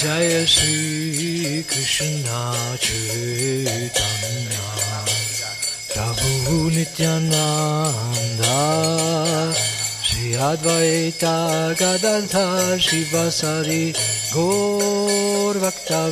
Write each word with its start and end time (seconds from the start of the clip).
जय 0.00 0.46
श्रीकृष्ण 0.48 2.24
श्रीतं 2.84 4.22
प्रभु 5.92 6.68
नित्यानन्द। 6.68 8.44
श्री 10.08 10.32
अद्वैता 10.48 11.36
गदर्ध 11.82 12.34
शिवसरि 12.80 13.84
घोर्भक्ता 14.32 16.02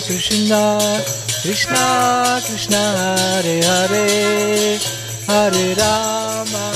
Krishna, 0.00 0.78
Krishna 1.42 2.40
Krishna, 2.46 2.78
Hare 3.16 3.60
Hare, 3.62 4.78
Hare 5.26 5.74
Rama, 5.74 6.71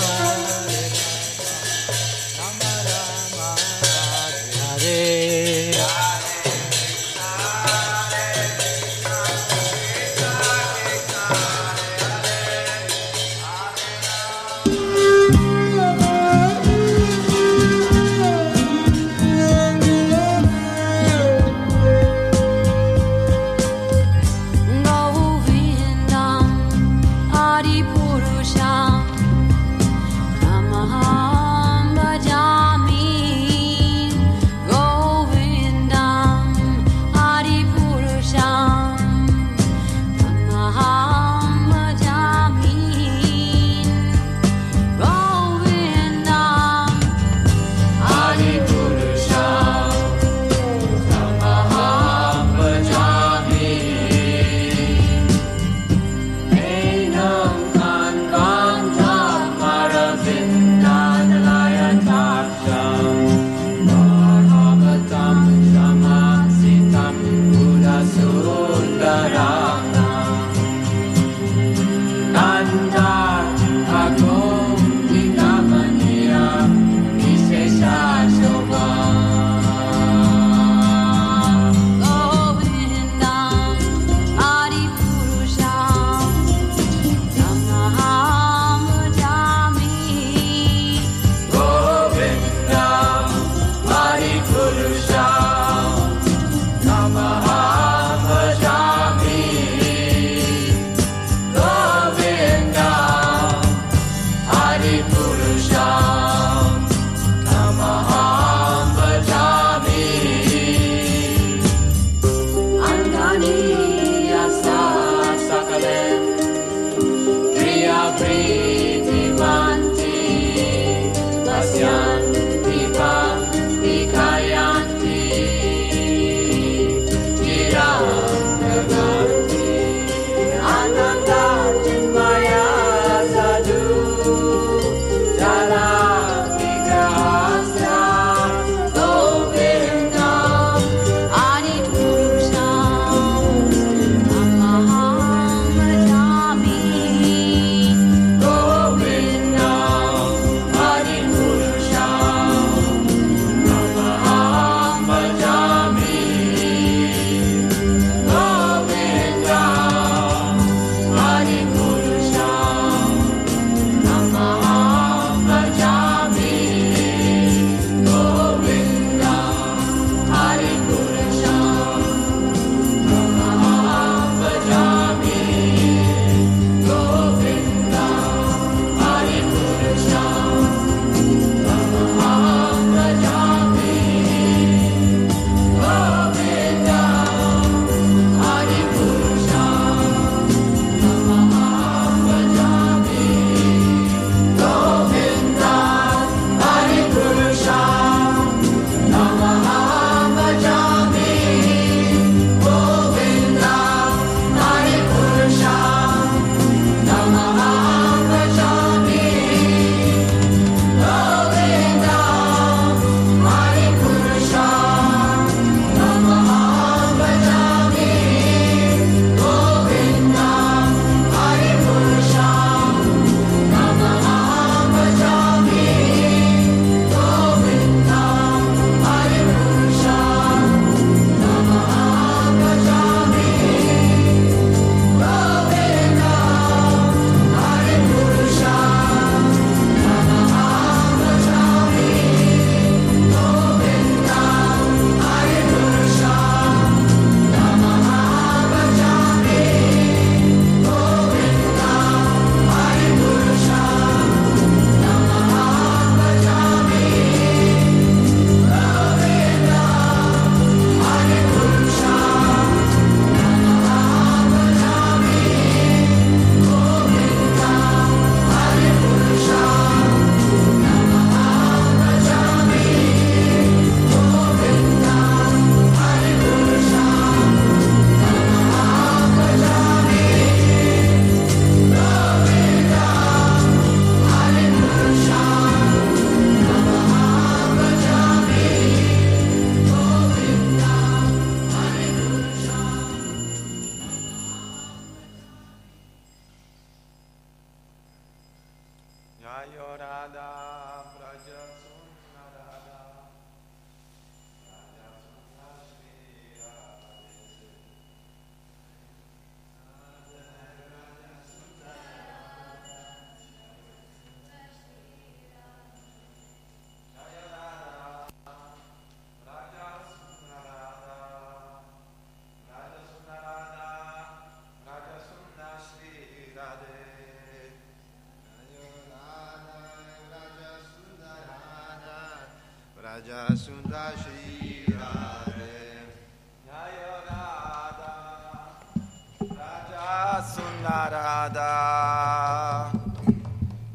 Radha. 341.13 342.91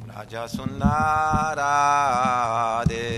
Raja 0.08 0.48
Sundar 0.48 1.56
Radhe. 1.58 3.12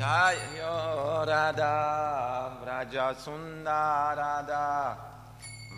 Jaya 0.00 1.24
Radha 1.26 2.56
Vraja 2.64 3.14
Sundar 3.14 4.16
Radha 4.16 4.96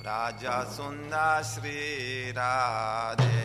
Vraja 0.01 0.65
Sundar 0.65 1.43
Shri 1.43 2.33
Radhe 2.33 3.42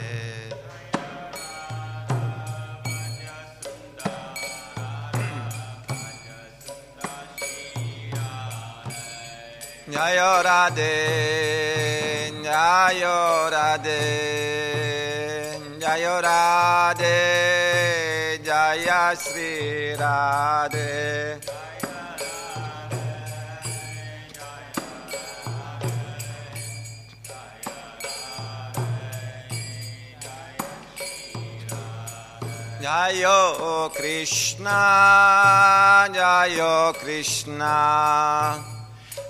Jaya 9.98 10.44
Radhe 10.46 10.94
Jaya 12.46 13.50
Radhe 13.50 14.04
Jaya 15.82 16.22
Radhe 16.22 17.18
Jaya 18.46 19.16
Shri 19.18 19.98
Radhe 19.98 21.42
Jayo 32.80 33.89
Krishna 33.98 34.80
Jayo 36.13 36.94
Krishna 37.01 38.76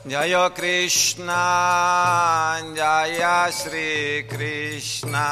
Jayo 0.07 0.55
Krishna 0.55 2.63
Jaya 2.73 3.51
Shri 3.51 4.23
Krishna. 4.23 5.27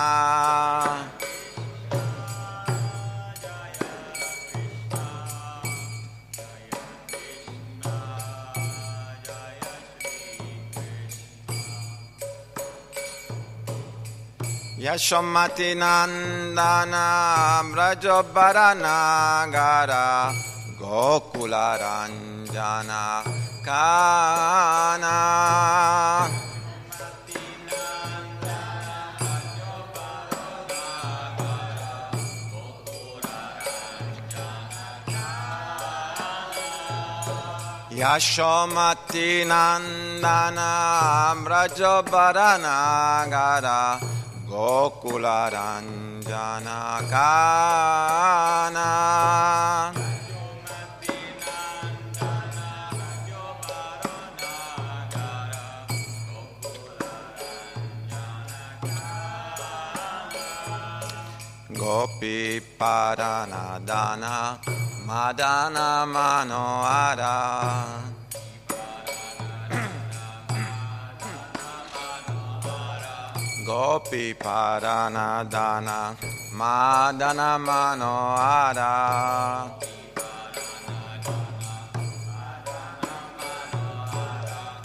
Yashomati 14.77 15.74
Nandana 15.74 17.63
Brajobaranagara 17.72 20.34
Gokula 20.77 21.79
Ranjana 22.55 23.24
Kana 23.65 25.15
Yashomati 37.91 39.43
Nandana 39.45 41.35
Brajobaranagara 41.43 44.00
Gokula 44.47 45.50
Ranjana 45.51 47.01
Kana 47.09 48.85
Gopi 61.86 62.65
Paranadana 62.80 64.58
Madana 65.06 65.89
Manohara. 66.13 67.38
Gopi 73.68 74.34
Paranadana 74.34 76.00
Madana 76.58 77.51
Manohara. 77.68 78.96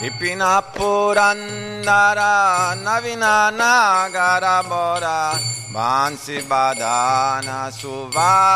Vipina 0.00 0.64
Purandara 0.72 2.72
Navina 2.82 3.52
Nagara 3.52 4.64
Bora 4.66 5.36
Bansi 5.70 6.40
Badana 6.40 7.70
Suvasa. 7.70 8.50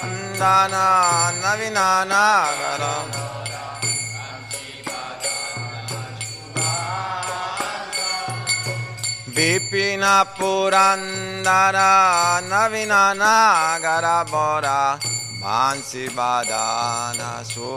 Andana 0.00 1.32
Navina 1.42 2.06
Nagara. 2.06 2.94
Vipina 9.34 10.22
Purandara 10.38 11.90
Navina 12.46 13.02
Bora 14.30 15.13
Bansi 15.44 16.08
Badana 16.08 17.44
Suvasa. 17.44 17.76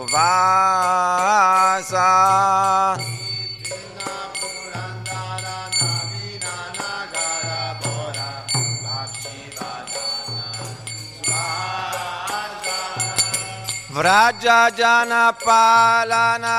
Vrajajana 13.92 15.36
Palana 15.44 16.58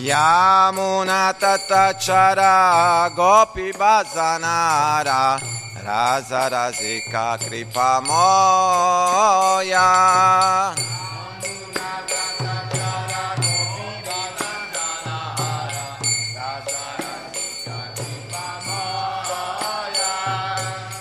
Yamuna 0.07 1.35
Tattachara 1.35 3.13
Gopi 3.13 3.73
Vasanara 3.73 5.37
Rasa 5.83 6.49
Rasika 6.49 7.37
Kripa 7.37 8.01
Moya 8.07 9.83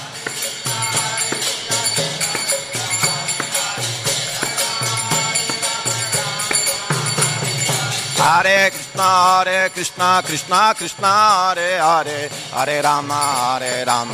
हरे 8.21 8.69
कृष्णा 8.69 9.05
हरे 9.21 9.69
कृष्णा 9.69 10.09
कृष्णा 10.21 10.61
कृष्णा, 10.73 11.11
हरे 11.39 11.71
हरे 11.77 12.19
हरे 12.53 12.79
राम 12.81 13.11
हरे 13.11 13.83
राम 13.83 14.11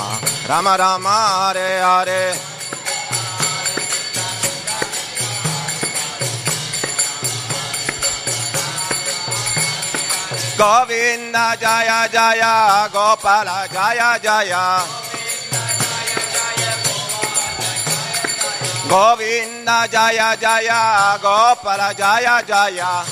राम 0.50 0.68
राम, 0.82 1.08
हरे 1.08 1.72
हरे। 1.80 2.24
गोविंद 10.62 11.36
जय 11.62 11.92
जय, 12.14 12.42
गोपाल 12.94 13.48
जय 13.74 14.20
जय। 14.24 14.56
गोविंद 18.88 19.70
जय 19.94 20.36
जय, 20.42 20.70
गोपाल 21.24 21.82
जय, 21.94 22.42
जया। 22.50 23.06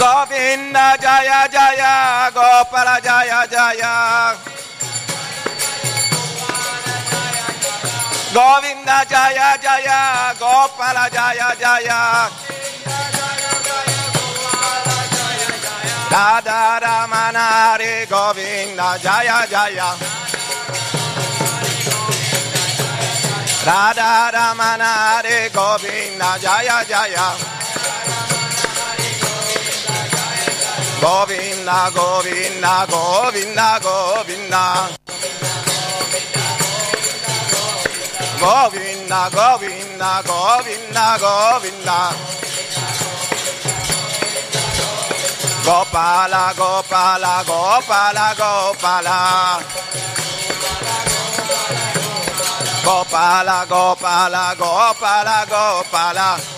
गोविंद 0.00 0.76
जय 1.02 1.30
जय, 1.52 1.82
गोपाल 2.30 2.88
जय 3.04 3.30
जय। 3.52 3.82
गोविंद 8.34 8.90
जय 9.10 9.40
जय, 9.62 9.88
गोपाल 10.42 11.08
जय 11.08 11.40
जय। 11.60 11.88
राधा 16.12 16.62
रमन 16.78 17.36
हरे 17.36 18.06
गोविंद 18.12 18.80
जय 19.02 19.46
जय। 19.50 19.80
राधा 23.66 24.12
रमन 24.28 24.82
हरे 24.82 25.48
गोविंद 25.48 26.22
जय 26.42 26.84
जय। 26.88 27.57
Govinda, 31.00 31.90
Govinda, 31.94 32.86
Govinda, 32.90 33.78
Govinda. 33.78 34.88
Govinda, 38.40 39.30
Govinda, 39.30 40.22
Govinda, 40.26 41.18
Govinda. 41.18 42.14
Gopala, 45.64 46.52
Gopala, 46.56 47.44
Gopala, 47.46 48.34
Gopala. 48.34 49.60
Gopala, 52.84 53.66
Gopala, 53.68 54.54
Gopala, 54.56 55.46
Gopala. 55.46 56.57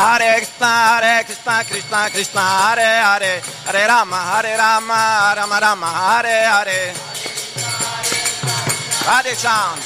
Hare 0.00 0.36
Krishna, 0.38 0.66
Hare 0.66 1.24
Krishna, 1.24 1.62
Krishna 1.68 2.08
Krishna, 2.08 2.40
Hare 2.40 3.02
Hare, 3.04 3.42
Hare 3.66 3.86
Rama, 3.86 4.16
Hare 4.16 4.56
Rama, 4.56 5.34
Rama 5.36 5.58
Rama, 5.60 5.86
Hare 5.86 6.36
Hare. 6.52 6.94
Radhe 9.04 9.34
Shyam. 9.36 9.76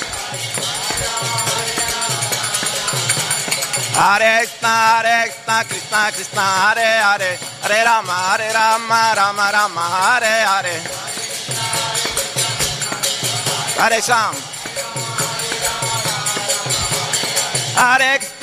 Hare 3.98 4.46
Krishna, 4.46 4.68
Hare 4.68 5.16
Krishna, 5.26 5.64
Krishna 5.66 6.00
Krishna, 6.14 6.44
Hare 6.62 6.90
Hare, 7.06 7.38
Hare 7.62 7.84
Rama, 7.84 8.12
Hare 8.12 8.52
Rama, 8.54 9.14
Rama 9.16 9.50
Rama, 9.52 9.80
Hare 9.80 10.34
Hare. 10.46 10.76
Hare 13.82 14.00
Shyam. 14.00 14.34
Hare 17.74 18.18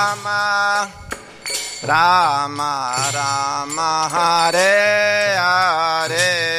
Rama, 0.00 0.88
Rama 1.82 2.72
Rama, 3.12 4.08
Hare 4.08 5.36
Hare. 5.36 6.49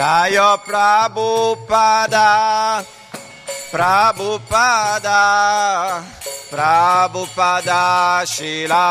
Jaya 0.00 0.56
Prabhupada, 0.64 2.24
Prabhupada, 3.68 5.20
Prabhupada, 6.48 7.84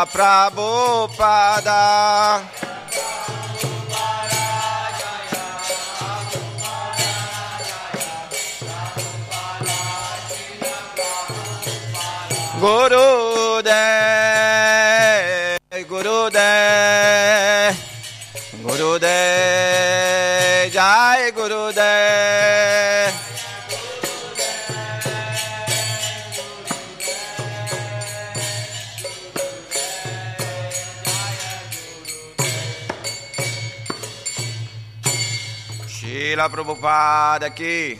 pra 0.06 0.54
bupada. 0.54 2.46
Guru 12.62 13.64
De, 13.66 15.58
Guru 15.90 16.30
De, 16.30 17.74
Guru 18.62 19.00
De. 19.00 19.79
Jai 21.20 21.32
Gurudev. 21.34 23.14
Srila 35.88 36.48
Prabhupada 36.48 37.50
ki. 37.52 38.00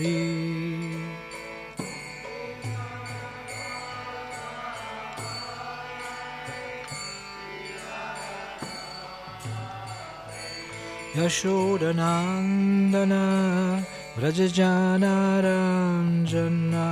me. 0.00 0.50
Yashoda 11.16 11.92
Nandana 11.92 13.84
Vrajajana 14.16 15.42
Ranjana 15.44 16.88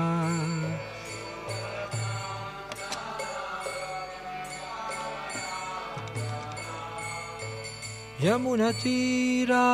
Yamunatira 8.21 9.65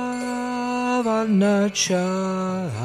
Yamunatira 0.00 0.67
Yamunatira 0.98 1.04
Varnachari 1.04 2.78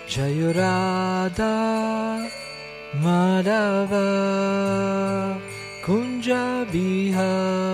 Jayurada 0.08 1.56
Madhava 3.04 4.10
Kunja 5.86 6.66
Bihari 6.72 7.69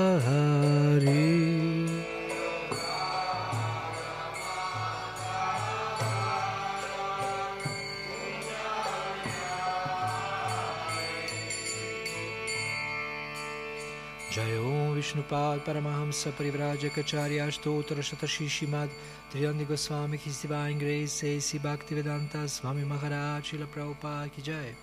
Vishnupad 15.05 15.59
Paramahamsa 15.63 16.31
Parivrajakacharya 16.31 17.45
Ashtotra 17.45 18.01
Shatashi 18.01 18.47
Shimad 18.47 18.89
Triyandi 19.31 19.67
Goswami 19.67 20.17
His 20.17 20.41
Divine 20.41 20.79
Grace 20.79 21.23
A.C. 21.23 21.59
Bhaktivedanta 21.59 22.49
Swami 22.49 22.83
Maharaj 22.83 23.45
Shila 23.45 23.67
Prabhupada 23.67 24.31
Ki 24.31 24.41
Jai 24.41 24.75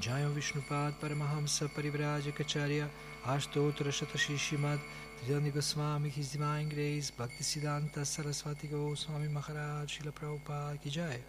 Jai 0.00 0.20
Vishnupad 0.36 0.92
Paramahamsa 1.00 1.66
Parivrajakacharya 1.70 2.88
Ashtotra 3.24 3.90
Shatashi 3.90 4.36
Shimad 4.36 4.80
Triyandi 5.24 5.54
Goswami 5.54 6.10
His 6.10 6.32
Divine 6.32 6.68
Grace 6.68 7.10
Bhaktisiddhanta 7.18 8.04
Saraswati 8.04 8.68
Goswami 8.68 9.28
Maharaj 9.28 9.88
Shila 9.88 10.12
Prabhupada 10.12 10.78
Ki 10.82 10.90
Jai 10.90 11.22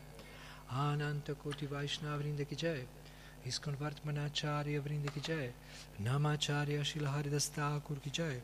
Ananta 0.70 1.36
Koti 1.36 1.68
Vaishnavrinda 1.68 2.46
Ki 2.46 2.56
Jai 2.58 2.80
ISKCON 3.48 3.78
वर्तमानाचार्य 3.82 4.80
वृंद 4.80 5.10
की 5.10 5.22
जय 5.22 5.54
नामाचार्य 6.02 6.84
शिल 6.86 7.08
हरिदास 7.08 7.52
ठाकुर 7.56 8.00
की 8.04 8.10
जय 8.12 8.42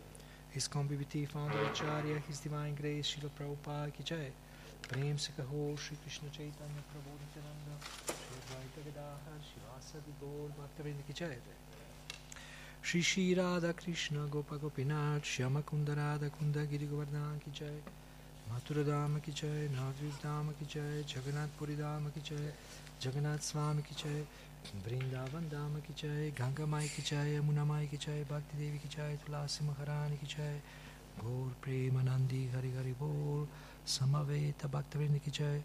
ISKCON 0.57 0.87
BBT 0.87 1.25
founder 1.27 1.65
acharya 1.65 2.21
his 2.27 2.41
divine 2.43 2.75
grace 2.75 3.05
Srila 3.07 3.27
Prabhupada 3.37 3.91
की 3.91 4.03
जय 4.05 4.31
प्रेम 4.85 5.17
से 5.17 5.33
कहो 5.33 5.65
श्री 5.79 5.97
कृष्ण 5.97 6.29
चैतन्य 6.31 6.81
प्रभु 6.89 7.17
नित्यानंद 7.17 7.83
श्री 8.07 8.39
द्वैत 8.41 8.79
गदाधर 8.87 9.41
शिवासदि 9.45 10.11
गौर 10.19 10.49
भक्तवृंद 10.57 11.03
की 11.07 11.13
जय 11.15 11.37
श्री 12.85 13.01
श्री 13.03 13.33
राधा 13.33 13.71
कृष्ण 13.75 14.27
गोप 14.29 14.53
गोपीनाथ 14.61 15.27
श्याम 15.27 15.61
कुंद 15.63 15.89
राधा 15.97 16.27
कुंद 16.33 16.57
गिरि 16.69 16.87
गोवर्धन 16.87 17.39
की 17.45 17.51
जय 17.53 17.79
मथुरा 18.49 18.83
धाम 18.85 19.17
की 19.19 19.31
जय 19.33 19.67
नवद्वीप 19.71 20.19
धाम 20.23 20.49
की 20.51 20.65
जय 20.67 21.03
जगन्नाथपुरी 21.09 21.75
धाम 21.75 22.09
की 22.09 22.21
जय 22.23 22.53
जगन्नाथ 23.01 23.37
स्वामी 23.43 23.81
की 23.81 23.95
जय 23.95 24.25
वृंदावन 24.86 25.48
धाम 25.48 25.74
की 25.86 25.94
जय 26.02 26.30
गंगा 26.38 26.66
माई 26.72 26.88
की 26.94 27.02
जय 27.02 27.34
यमुना 27.36 27.64
माई 27.64 27.86
की 27.88 27.96
जय 27.96 28.24
भक्ति 28.30 28.58
देवी 28.58 28.78
की 28.78 28.88
जय 28.96 29.18
तुलसी 29.26 29.64
महारानी 29.66 30.16
की 30.16 30.26
जय 30.36 30.60
गौर 31.24 31.52
प्रेमानंदी 31.62 32.46
हरि 32.54 32.70
हरि 32.76 32.92
बोल 33.02 33.46
समवेत 33.98 34.66
भक्तवृंद 34.74 35.18
की 35.24 35.30
जय 35.40 35.62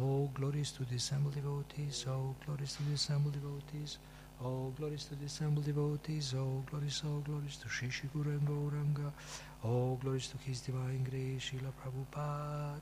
Oh, 0.00 0.30
glories 0.32 0.72
to 0.72 0.84
the 0.84 0.96
assembled 0.96 1.34
devotees. 1.34 2.06
Oh, 2.08 2.34
glories 2.46 2.76
to 2.76 2.82
the 2.82 2.94
assembled 2.94 3.34
devotees. 3.34 3.98
Oh, 4.42 4.72
glories 4.78 5.04
to 5.04 5.14
the 5.14 5.26
assembled 5.26 5.66
devotees. 5.66 6.34
Oh, 6.34 6.64
glories, 6.70 7.02
oh, 7.04 7.20
glories 7.20 7.56
to 7.58 7.68
Shri 7.68 7.90
Shri 7.90 8.08
Guru 8.14 8.30
and 8.30 8.48
Gauranga. 8.48 9.12
Oh, 9.62 9.98
glories 10.02 10.28
to 10.28 10.38
His 10.38 10.60
Divine 10.62 11.04
Grace, 11.08 11.50
Srila 11.50 11.72
Prabhupada. 11.78 12.80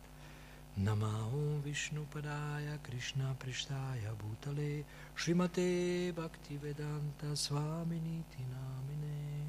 Namo 0.77 1.61
Vishnu 1.63 2.05
Padaya 2.13 2.77
Krishna 2.83 3.33
Prishtaya 3.39 4.11
Bhutale 4.19 4.83
Srimate 5.15 6.11
Bhaktivedanta 6.11 7.31
Swaminiti 7.33 8.43
Namine 8.51 9.47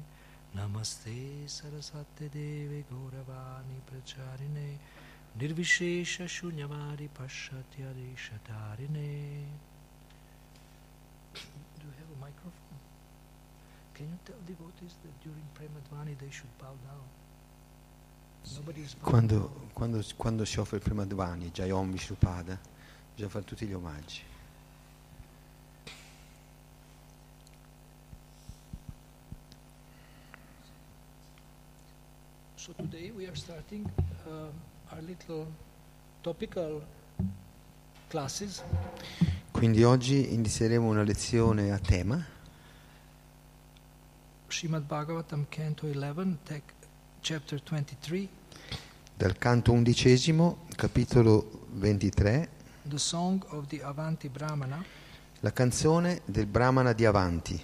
Namaste 0.55 1.45
Saraswate 1.45 2.31
Deve 2.31 2.85
Gauravani 2.89 3.81
Pracharine 3.85 4.79
Nirvishesha 5.37 6.29
Shunyamari 6.29 7.09
Pashatya 7.09 7.91
Deshatarine 7.91 9.43
Do 11.33 11.83
you 11.83 11.93
have 11.99 12.09
a 12.09 12.19
microphone? 12.21 12.79
Can 13.93 14.05
you 14.05 14.17
tell 14.23 14.39
devotees 14.47 14.95
that 15.03 15.19
during 15.21 15.43
Premadvani 15.53 16.17
they 16.17 16.31
should 16.31 16.57
bow 16.57 16.71
down? 16.87 17.16
Quando, 19.01 19.69
quando- 19.73 20.03
quando 20.15 20.45
si 20.45 20.59
offre 20.59 20.77
il 20.77 20.83
prima 20.83 21.05
Dvani, 21.05 21.51
Jayom 21.51 21.91
Vishnupada, 21.91 22.57
bisogna 23.13 23.29
fare 23.31 23.43
tutti 23.45 23.65
gli 23.65 23.73
omaggi. 23.73 24.21
So 32.55 32.73
today 32.73 33.11
we 33.11 33.27
are 33.27 33.35
starting 33.35 33.85
um, 34.25 34.51
our 34.91 35.01
little 35.01 35.47
topical 36.23 36.81
classes. 38.09 38.63
Quindi 39.51 39.83
oggi 39.83 40.33
inizieremo 40.33 40.87
una 40.87 41.03
lezione 41.03 41.71
a 41.71 41.79
tema, 41.79 42.23
Srimad 44.47 44.83
Bhagavatam, 44.83 45.45
Canto 45.49 45.85
11, 45.87 46.37
tech, 46.43 46.73
Chapter 47.27 47.61
23, 47.61 48.29
dal 49.13 49.37
canto 49.37 49.73
undicesimo, 49.73 50.59
capitolo 50.77 51.65
23, 51.77 52.47
the 52.83 52.97
Song 52.97 53.43
of 53.49 53.67
the 53.67 53.81
Avanti 53.83 54.29
Brahmana. 54.29 54.81
la 55.41 55.51
canzone 55.51 56.21
del 56.23 56.45
Brahmana 56.45 56.93
di 56.93 57.03
Avanti. 57.03 57.61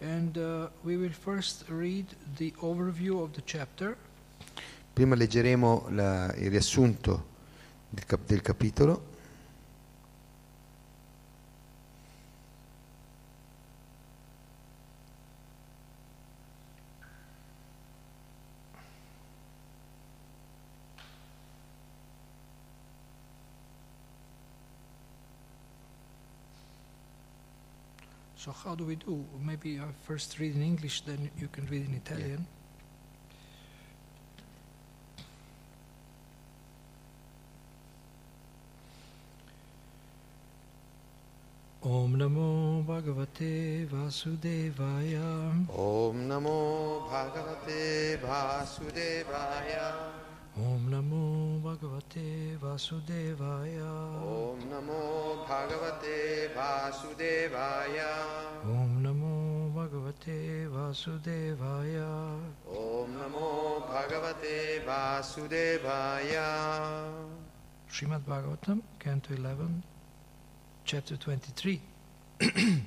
And 0.00 0.36
uh, 0.36 0.68
we 0.82 0.96
will 0.96 1.12
first 1.12 1.62
read 1.68 2.06
the 2.34 2.52
overview 2.58 3.20
of 3.20 3.30
the 3.30 3.42
chapter, 3.44 3.96
Prima 4.92 5.14
leggeremo 5.14 5.86
la- 5.90 6.34
il 6.34 6.50
riassunto 6.50 7.26
del, 7.90 8.04
cap- 8.06 8.26
del 8.26 8.42
capitolo, 8.42 9.14
So 28.46 28.52
how 28.52 28.76
do 28.76 28.84
we 28.84 28.94
do? 28.94 29.24
Maybe 29.42 29.80
I 29.80 29.90
first 30.04 30.38
read 30.38 30.54
in 30.54 30.62
English, 30.62 31.00
then 31.00 31.28
you 31.36 31.48
can 31.48 31.66
read 31.66 31.84
in 31.84 31.94
Italian. 31.94 32.46
Om 41.82 42.14
Namo 42.14 42.84
Bhagavate 42.86 43.88
Vasudevaya. 43.88 45.50
Om 45.68 46.28
Namo 46.28 47.02
Bhagavate 47.10 48.16
Vasudevaya. 48.22 49.92
Om 50.56 50.86
Namo 50.88 51.60
Bhagavate 51.62 52.56
Vasudevaya. 52.62 53.90
Om 54.22 54.60
Namo 54.70 55.35
Bhagavate 55.46 56.50
Vasudevaya. 56.56 58.10
Om 58.64 59.00
Namo 59.00 59.70
Bhagavate 59.72 60.66
Vasudevaya. 60.66 62.34
Om 62.66 63.14
Namo 63.14 63.86
Bhagavate 63.86 64.82
Vasudevaya. 64.84 66.50
Srimad 67.88 68.24
Bhagavatam, 68.26 68.82
Canto 68.98 69.34
11, 69.34 69.84
Chapter 70.84 71.16
23. 71.16 71.80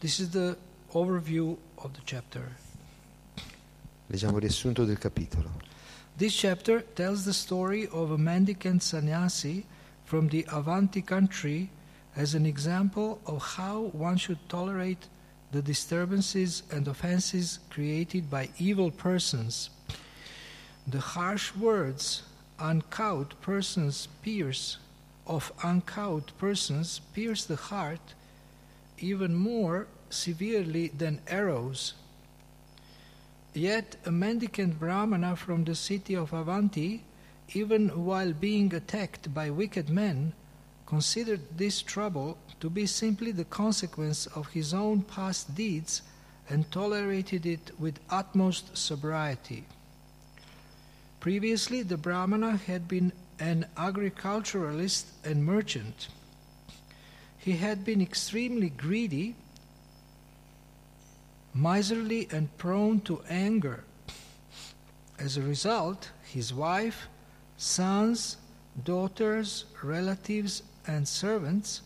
this 0.00 0.18
is 0.18 0.30
the 0.30 0.56
overview 0.92 1.56
of 1.78 1.92
the 1.92 2.00
chapter. 2.04 2.56
Leggiamo 4.08 4.38
il 4.38 4.42
riassunto 4.42 4.84
del 4.84 4.98
capitolo. 4.98 5.52
This 6.16 6.34
chapter 6.34 6.84
tells 6.94 7.24
the 7.24 7.32
story 7.32 7.86
of 7.92 8.10
a 8.10 8.18
mendicant 8.18 8.82
sannyasi 8.82 9.64
from 10.14 10.28
the 10.28 10.46
Avanti 10.52 11.02
country 11.02 11.68
as 12.14 12.36
an 12.36 12.46
example 12.46 13.18
of 13.26 13.42
how 13.56 13.90
one 13.90 14.16
should 14.16 14.38
tolerate 14.48 15.08
the 15.50 15.60
disturbances 15.60 16.62
and 16.70 16.86
offenses 16.86 17.58
created 17.68 18.30
by 18.30 18.48
evil 18.56 18.92
persons. 18.92 19.70
The 20.86 21.00
harsh 21.00 21.52
words 21.56 22.22
uncouth 22.60 23.40
persons 23.40 24.06
pierce 24.22 24.78
of 25.26 25.50
uncouth 25.64 26.38
persons 26.38 27.00
pierce 27.12 27.44
the 27.44 27.56
heart 27.56 28.14
even 29.00 29.34
more 29.34 29.88
severely 30.10 30.92
than 30.96 31.22
arrows. 31.26 31.94
Yet 33.52 33.96
a 34.06 34.12
mendicant 34.12 34.78
Brahmana 34.78 35.34
from 35.34 35.64
the 35.64 35.74
city 35.74 36.14
of 36.14 36.32
Avanti, 36.32 37.02
even 37.52 38.04
while 38.04 38.32
being 38.32 38.74
attacked 38.74 39.32
by 39.34 39.50
wicked 39.50 39.90
men, 39.90 40.32
considered 40.86 41.40
this 41.56 41.82
trouble 41.82 42.38
to 42.60 42.70
be 42.70 42.86
simply 42.86 43.32
the 43.32 43.44
consequence 43.44 44.26
of 44.26 44.48
his 44.48 44.72
own 44.72 45.02
past 45.02 45.54
deeds 45.54 46.02
and 46.48 46.70
tolerated 46.70 47.46
it 47.46 47.70
with 47.78 47.98
utmost 48.10 48.76
sobriety. 48.76 49.64
Previously, 51.20 51.82
the 51.82 51.96
Brahmana 51.96 52.56
had 52.56 52.86
been 52.86 53.12
an 53.38 53.66
agriculturalist 53.76 55.06
and 55.24 55.44
merchant. 55.44 56.08
He 57.38 57.52
had 57.52 57.84
been 57.84 58.00
extremely 58.00 58.70
greedy 58.70 59.34
miserly 61.54 62.28
and 62.30 62.56
prone 62.58 63.00
to 63.00 63.22
anger. 63.28 63.84
As 65.18 65.36
a 65.36 65.42
result, 65.42 66.10
his 66.24 66.52
wife, 66.52 67.06
sons, 67.56 68.36
daughters, 68.84 69.64
relatives, 69.82 70.62
and 70.86 71.06
servants 71.06 71.82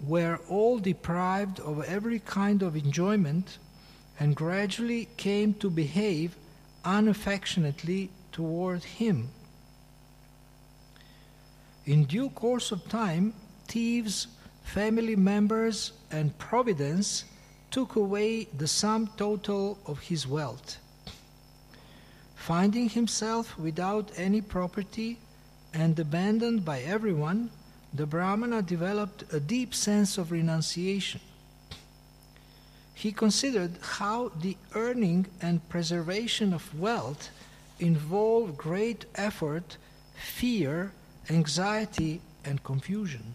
were 0.00 0.40
all 0.48 0.78
deprived 0.78 1.60
of 1.60 1.84
every 1.84 2.20
kind 2.20 2.62
of 2.62 2.76
enjoyment 2.76 3.58
and 4.18 4.34
gradually 4.34 5.08
came 5.16 5.54
to 5.54 5.70
behave 5.70 6.36
unaffectionately 6.84 8.10
toward 8.32 8.82
him. 8.84 9.28
In 11.86 12.04
due 12.04 12.30
course 12.30 12.72
of 12.72 12.88
time, 12.88 13.34
thieves, 13.66 14.26
family 14.62 15.16
members, 15.16 15.92
and 16.10 16.36
providence 16.38 17.24
took 17.70 17.96
away 17.96 18.44
the 18.56 18.68
sum 18.68 19.10
total 19.16 19.78
of 19.86 20.00
his 20.00 20.26
wealth. 20.26 20.78
Finding 22.40 22.88
himself 22.88 23.58
without 23.58 24.10
any 24.16 24.40
property 24.40 25.18
and 25.74 25.96
abandoned 25.98 26.64
by 26.64 26.80
everyone, 26.80 27.50
the 27.92 28.06
Brahmana 28.06 28.62
developed 28.62 29.24
a 29.30 29.38
deep 29.38 29.74
sense 29.74 30.16
of 30.16 30.32
renunciation. 30.32 31.20
He 32.94 33.12
considered 33.12 33.72
how 33.98 34.32
the 34.40 34.56
earning 34.74 35.26
and 35.42 35.68
preservation 35.68 36.54
of 36.54 36.78
wealth 36.80 37.28
involve 37.78 38.56
great 38.56 39.04
effort, 39.16 39.76
fear, 40.14 40.92
anxiety, 41.28 42.22
and 42.42 42.64
confusion. 42.64 43.34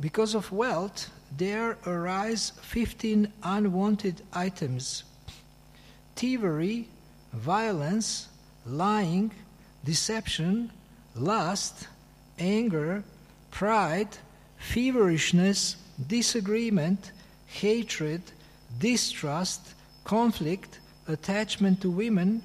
Because 0.00 0.34
of 0.34 0.50
wealth, 0.50 1.10
there 1.36 1.76
arise 1.86 2.52
15 2.62 3.30
unwanted 3.42 4.22
items 4.32 5.04
thievery, 6.16 6.88
violence, 7.34 8.28
lying, 8.66 9.30
deception, 9.84 10.70
lust, 11.14 11.88
anger, 12.38 13.04
pride, 13.50 14.08
feverishness, 14.58 15.76
disagreement, 16.08 17.12
hatred, 17.46 18.22
distrust, 18.78 19.74
conflict, 20.04 20.80
attachment 21.08 21.80
to 21.80 21.90
women, 21.90 22.42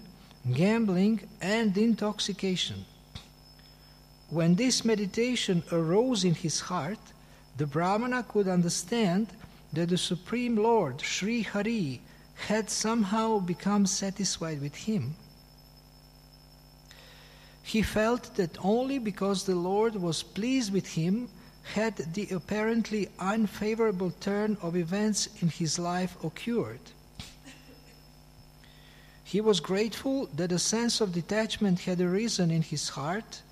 gambling, 0.53 1.21
and 1.41 1.77
intoxication. 1.77 2.85
When 4.29 4.55
this 4.55 4.85
meditation 4.85 5.63
arose 5.71 6.23
in 6.23 6.35
his 6.35 6.59
heart, 6.59 6.99
the 7.57 7.65
Brahmana 7.65 8.23
could 8.23 8.47
understand 8.47 9.27
that 9.73 9.89
the 9.89 9.97
Supreme 9.97 10.55
Lord, 10.55 11.01
Sri 11.01 11.41
Hari, 11.41 12.01
had 12.47 12.69
somehow 12.69 13.39
become 13.39 13.85
satisfied 13.85 14.61
with 14.61 14.75
him. 14.75 15.15
He 17.63 17.81
felt 17.81 18.35
that 18.35 18.57
only 18.63 18.97
because 18.97 19.43
the 19.43 19.55
Lord 19.55 19.95
was 19.95 20.23
pleased 20.23 20.73
with 20.73 20.87
him 20.87 21.29
had 21.73 21.97
the 22.13 22.27
apparently 22.31 23.09
unfavorable 23.19 24.11
turn 24.19 24.57
of 24.61 24.75
events 24.75 25.29
in 25.41 25.49
his 25.49 25.77
life 25.77 26.15
occurred. 26.23 26.79
He 29.23 29.41
was 29.41 29.59
grateful 29.59 30.27
that 30.35 30.51
a 30.51 30.57
sense 30.57 31.01
of 31.01 31.13
detachment 31.13 31.81
had 31.81 32.01
arisen 32.01 32.49
in 32.49 32.63
his 32.63 32.89
heart 32.89 33.43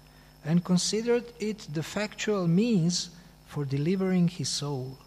and 0.44 0.66
considered 0.66 1.26
it 1.40 1.68
the 1.72 1.84
factual 1.84 2.48
means 2.48 3.12
for 3.46 3.66
delivering 3.66 4.28
his 4.28 4.50
soul. 4.50 4.98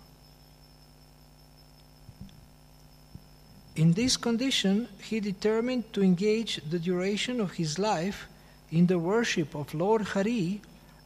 In 3.76 3.92
this 3.92 4.16
condition, 4.16 4.88
he 5.00 5.20
determined 5.20 5.92
to 5.92 6.02
engage 6.02 6.60
the 6.68 6.78
duration 6.78 7.40
of 7.40 7.52
his 7.52 7.78
life 7.78 8.26
in 8.70 8.86
the 8.86 8.98
worship 8.98 9.54
of 9.54 9.74
Lord 9.74 10.02
Hari 10.02 10.60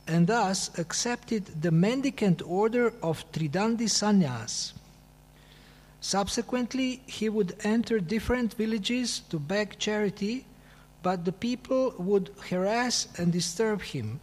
and 0.06 0.26
thus 0.26 0.76
accepted 0.78 1.62
the 1.62 1.70
mendicant 1.70 2.42
order 2.44 2.92
of 3.02 3.24
Tridandi 3.32 3.88
Sannyas. 3.88 4.72
Subsequently, 6.00 7.00
he 7.06 7.28
would 7.28 7.56
enter 7.64 7.98
different 7.98 8.52
villages 8.54 9.20
to 9.30 9.38
beg 9.38 9.78
charity, 9.78 10.44
but 11.02 11.24
the 11.24 11.32
people 11.32 11.94
would 11.98 12.30
harass 12.50 13.08
and 13.16 13.32
disturb 13.32 13.80
him. 13.80 14.20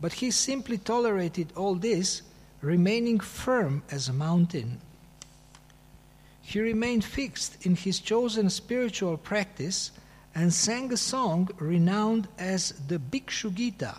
But 0.00 0.14
he 0.14 0.30
simply 0.30 0.78
tolerated 0.78 1.52
all 1.54 1.74
this, 1.74 2.22
remaining 2.62 3.20
firm 3.20 3.82
as 3.90 4.08
a 4.08 4.14
mountain. 4.14 4.80
He 6.46 6.60
remained 6.60 7.04
fixed 7.04 7.66
in 7.66 7.74
his 7.74 7.98
chosen 7.98 8.48
spiritual 8.50 9.16
practice 9.16 9.90
and 10.32 10.54
sang 10.54 10.92
a 10.92 10.96
song 10.96 11.48
renowned 11.58 12.28
as 12.38 12.72
the 12.86 13.00
Bhikshu 13.00 13.52
Gita. 13.52 13.96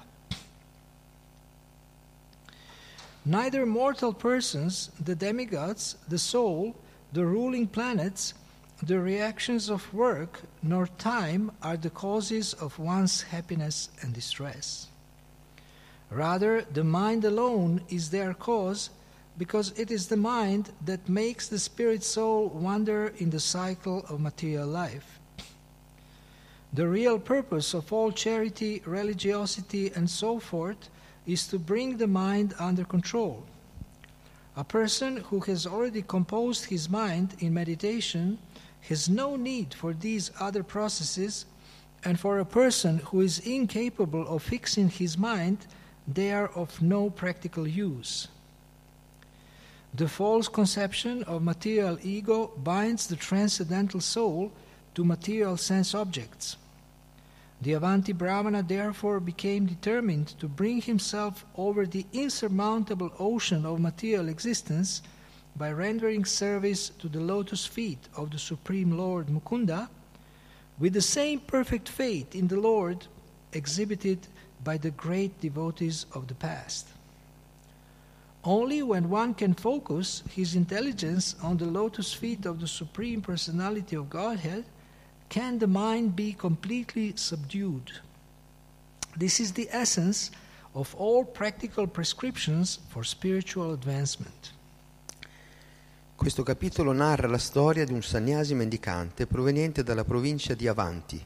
Neither 3.25 3.65
mortal 3.65 4.13
persons, 4.13 4.91
the 4.97 5.13
demigods, 5.13 5.97
the 6.07 6.17
soul, 6.17 6.77
the 7.11 7.25
ruling 7.25 7.67
planets, 7.67 8.33
the 8.81 9.01
reactions 9.01 9.69
of 9.69 9.93
work, 9.93 10.43
nor 10.63 10.87
time 10.87 11.51
are 11.61 11.75
the 11.75 11.89
causes 11.89 12.53
of 12.53 12.79
one's 12.79 13.23
happiness 13.23 13.89
and 14.01 14.13
distress. 14.13 14.87
Rather, 16.09 16.61
the 16.61 16.85
mind 16.85 17.25
alone 17.25 17.81
is 17.89 18.09
their 18.09 18.33
cause 18.33 18.89
because 19.37 19.71
it 19.77 19.91
is 19.91 20.07
the 20.07 20.17
mind 20.17 20.71
that 20.85 21.07
makes 21.07 21.47
the 21.47 21.59
spirit 21.59 22.03
soul 22.03 22.47
wander 22.49 23.13
in 23.17 23.29
the 23.29 23.39
cycle 23.39 24.05
of 24.09 24.19
material 24.19 24.67
life. 24.67 25.19
The 26.73 26.87
real 26.87 27.19
purpose 27.19 27.73
of 27.73 27.93
all 27.93 28.11
charity, 28.11 28.81
religiosity, 28.85 29.91
and 29.95 30.09
so 30.09 30.39
forth 30.39 30.89
is 31.25 31.47
to 31.47 31.59
bring 31.59 31.97
the 31.97 32.07
mind 32.07 32.53
under 32.59 32.83
control. 32.83 33.43
A 34.55 34.63
person 34.63 35.17
who 35.17 35.39
has 35.41 35.67
already 35.67 36.01
composed 36.01 36.65
his 36.65 36.89
mind 36.89 37.35
in 37.39 37.53
meditation 37.53 38.39
has 38.81 39.07
no 39.07 39.35
need 39.35 39.73
for 39.73 39.93
these 39.93 40.31
other 40.39 40.63
processes, 40.63 41.45
and 42.03 42.19
for 42.19 42.39
a 42.39 42.45
person 42.45 42.99
who 42.99 43.21
is 43.21 43.39
incapable 43.39 44.27
of 44.27 44.41
fixing 44.41 44.89
his 44.89 45.17
mind, 45.17 45.67
they 46.07 46.31
are 46.31 46.47
of 46.49 46.81
no 46.81 47.09
practical 47.09 47.67
use. 47.67 48.29
The 49.97 50.07
false 50.07 50.47
conception 50.47 51.23
of 51.23 51.41
material 51.41 51.97
ego 52.03 52.51
binds 52.55 53.07
the 53.07 53.15
transcendental 53.15 53.99
soul 53.99 54.51
to 54.93 55.03
material 55.03 55.57
sense 55.57 55.95
objects. 55.95 56.55
The 57.63 57.73
Avanti 57.73 58.13
Brahmana 58.13 58.61
therefore 58.61 59.19
became 59.19 59.65
determined 59.65 60.27
to 60.39 60.47
bring 60.47 60.81
himself 60.81 61.45
over 61.55 61.87
the 61.87 62.05
insurmountable 62.13 63.11
ocean 63.17 63.65
of 63.65 63.79
material 63.79 64.29
existence 64.29 65.01
by 65.55 65.71
rendering 65.71 66.25
service 66.25 66.89
to 66.99 67.09
the 67.09 67.19
lotus 67.19 67.65
feet 67.65 68.07
of 68.15 68.29
the 68.29 68.37
Supreme 68.37 68.95
Lord 68.95 69.29
Mukunda 69.29 69.89
with 70.77 70.93
the 70.93 71.01
same 71.01 71.39
perfect 71.39 71.89
faith 71.89 72.35
in 72.35 72.47
the 72.49 72.59
Lord 72.59 73.07
exhibited 73.51 74.27
by 74.63 74.77
the 74.77 74.91
great 74.91 75.41
devotees 75.41 76.05
of 76.13 76.27
the 76.27 76.35
past. 76.35 76.87
Only 78.47 78.81
when 78.81 79.09
one 79.09 79.33
can 79.33 79.53
focus 79.53 80.23
his 80.33 80.55
intelligence 80.55 81.35
on 81.41 81.57
the 81.57 81.65
lotus 81.65 82.13
feet 82.13 82.45
of 82.45 82.61
the 82.61 82.67
Supreme 82.67 83.19
Personality 83.19 83.97
of 83.97 84.07
Godhead 84.07 84.63
can 85.27 85.57
the 85.59 85.67
mind 85.67 86.15
be 86.15 86.31
completely 86.31 87.11
subdued. 87.17 87.91
This 89.17 89.41
is 89.41 89.51
the 89.51 89.67
essence 89.69 90.31
of 90.73 90.95
all 90.95 91.25
practical 91.25 91.87
prescriptions 91.87 92.79
for 92.87 93.03
spiritual 93.03 93.73
advancement. 93.73 94.53
Questo 96.15 96.43
capitolo 96.43 96.93
narra 96.93 97.27
la 97.27 97.37
storia 97.37 97.83
di 97.83 97.91
un 97.91 98.01
sannyasi 98.01 98.53
mendicante 98.53 99.27
proveniente 99.27 99.83
dalla 99.83 100.05
provincia 100.05 100.53
di 100.53 100.69
Avanti, 100.69 101.21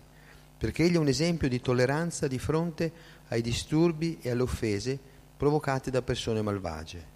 perché 0.58 0.86
egli 0.86 0.96
è 0.96 0.98
un 0.98 1.08
esempio 1.08 1.48
di 1.48 1.62
tolleranza 1.62 2.28
di 2.28 2.40
fronte 2.40 2.92
ai 3.28 3.44
disturbi 3.44 4.18
e 4.24 4.32
alle 4.32 4.42
offese 4.42 5.00
provocate 5.38 5.92
da 5.92 6.02
persone 6.02 6.42
malvagie. 6.42 7.11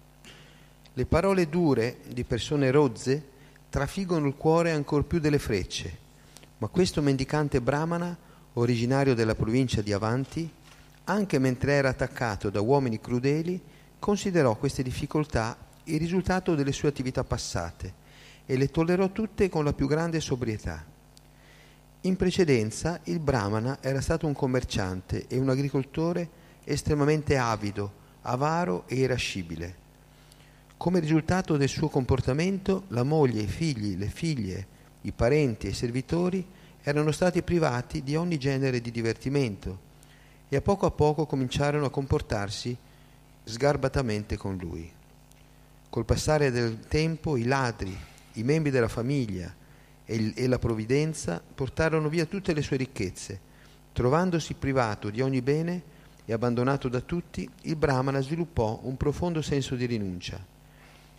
Le 0.98 1.04
parole 1.04 1.50
dure 1.50 1.98
di 2.08 2.24
persone 2.24 2.70
rozze 2.70 3.22
trafiggono 3.68 4.26
il 4.28 4.34
cuore 4.34 4.72
ancor 4.72 5.04
più 5.04 5.18
delle 5.18 5.38
frecce, 5.38 5.94
ma 6.56 6.68
questo 6.68 7.02
mendicante 7.02 7.60
brahmana, 7.60 8.16
originario 8.54 9.14
della 9.14 9.34
provincia 9.34 9.82
di 9.82 9.92
Avanti, 9.92 10.50
anche 11.04 11.38
mentre 11.38 11.72
era 11.72 11.90
attaccato 11.90 12.48
da 12.48 12.62
uomini 12.62 12.98
crudeli, 12.98 13.60
considerò 13.98 14.56
queste 14.56 14.82
difficoltà 14.82 15.58
il 15.84 15.98
risultato 15.98 16.54
delle 16.54 16.72
sue 16.72 16.88
attività 16.88 17.24
passate 17.24 17.92
e 18.46 18.56
le 18.56 18.70
tollerò 18.70 19.10
tutte 19.10 19.50
con 19.50 19.64
la 19.64 19.74
più 19.74 19.88
grande 19.88 20.20
sobrietà. 20.20 20.82
In 22.00 22.16
precedenza 22.16 23.00
il 23.04 23.18
Brahmana 23.18 23.82
era 23.82 24.00
stato 24.00 24.26
un 24.26 24.32
commerciante 24.32 25.26
e 25.28 25.36
un 25.36 25.50
agricoltore 25.50 26.26
estremamente 26.64 27.36
avido, 27.36 27.92
avaro 28.22 28.84
e 28.86 28.94
irascibile. 28.94 29.84
Come 30.76 31.00
risultato 31.00 31.56
del 31.56 31.68
suo 31.68 31.88
comportamento, 31.88 32.84
la 32.88 33.02
moglie, 33.02 33.42
i 33.42 33.46
figli, 33.46 33.96
le 33.96 34.08
figlie, 34.08 34.66
i 35.02 35.12
parenti 35.12 35.66
e 35.66 35.70
i 35.70 35.74
servitori 35.74 36.44
erano 36.82 37.10
stati 37.12 37.42
privati 37.42 38.02
di 38.02 38.14
ogni 38.14 38.38
genere 38.38 38.80
di 38.80 38.90
divertimento 38.90 39.84
e 40.48 40.54
a 40.56 40.60
poco 40.60 40.86
a 40.86 40.90
poco 40.90 41.26
cominciarono 41.26 41.86
a 41.86 41.90
comportarsi 41.90 42.76
sgarbatamente 43.44 44.36
con 44.36 44.56
lui. 44.56 44.88
Col 45.88 46.04
passare 46.04 46.50
del 46.50 46.78
tempo 46.86 47.36
i 47.36 47.44
ladri, 47.44 47.96
i 48.34 48.42
membri 48.42 48.70
della 48.70 48.88
famiglia 48.88 49.52
e, 50.04 50.14
il- 50.14 50.32
e 50.36 50.46
la 50.46 50.58
provvidenza 50.58 51.42
portarono 51.54 52.08
via 52.08 52.26
tutte 52.26 52.52
le 52.52 52.62
sue 52.62 52.76
ricchezze. 52.76 53.40
Trovandosi 53.92 54.54
privato 54.54 55.08
di 55.10 55.22
ogni 55.22 55.40
bene 55.40 55.82
e 56.26 56.32
abbandonato 56.32 56.88
da 56.88 57.00
tutti, 57.00 57.48
il 57.62 57.76
Brahmana 57.76 58.20
sviluppò 58.20 58.78
un 58.82 58.96
profondo 58.96 59.40
senso 59.40 59.74
di 59.74 59.86
rinuncia. 59.86 60.54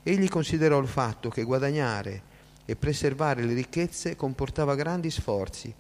Egli 0.08 0.30
considerò 0.30 0.80
il 0.80 0.88
fatto 0.88 1.28
che 1.28 1.44
guadagnare 1.44 2.22
e 2.64 2.78
preservare 2.78 3.44
le 3.44 3.54
ricchezze 3.54 4.16
comportava 4.16 4.74
grandi 4.74 5.12
sforzi, 5.12 5.76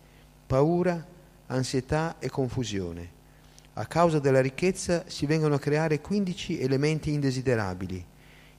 paura, 0.45 1.01
ansietà 1.45 2.17
e 2.19 2.29
confusione. 2.29 3.09
A 3.75 3.85
causa 3.85 4.19
della 4.19 4.41
ricchezza 4.41 5.05
si 5.07 5.25
vengono 5.25 5.55
a 5.55 5.59
creare 5.59 6.01
15 6.01 6.59
elementi 6.59 7.13
indesiderabili: 7.13 8.05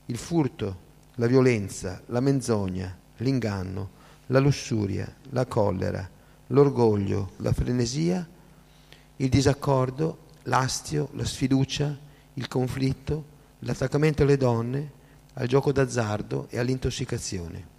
il 0.07 0.17
furto, 0.17 0.79
la 1.17 1.27
violenza, 1.27 2.01
la 2.07 2.21
menzogna, 2.21 2.97
l'inganno, 3.19 3.91
la 4.29 4.39
lussuria, 4.39 5.07
la 5.33 5.45
collera, 5.45 6.09
l'orgoglio, 6.47 7.33
la 7.41 7.53
frenesia, 7.53 8.27
il 9.17 9.29
disaccordo, 9.29 10.29
l'astio, 10.45 11.11
la 11.13 11.27
sfiducia, 11.27 11.95
il 12.33 12.49
conflitto, 12.49 13.25
l'attaccamento 13.59 14.23
alle 14.23 14.39
donne, 14.39 14.97
al 15.41 15.47
gioco 15.47 15.71
d'azzardo 15.71 16.49
e 16.51 16.59
all'intossicazione. 16.59 17.77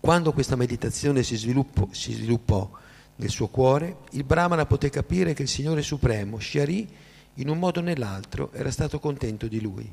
Quando 0.00 0.32
questa 0.32 0.56
meditazione 0.56 1.22
si 1.22 1.36
sviluppò, 1.36 1.88
si 1.92 2.12
sviluppò 2.12 2.70
nel 3.16 3.30
suo 3.30 3.46
cuore, 3.46 3.98
il 4.10 4.24
Brahmana 4.24 4.66
poté 4.66 4.90
capire 4.90 5.32
che 5.32 5.42
il 5.42 5.48
Signore 5.48 5.82
Supremo, 5.82 6.40
Shari, 6.40 6.88
in 7.34 7.48
un 7.48 7.58
modo 7.58 7.78
o 7.78 7.82
nell'altro, 7.82 8.50
era 8.52 8.72
stato 8.72 8.98
contento 8.98 9.46
di 9.46 9.60
lui. 9.60 9.90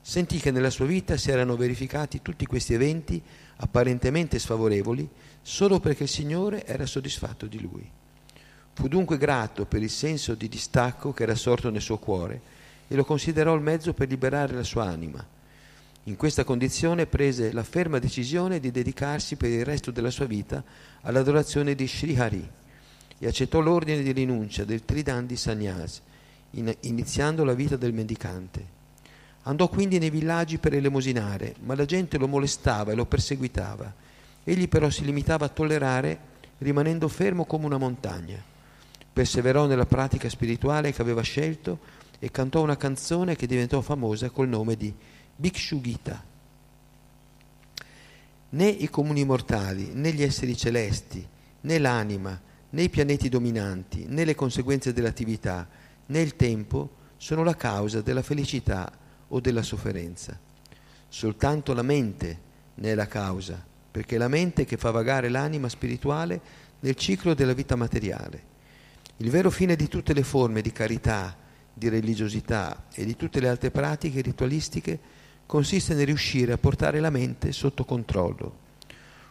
Sentì 0.00 0.38
che 0.38 0.50
nella 0.50 0.70
sua 0.70 0.86
vita 0.86 1.16
si 1.16 1.30
erano 1.30 1.56
verificati 1.56 2.20
tutti 2.20 2.46
questi 2.46 2.74
eventi 2.74 3.22
apparentemente 3.56 4.38
sfavorevoli 4.38 5.08
solo 5.40 5.78
perché 5.78 6.02
il 6.02 6.08
Signore 6.08 6.66
era 6.66 6.84
soddisfatto 6.84 7.46
di 7.46 7.60
lui. 7.60 7.88
Fu 8.72 8.88
dunque 8.88 9.16
grato 9.16 9.66
per 9.66 9.82
il 9.82 9.88
senso 9.88 10.34
di 10.34 10.48
distacco 10.48 11.12
che 11.12 11.22
era 11.22 11.36
sorto 11.36 11.70
nel 11.70 11.80
suo 11.80 11.98
cuore 11.98 12.40
e 12.88 12.96
lo 12.96 13.04
considerò 13.04 13.54
il 13.54 13.62
mezzo 13.62 13.94
per 13.94 14.08
liberare 14.08 14.52
la 14.52 14.64
sua 14.64 14.84
anima. 14.84 15.24
In 16.06 16.16
questa 16.16 16.44
condizione 16.44 17.06
prese 17.06 17.50
la 17.50 17.62
ferma 17.62 17.98
decisione 17.98 18.60
di 18.60 18.70
dedicarsi 18.70 19.36
per 19.36 19.48
il 19.48 19.64
resto 19.64 19.90
della 19.90 20.10
sua 20.10 20.26
vita 20.26 20.62
all'adorazione 21.00 21.74
di 21.74 21.88
Sri 21.88 22.14
Hari 22.14 22.46
e 23.18 23.26
accettò 23.26 23.60
l'ordine 23.60 24.02
di 24.02 24.12
rinuncia 24.12 24.64
del 24.64 24.84
Tridandi 24.84 25.34
Sannyas, 25.34 26.02
in- 26.50 26.76
iniziando 26.80 27.42
la 27.42 27.54
vita 27.54 27.76
del 27.76 27.94
mendicante. 27.94 28.72
Andò 29.44 29.66
quindi 29.68 29.98
nei 29.98 30.10
villaggi 30.10 30.58
per 30.58 30.74
elemosinare, 30.74 31.54
ma 31.60 31.74
la 31.74 31.86
gente 31.86 32.18
lo 32.18 32.28
molestava 32.28 32.92
e 32.92 32.94
lo 32.94 33.06
perseguitava. 33.06 33.90
Egli 34.44 34.68
però 34.68 34.90
si 34.90 35.06
limitava 35.06 35.46
a 35.46 35.50
tollerare, 35.50 36.18
rimanendo 36.58 37.08
fermo 37.08 37.46
come 37.46 37.64
una 37.64 37.78
montagna. 37.78 38.42
Perseverò 39.10 39.64
nella 39.64 39.86
pratica 39.86 40.28
spirituale 40.28 40.92
che 40.92 41.00
aveva 41.00 41.22
scelto 41.22 41.78
e 42.18 42.30
cantò 42.30 42.60
una 42.62 42.76
canzone 42.76 43.36
che 43.36 43.46
diventò 43.46 43.80
famosa 43.80 44.28
col 44.28 44.48
nome 44.48 44.76
di 44.76 44.94
Bhikshu 45.36 45.80
Gita. 45.80 46.22
Né 48.50 48.68
i 48.68 48.88
comuni 48.88 49.24
mortali, 49.24 49.90
né 49.92 50.12
gli 50.12 50.22
esseri 50.22 50.56
celesti, 50.56 51.26
né 51.62 51.78
l'anima, 51.78 52.40
né 52.70 52.82
i 52.82 52.88
pianeti 52.88 53.28
dominanti, 53.28 54.04
né 54.06 54.24
le 54.24 54.34
conseguenze 54.34 54.92
dell'attività, 54.92 55.68
né 56.06 56.20
il 56.20 56.36
tempo 56.36 57.02
sono 57.16 57.42
la 57.42 57.56
causa 57.56 58.00
della 58.00 58.22
felicità 58.22 58.92
o 59.28 59.40
della 59.40 59.62
sofferenza. 59.62 60.38
Soltanto 61.08 61.72
la 61.72 61.82
mente 61.82 62.38
ne 62.74 62.92
è 62.92 62.94
la 62.94 63.08
causa, 63.08 63.62
perché 63.90 64.14
è 64.16 64.18
la 64.18 64.28
mente 64.28 64.64
che 64.64 64.76
fa 64.76 64.90
vagare 64.90 65.28
l'anima 65.28 65.68
spirituale 65.68 66.40
nel 66.80 66.94
ciclo 66.94 67.34
della 67.34 67.54
vita 67.54 67.76
materiale. 67.76 68.52
Il 69.18 69.30
vero 69.30 69.50
fine 69.50 69.74
di 69.74 69.88
tutte 69.88 70.12
le 70.12 70.22
forme 70.22 70.60
di 70.60 70.70
carità, 70.70 71.36
di 71.72 71.88
religiosità 71.88 72.84
e 72.92 73.04
di 73.04 73.16
tutte 73.16 73.40
le 73.40 73.48
altre 73.48 73.70
pratiche 73.70 74.20
ritualistiche 74.20 75.22
consiste 75.46 75.94
nel 75.94 76.06
riuscire 76.06 76.52
a 76.52 76.58
portare 76.58 77.00
la 77.00 77.10
mente 77.10 77.52
sotto 77.52 77.84
controllo. 77.84 78.62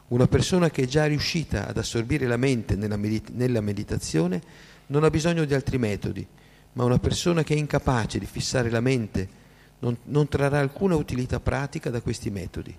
Una 0.09 0.27
persona 0.27 0.69
che 0.69 0.83
è 0.83 0.85
già 0.85 1.05
riuscita 1.05 1.67
ad 1.67 1.77
assorbire 1.77 2.27
la 2.27 2.37
mente 2.37 2.75
nella, 2.75 2.97
medit- 2.97 3.31
nella 3.31 3.61
meditazione 3.61 4.41
non 4.87 5.03
ha 5.03 5.09
bisogno 5.09 5.45
di 5.45 5.53
altri 5.53 5.77
metodi, 5.77 6.25
ma 6.73 6.83
una 6.83 6.99
persona 6.99 7.43
che 7.43 7.53
è 7.53 7.57
incapace 7.57 8.19
di 8.19 8.25
fissare 8.25 8.69
la 8.69 8.81
mente 8.81 9.41
non, 9.79 9.97
non 10.05 10.27
trarrà 10.27 10.59
alcuna 10.59 10.95
utilità 10.95 11.39
pratica 11.39 11.89
da 11.89 12.01
questi 12.01 12.29
metodi. 12.29 12.75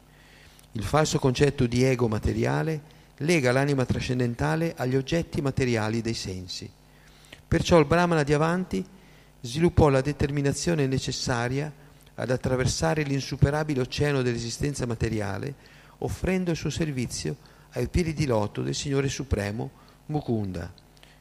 Il 0.72 0.84
falso 0.84 1.18
concetto 1.18 1.66
di 1.66 1.84
ego 1.84 2.08
materiale 2.08 2.92
lega 3.18 3.52
l'anima 3.52 3.84
trascendentale 3.84 4.74
agli 4.76 4.96
oggetti 4.96 5.40
materiali 5.40 6.00
dei 6.00 6.14
sensi. 6.14 6.68
Perciò 7.46 7.78
il 7.78 7.86
Brahmana 7.86 8.22
di 8.22 8.32
avanti 8.32 8.84
sviluppò 9.40 9.88
la 9.88 10.00
determinazione 10.00 10.86
necessaria 10.86 11.72
ad 12.16 12.30
attraversare 12.30 13.02
l'insuperabile 13.02 13.80
oceano 13.80 14.22
dell'esistenza 14.22 14.86
materiale, 14.86 15.54
offrendo 15.98 16.50
il 16.50 16.56
suo 16.56 16.70
servizio 16.70 17.36
ai 17.72 17.88
piedi 17.88 18.12
di 18.12 18.26
loto 18.26 18.62
del 18.62 18.74
Signore 18.74 19.08
Supremo, 19.08 19.70
Mukunda, 20.06 20.72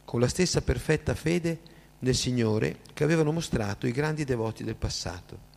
con 0.05 0.19
la 0.19 0.27
stessa 0.27 0.61
perfetta 0.61 1.15
fede 1.15 1.59
nel 1.99 2.15
Signore 2.15 2.79
che 2.93 3.03
avevano 3.03 3.31
mostrato 3.31 3.87
i 3.87 3.91
grandi 3.91 4.23
devoti 4.23 4.63
del 4.63 4.75
passato. 4.75 5.51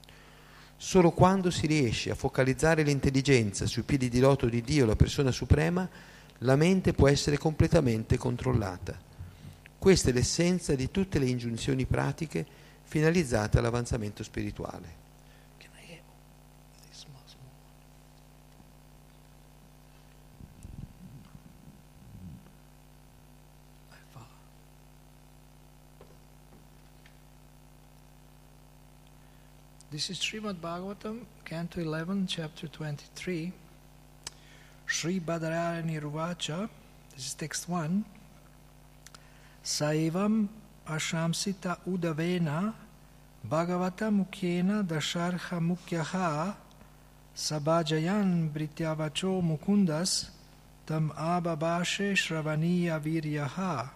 Solo 0.78 1.10
quando 1.10 1.50
si 1.50 1.66
riesce 1.66 2.10
a 2.10 2.14
focalizzare 2.14 2.82
l'intelligenza 2.82 3.66
sui 3.66 3.82
piedi 3.82 4.08
di 4.08 4.20
loto 4.20 4.46
di 4.46 4.62
Dio, 4.62 4.86
la 4.86 4.96
persona 4.96 5.30
suprema, 5.30 5.88
la 6.40 6.56
mente 6.56 6.92
può 6.92 7.08
essere 7.08 7.38
completamente 7.38 8.18
controllata. 8.18 8.98
Questa 9.78 10.10
è 10.10 10.12
l'essenza 10.12 10.74
di 10.74 10.90
tutte 10.90 11.18
le 11.18 11.26
ingiunzioni 11.26 11.86
pratiche 11.86 12.44
finalizzate 12.82 13.58
all'avanzamento 13.58 14.22
spirituale. 14.22 14.95
This 29.96 30.10
is 30.10 30.18
Srimad 30.18 30.56
Bhagavatam, 30.56 31.24
Canto 31.42 31.80
11, 31.80 32.26
Chapter 32.26 32.68
23. 32.68 33.50
Sri 34.84 35.18
Badarani 35.18 35.98
Ruvacha, 35.98 36.68
this 37.14 37.28
is 37.28 37.32
text 37.32 37.66
1. 37.66 38.04
Saivam 39.64 40.48
ashamsita 40.86 41.78
udavena 41.88 42.74
Bhagavata 43.48 44.12
mukhena 44.12 44.86
dasharha 44.86 45.58
mukyaha 45.58 46.56
sabhajayan 47.34 48.50
brityavacho 48.50 49.40
mukundas 49.40 50.28
tam 50.84 51.10
ababashe 51.16 52.12
shravaniya 52.14 53.00
viryaha. 53.00 53.95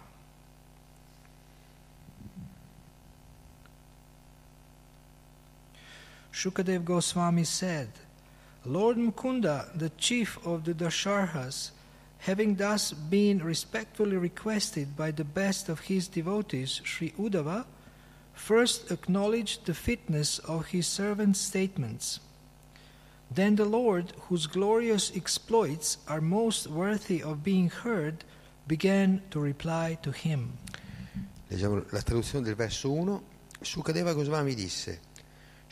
Shukadev 6.41 6.83
Goswami 6.83 7.43
said, 7.43 7.89
Lord 8.65 8.97
Mukunda, 8.97 9.69
the 9.77 9.91
chief 9.91 10.39
of 10.43 10.63
the 10.63 10.73
Dasharhas, 10.73 11.69
having 12.17 12.55
thus 12.55 12.93
been 12.93 13.43
respectfully 13.43 14.17
requested 14.17 14.97
by 14.97 15.11
the 15.11 15.23
best 15.23 15.69
of 15.69 15.81
his 15.81 16.07
devotees, 16.07 16.81
Sri 16.83 17.11
Uddhava, 17.19 17.65
first 18.33 18.89
acknowledged 18.89 19.67
the 19.67 19.75
fitness 19.75 20.39
of 20.39 20.65
his 20.65 20.87
servant's 20.87 21.39
statements. 21.39 22.19
Then 23.29 23.55
the 23.55 23.65
Lord, 23.65 24.11
whose 24.27 24.47
glorious 24.47 25.11
exploits 25.15 25.99
are 26.07 26.21
most 26.21 26.65
worthy 26.65 27.21
of 27.21 27.43
being 27.43 27.69
heard, 27.69 28.23
began 28.67 29.21
to 29.29 29.39
reply 29.39 29.99
to 30.01 30.11
him. 30.11 30.57
Leggiamo 31.51 31.85
la 31.91 32.01
traduzione 32.01 32.45
del 32.45 32.55
verso 32.55 32.89
1. 32.89 33.21
Sukadeva 33.61 34.15
Goswami 34.15 34.55
disse: 34.55 34.97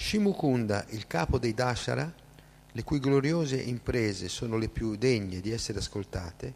Shimukunda, 0.02 0.86
il 0.92 1.06
capo 1.08 1.38
dei 1.38 1.54
Dashara, 1.54 2.12
le 2.72 2.84
cui 2.84 3.00
gloriose 3.00 3.58
imprese 3.58 4.30
sono 4.30 4.58
le 4.58 4.70
più 4.70 4.96
degne 4.96 5.42
di 5.42 5.52
essere 5.52 5.80
ascoltate, 5.80 6.54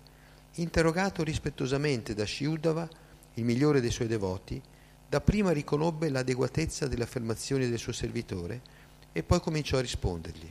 interrogato 0.54 1.24
rispettosamente 1.24 2.16
da 2.16 2.26
Shiudava, 2.26 2.88
il 3.36 3.44
migliore 3.44 3.82
dei 3.82 3.91
suoi 3.91 4.08
devoti, 4.08 4.60
dapprima 5.08 5.52
riconobbe 5.52 6.10
l'adeguatezza 6.10 6.88
delle 6.88 7.04
affermazioni 7.04 7.68
del 7.68 7.78
suo 7.78 7.91
servitore 7.91 8.62
e 9.12 9.22
poi 9.24 9.41
cominciò 9.41 9.78
a 9.78 9.82
rispondergli. 9.82 10.50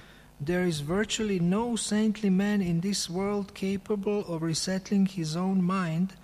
there 0.40 0.64
is 0.64 0.80
virtually 0.80 1.38
no 1.38 1.76
saintly 1.76 2.30
man 2.30 2.60
in 2.60 2.80
this 2.80 3.08
world 3.08 3.54
capable 3.54 4.26
of 4.26 4.42
resettling 4.42 5.06
his 5.06 5.36
own 5.36 5.62
mind 5.62 6.14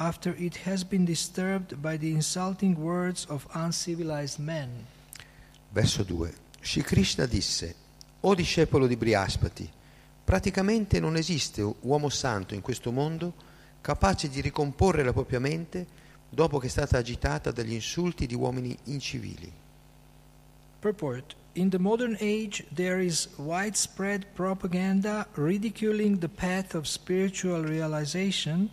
after 0.00 0.34
it 0.38 0.56
has 0.64 0.82
been 0.82 1.04
disturbed 1.04 1.76
by 1.76 1.96
the 1.96 2.10
insulting 2.10 2.74
words 2.76 3.26
of 3.28 3.46
uncivilized 3.52 4.38
men. 4.38 4.86
Verso 5.72 6.02
2. 6.02 6.32
Shri 6.60 6.82
Krishna 6.82 7.26
disse, 7.26 7.74
O 8.20 8.34
discepolo 8.34 8.86
di 8.86 8.96
Brihaspati, 8.96 9.70
praticamente 10.24 11.00
non 11.00 11.16
esiste 11.16 11.62
uomo 11.62 12.08
santo 12.08 12.54
in 12.54 12.62
questo 12.62 12.90
mondo 12.90 13.34
capace 13.80 14.28
di 14.28 14.40
ricomporre 14.40 15.02
la 15.02 15.12
propria 15.12 15.38
mente 15.38 15.86
dopo 16.28 16.58
che 16.58 16.66
è 16.66 16.70
stata 16.70 16.98
agitata 16.98 17.50
dagli 17.50 17.72
insulti 17.72 18.26
di 18.26 18.34
uomini 18.34 18.76
incivili. 18.84 19.52
Purport 20.80 21.36
In 21.54 21.70
the 21.70 21.78
modern 21.78 22.16
age, 22.20 22.64
there 22.72 23.00
is 23.04 23.28
widespread 23.36 24.24
propaganda 24.34 25.26
ridiculing 25.34 26.18
the 26.20 26.28
path 26.28 26.74
of 26.74 26.86
spiritual 26.86 27.64
realization, 27.64 28.70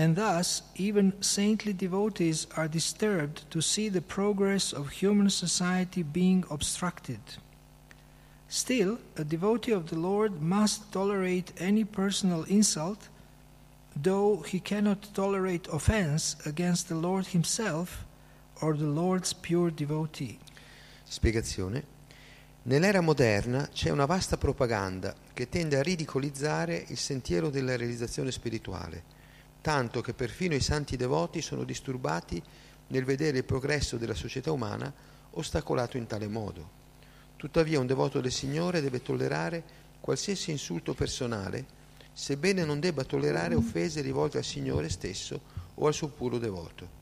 and 0.00 0.16
thus, 0.16 0.62
even 0.76 1.12
saintly 1.20 1.74
devotees 1.74 2.46
are 2.56 2.68
disturbed 2.68 3.44
to 3.50 3.60
see 3.60 3.90
the 3.90 4.00
progress 4.00 4.72
of 4.72 4.88
human 4.88 5.28
society 5.28 6.02
being 6.02 6.42
obstructed. 6.48 7.20
Still, 8.48 8.98
a 9.18 9.24
devotee 9.24 9.72
of 9.72 9.90
the 9.90 9.98
Lord 9.98 10.40
must 10.40 10.90
tolerate 10.90 11.52
any 11.58 11.84
personal 11.84 12.44
insult, 12.44 13.10
though 13.94 14.40
he 14.40 14.58
cannot 14.60 15.12
tolerate 15.12 15.68
offense 15.70 16.34
against 16.46 16.88
the 16.88 16.94
Lord 16.94 17.26
himself 17.26 18.06
or 18.62 18.74
the 18.78 18.88
Lord's 18.88 19.34
pure 19.34 19.70
devotee. 19.70 20.38
Spiegazione. 21.04 21.84
Nell'era 22.62 23.02
moderna 23.02 23.68
c'è 23.70 23.90
una 23.90 24.06
vasta 24.06 24.38
propaganda 24.38 25.14
che 25.34 25.50
tende 25.50 25.76
a 25.76 25.82
ridicolizzare 25.82 26.86
il 26.88 26.96
sentiero 26.96 27.50
della 27.50 27.76
realizzazione 27.76 28.30
spirituale, 28.30 29.19
tanto 29.60 30.00
che 30.00 30.14
perfino 30.14 30.54
i 30.54 30.60
santi 30.60 30.96
devoti 30.96 31.42
sono 31.42 31.64
disturbati 31.64 32.42
nel 32.88 33.04
vedere 33.04 33.38
il 33.38 33.44
progresso 33.44 33.96
della 33.96 34.14
società 34.14 34.52
umana 34.52 34.92
ostacolato 35.32 35.96
in 35.96 36.06
tale 36.06 36.26
modo. 36.28 36.78
Tuttavia 37.36 37.80
un 37.80 37.86
devoto 37.86 38.20
del 38.20 38.32
Signore 38.32 38.80
deve 38.80 39.02
tollerare 39.02 39.62
qualsiasi 40.00 40.50
insulto 40.50 40.94
personale, 40.94 41.64
sebbene 42.12 42.64
non 42.64 42.80
debba 42.80 43.04
tollerare 43.04 43.54
offese 43.54 44.00
rivolte 44.00 44.38
al 44.38 44.44
Signore 44.44 44.88
stesso 44.88 45.40
o 45.74 45.86
al 45.86 45.94
suo 45.94 46.08
puro 46.08 46.38
devoto. 46.38 46.98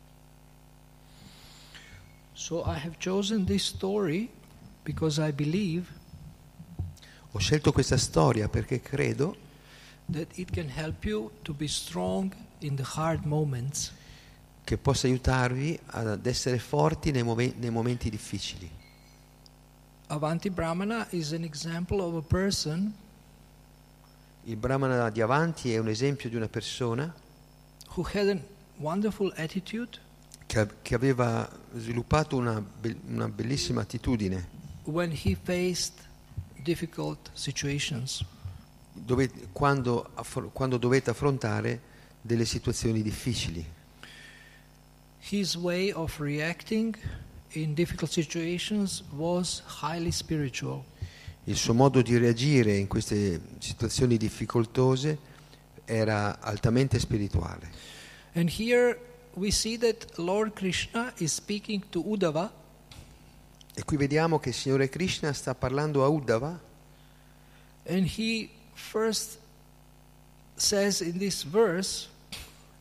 So 2.32 2.62
I 2.66 2.78
have 2.84 2.96
chosen 3.02 3.44
this 3.44 3.64
story 3.64 4.30
because 4.82 5.20
I 5.20 5.32
believe 5.32 5.98
Ho 7.32 7.38
scelto 7.40 7.72
questa 7.72 7.98
storia 7.98 8.48
perché 8.48 8.80
credo 8.80 9.36
that 10.10 10.26
it 10.38 10.50
can 10.50 10.70
help 10.74 11.04
you 11.04 11.30
to 11.42 11.52
be 11.52 11.68
strong 11.68 12.34
moments. 13.24 13.92
che 14.64 14.76
possa 14.76 15.06
aiutarvi 15.06 15.78
ad 15.86 16.26
essere 16.26 16.58
forti 16.58 17.10
nei, 17.10 17.22
momen- 17.22 17.54
nei 17.58 17.70
momenti 17.70 18.10
difficili. 18.10 18.70
Avanti 20.08 20.50
Brahmana 20.50 21.06
is 21.10 21.32
an 21.32 21.42
example 21.42 22.00
of 22.00 22.14
a 22.14 22.26
person 22.26 22.92
Il 24.44 24.56
Brahmana 24.56 25.10
di 25.10 25.20
avanti 25.20 25.72
è 25.72 25.78
un 25.78 25.88
esempio 25.88 26.28
di 26.30 26.36
una 26.36 26.48
persona 26.48 27.14
who 27.94 28.06
had 28.12 28.28
a 28.28 28.38
wonderful 28.76 29.32
attitude 29.36 29.98
che, 30.46 30.66
che 30.80 30.94
aveva 30.94 31.46
sviluppato 31.74 32.36
una, 32.36 32.62
una 33.06 33.28
bellissima 33.28 33.82
attitudine 33.82 34.48
when 34.84 35.10
he 35.12 35.34
faced 35.34 35.92
difficult 36.62 37.30
situations. 37.34 38.24
dove- 38.92 39.30
quando, 39.52 40.10
quando 40.52 40.78
dovette 40.78 41.10
affrontare 41.10 41.87
delle 42.20 42.44
situazioni 42.44 43.02
difficili. 43.02 43.64
His 45.30 45.56
way 45.56 45.90
of 45.92 46.18
reacting 46.18 46.96
in 47.52 47.74
difficult 47.74 48.10
situations 48.10 49.02
was 49.10 49.62
highly 49.82 50.10
spiritual. 50.10 50.84
Il 51.44 51.56
suo 51.56 51.74
modo 51.74 52.02
di 52.02 52.16
reagire 52.16 52.76
in 52.76 52.86
queste 52.86 53.40
situazioni 53.58 54.16
difficoltose 54.16 55.18
era 55.84 56.40
altamente 56.40 56.98
spirituale. 56.98 57.70
And 58.34 58.50
here 58.50 58.98
we 59.34 59.50
see 59.50 59.78
that 59.78 60.18
Lord 60.18 60.52
Krishna 60.52 61.12
is 61.16 61.32
speaking 61.32 61.88
to 61.90 62.02
Uddhava 62.04 62.52
E 63.78 63.84
qui 63.84 63.96
vediamo 63.96 64.40
che 64.40 64.48
il 64.48 64.56
Signore 64.56 64.88
Krishna 64.88 65.32
sta 65.32 65.54
parlando 65.54 66.02
a 66.02 66.08
Uddhava 66.08 66.60
and 67.86 68.10
he 68.18 68.50
first 68.74 69.38
says 70.58 71.00
in 71.00 71.18
this 71.18 71.44
verse 71.44 72.08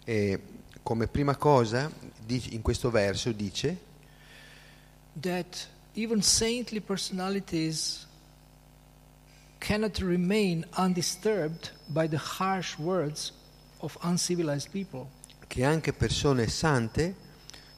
e 0.05 0.39
come 0.83 1.07
prima 1.07 1.35
cosa 1.35 1.91
in 2.27 2.61
questo 2.61 2.89
verso 2.89 3.31
dice 3.31 3.77
that 5.19 5.67
even 5.93 6.21
saintly 6.21 6.79
personalities 6.79 8.05
cannot 9.59 9.97
remain 9.99 10.65
undisturbed 10.77 11.71
by 11.87 12.07
the 12.07 12.17
harsh 12.17 12.77
words 12.77 13.31
of 13.79 13.97
uncivilized 14.01 14.69
people. 14.71 15.07
che 15.47 15.63
anche 15.63 15.93
persone 15.93 16.47
sante 16.47 17.15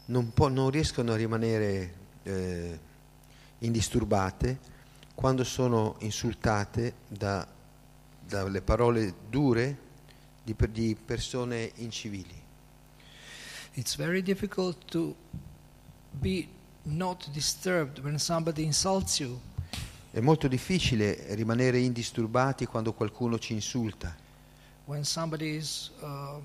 non, 0.06 0.32
po- 0.34 0.48
non 0.50 0.70
riescono 0.70 1.14
a 1.14 1.16
rimanere 1.16 1.94
eh, 2.24 2.80
indisturbate 3.60 4.58
quando 5.14 5.44
sono 5.44 5.96
insultate 6.00 6.94
da- 7.08 7.48
dalle 8.26 8.62
parole 8.62 9.14
dure 9.30 9.88
di, 10.54 10.72
di 10.72 10.96
persone 10.96 11.72
incivili. 11.76 12.48
It's 13.74 13.96
very 13.96 14.22
difficult 14.22 14.86
to 14.88 15.16
be 16.12 16.48
not 16.84 17.30
disturbed 17.32 18.00
when 18.00 18.18
somebody 18.18 18.64
insults 18.64 19.20
you. 19.20 19.40
È 20.12 20.20
molto 20.20 20.48
difficile 20.48 21.36
rimanere 21.36 21.80
indisturbati 21.80 22.66
quando 22.66 22.94
qualcuno 22.94 23.38
ci 23.38 23.54
insulta 23.54 24.28
when 24.90 25.04
somebody 25.04 25.56
is 25.56 25.92
uh, 26.02 26.42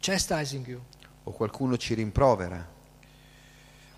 chastising 0.00 0.66
you, 0.66 0.80
o 1.24 1.30
qualcuno 1.30 1.76
ci 1.76 1.92
rimprovera 1.92 2.66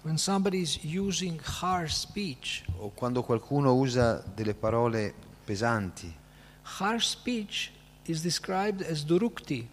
when 0.02 0.18
somebody 0.18 0.60
is 0.60 0.80
using 0.82 1.40
harsh 1.40 1.94
speech. 1.94 2.64
o 2.78 2.90
quando 2.90 3.22
qualcuno 3.22 3.72
usa 3.72 4.22
delle 4.34 4.54
parole 4.54 5.14
pesanti. 5.44 6.12
Harsh 6.62 7.06
speech 7.06 7.70
is 8.04 8.20
described 8.22 8.82
as 8.82 9.04
durukti. 9.04 9.66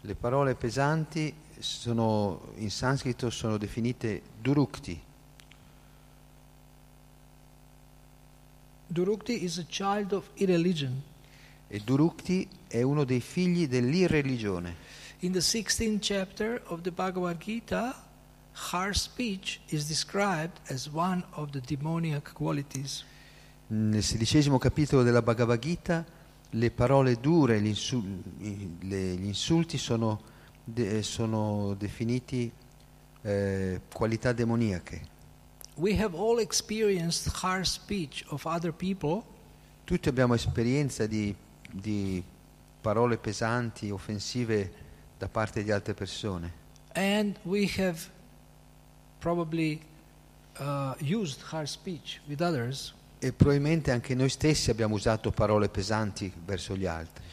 Le 0.00 0.14
parole 0.14 0.54
pesanti 0.54 1.34
sono, 1.58 2.52
in 2.56 2.70
sanscrito 2.70 3.30
sono 3.30 3.56
definite 3.56 4.22
durukti. 4.40 5.00
Durukti 8.86 9.42
is 9.42 9.58
a 9.58 9.64
child 9.64 10.12
of 10.12 10.28
irreligion. 10.34 11.02
E 11.68 11.80
Durukti 11.80 12.46
è 12.68 12.82
uno 12.82 13.04
dei 13.04 13.20
figli 13.20 13.66
dell'irreligione. 13.66 14.76
In 15.20 15.32
the 15.32 15.40
16th 15.40 15.98
chapter 16.00 16.62
of 16.66 16.82
the 16.82 16.92
Bhagavad 16.92 17.38
Gita, 17.38 17.94
harsh 18.70 18.98
speech 18.98 19.60
is 19.68 19.86
described 19.86 20.60
as 20.68 20.88
one 20.92 21.24
of 21.32 21.50
the 21.50 21.60
demoniac 21.60 22.32
qualities. 22.34 23.04
Nel 23.68 24.02
sedicesimo 24.02 24.58
capitolo 24.58 25.02
della 25.02 25.22
Bhagavad 25.22 25.58
Gita 25.58 26.04
le 26.54 26.70
parole 26.70 27.16
dure, 27.16 27.60
gli, 27.60 27.74
insulti 29.24 29.78
sono, 29.78 30.20
de- 30.64 31.02
sono 31.02 31.74
definiti 31.74 32.50
eh, 33.22 33.80
qualità 33.92 34.32
demoniache. 34.32 35.12
Tutti 39.84 40.08
abbiamo 40.08 40.34
esperienza 40.34 41.06
di, 41.06 41.34
di 41.70 42.22
parole 42.80 43.16
pesanti, 43.18 43.90
offensive 43.90 44.72
da 45.18 45.28
parte 45.28 45.62
di 45.62 45.70
altre 45.70 45.94
persone 45.94 46.62
and 46.94 47.38
we 47.44 47.66
have 47.66 48.10
probably 49.20 49.80
uh, 50.58 50.94
used 51.00 51.40
harsh 51.42 51.70
speech 51.70 52.20
with 52.28 52.40
others. 52.40 52.92
E 53.18 53.32
probabilmente 53.32 53.90
anche 53.90 54.14
noi 54.14 54.28
stessi 54.28 54.70
abbiamo 54.70 54.94
usato 54.94 55.30
parole 55.30 55.68
pesanti 55.68 56.32
verso 56.44 56.76
gli 56.76 56.86
altri. 56.86 57.24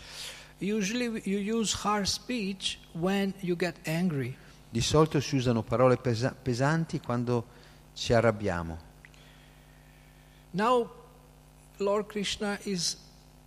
Usually, 0.60 1.22
you 1.26 1.40
use 1.40 1.76
speech 2.06 2.78
when 2.94 3.34
you 3.40 3.56
get 3.56 3.76
angry. 3.88 4.36
Di 4.70 4.82
solito 4.82 5.20
si 5.20 5.36
usano 5.36 5.64
parole 5.64 5.98
pesa- 5.98 6.36
pesanti 6.40 7.00
quando 7.00 7.46
ci 7.94 8.14
arrabbiamo. 8.14 8.78
Now, 10.52 10.90
Lord 11.78 12.08
Krishna 12.08 12.60
is 12.64 12.98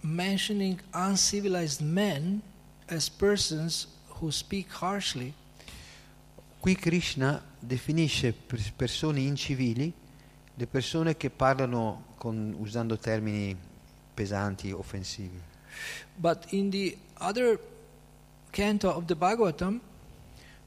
mentioning 0.00 0.80
uncivilized 0.92 1.80
men 1.80 2.42
as 2.88 3.08
persons 3.08 3.86
who 4.20 4.30
speak 4.30 4.68
harshly. 4.80 5.32
Qui 6.58 6.74
Krishna 6.74 7.42
definisce 7.58 8.32
per- 8.32 8.72
persone 8.74 9.20
incivili 9.20 9.92
le 10.56 10.66
persone 10.66 11.16
che 11.16 11.30
parlano 11.30 12.13
con- 12.24 12.54
usando 12.58 12.96
termini 12.98 13.54
pesanti, 14.14 14.72
offensivi. 14.72 15.38
But 16.16 16.52
in 16.52 16.70
the 16.70 16.96
other 17.18 17.58
canto 18.50 18.88
of 18.88 19.04
the 19.04 19.14
Bhagavatam, 19.14 19.80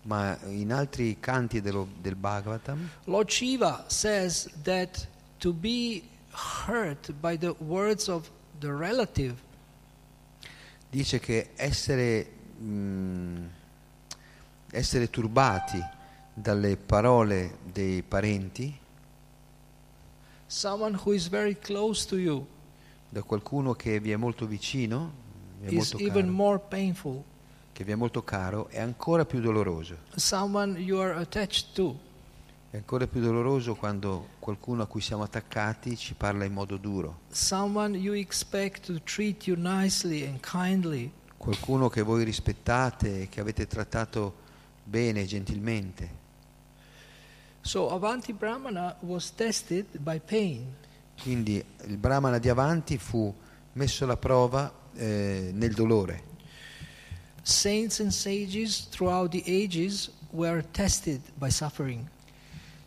Ma 0.03 0.37
in 0.45 0.71
altri 0.71 1.17
canti 1.19 1.59
dello- 1.59 1.89
del 1.99 2.15
Bhagavatam 2.15 2.87
Lord 3.05 3.29
Shiva 3.29 3.83
says 3.87 4.47
that 4.63 5.05
to 5.39 5.51
be 5.51 6.03
hurt 6.31 7.11
by 7.19 7.35
the 7.35 7.53
words 7.59 8.07
of 8.07 8.29
the 8.59 8.71
relative 8.71 9.35
dice 10.89 11.19
che 11.19 11.49
essere, 11.55 12.25
mm, 12.61 13.45
essere 14.71 15.09
turbati 15.09 15.83
dalle 16.33 16.77
parole 16.77 17.57
dei 17.63 18.01
parenti, 18.01 18.73
someone 18.73 18.77
who 18.77 18.77
is 18.77 18.85
very 19.57 20.13
close 20.13 20.36
to 20.36 20.36
you 22.17 22.47
da 23.09 23.23
qualcuno 23.23 23.73
che 23.73 23.99
vi 23.99 24.11
è 24.11 24.15
molto 24.15 24.45
vicino, 24.45 25.11
vi 25.59 25.67
è 25.75 25.79
is 25.79 25.91
molto 25.91 25.97
even 25.97 26.25
caro, 26.25 26.35
more 26.35 26.59
painful. 26.59 27.23
che 27.71 27.83
vi 27.83 27.91
è 27.91 27.95
molto 27.95 28.23
caro, 28.23 28.67
è 28.69 28.79
ancora 28.79 29.25
più 29.25 29.39
doloroso. 29.39 29.97
Someone 30.15 30.79
you 30.79 30.99
are 30.99 31.13
attached 31.13 31.73
to. 31.73 32.05
È 32.69 32.75
ancora 32.75 33.07
più 33.07 33.21
doloroso 33.21 33.75
quando 33.75 34.27
qualcuno 34.39 34.83
a 34.83 34.87
cui 34.87 34.99
siamo 34.99 35.23
attaccati 35.23 35.95
ci 35.95 36.13
parla 36.15 36.43
in 36.43 36.53
modo 36.53 36.77
duro. 36.77 37.21
Someone 37.29 37.97
you 37.97 38.13
expect 38.13 38.87
to 38.87 39.01
treat 39.03 39.47
you 39.47 39.57
nicely 39.57 40.25
and 40.25 40.39
kindly. 40.41 41.11
Qualcuno 41.37 41.87
che 41.87 42.01
voi 42.01 42.23
rispettate 42.23 43.21
e 43.21 43.29
che 43.29 43.39
avete 43.39 43.67
trattato 43.67 44.45
bene, 44.83 45.25
gentilmente. 45.25 46.25
So 47.67 47.89
Avanti 47.89 48.31
Brahmana 48.31 48.95
was 49.01 49.29
tested 49.35 49.87
by 49.97 50.21
pain. 50.21 50.73
Quindi 51.21 51.61
il 51.87 51.97
Brahmana 51.97 52.37
di 52.37 52.47
avanti 52.47 52.97
fu 52.97 53.35
messo 53.73 54.05
alla 54.05 54.15
prova 54.15 54.71
eh, 54.93 55.49
nel 55.53 55.73
dolore. 55.73 56.23
Saints 57.41 57.99
and 57.99 58.11
sages 58.11 58.87
throughout 58.87 59.31
the 59.31 59.43
ages 59.45 60.09
were 60.29 60.63
tested 60.71 61.19
by 61.33 61.49
suffering. 61.49 62.07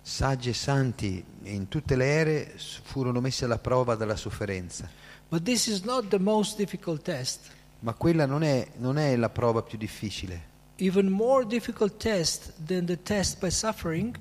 Saggi 0.01 0.49
e 0.49 0.55
santi 0.55 1.23
in 1.43 1.69
tutte 1.69 1.95
le 1.95 2.07
ere 2.07 2.55
furono 2.57 3.21
messi 3.21 3.45
alla 3.45 3.59
prova 3.59 3.97
dalla 3.97 4.17
sofferenza. 4.17 4.89
But 5.29 5.43
this 5.43 5.67
is 5.67 5.83
not 5.83 6.09
the 6.09 6.19
most 6.19 6.57
difficult 6.57 7.03
test. 7.03 7.51
Ma 7.81 7.93
quella 7.93 8.25
non 8.25 8.43
è, 8.43 8.67
non 8.79 8.97
è 8.97 9.15
la 9.17 9.29
prova 9.29 9.61
più 9.61 9.77
difficile. 9.77 10.49
Even 10.77 11.09
more 11.09 11.45
difficult 11.45 11.99
test 11.99 12.55
than 12.65 12.87
the 12.87 13.03
test 13.03 13.39
by 13.41 13.51
suffering 13.51 14.19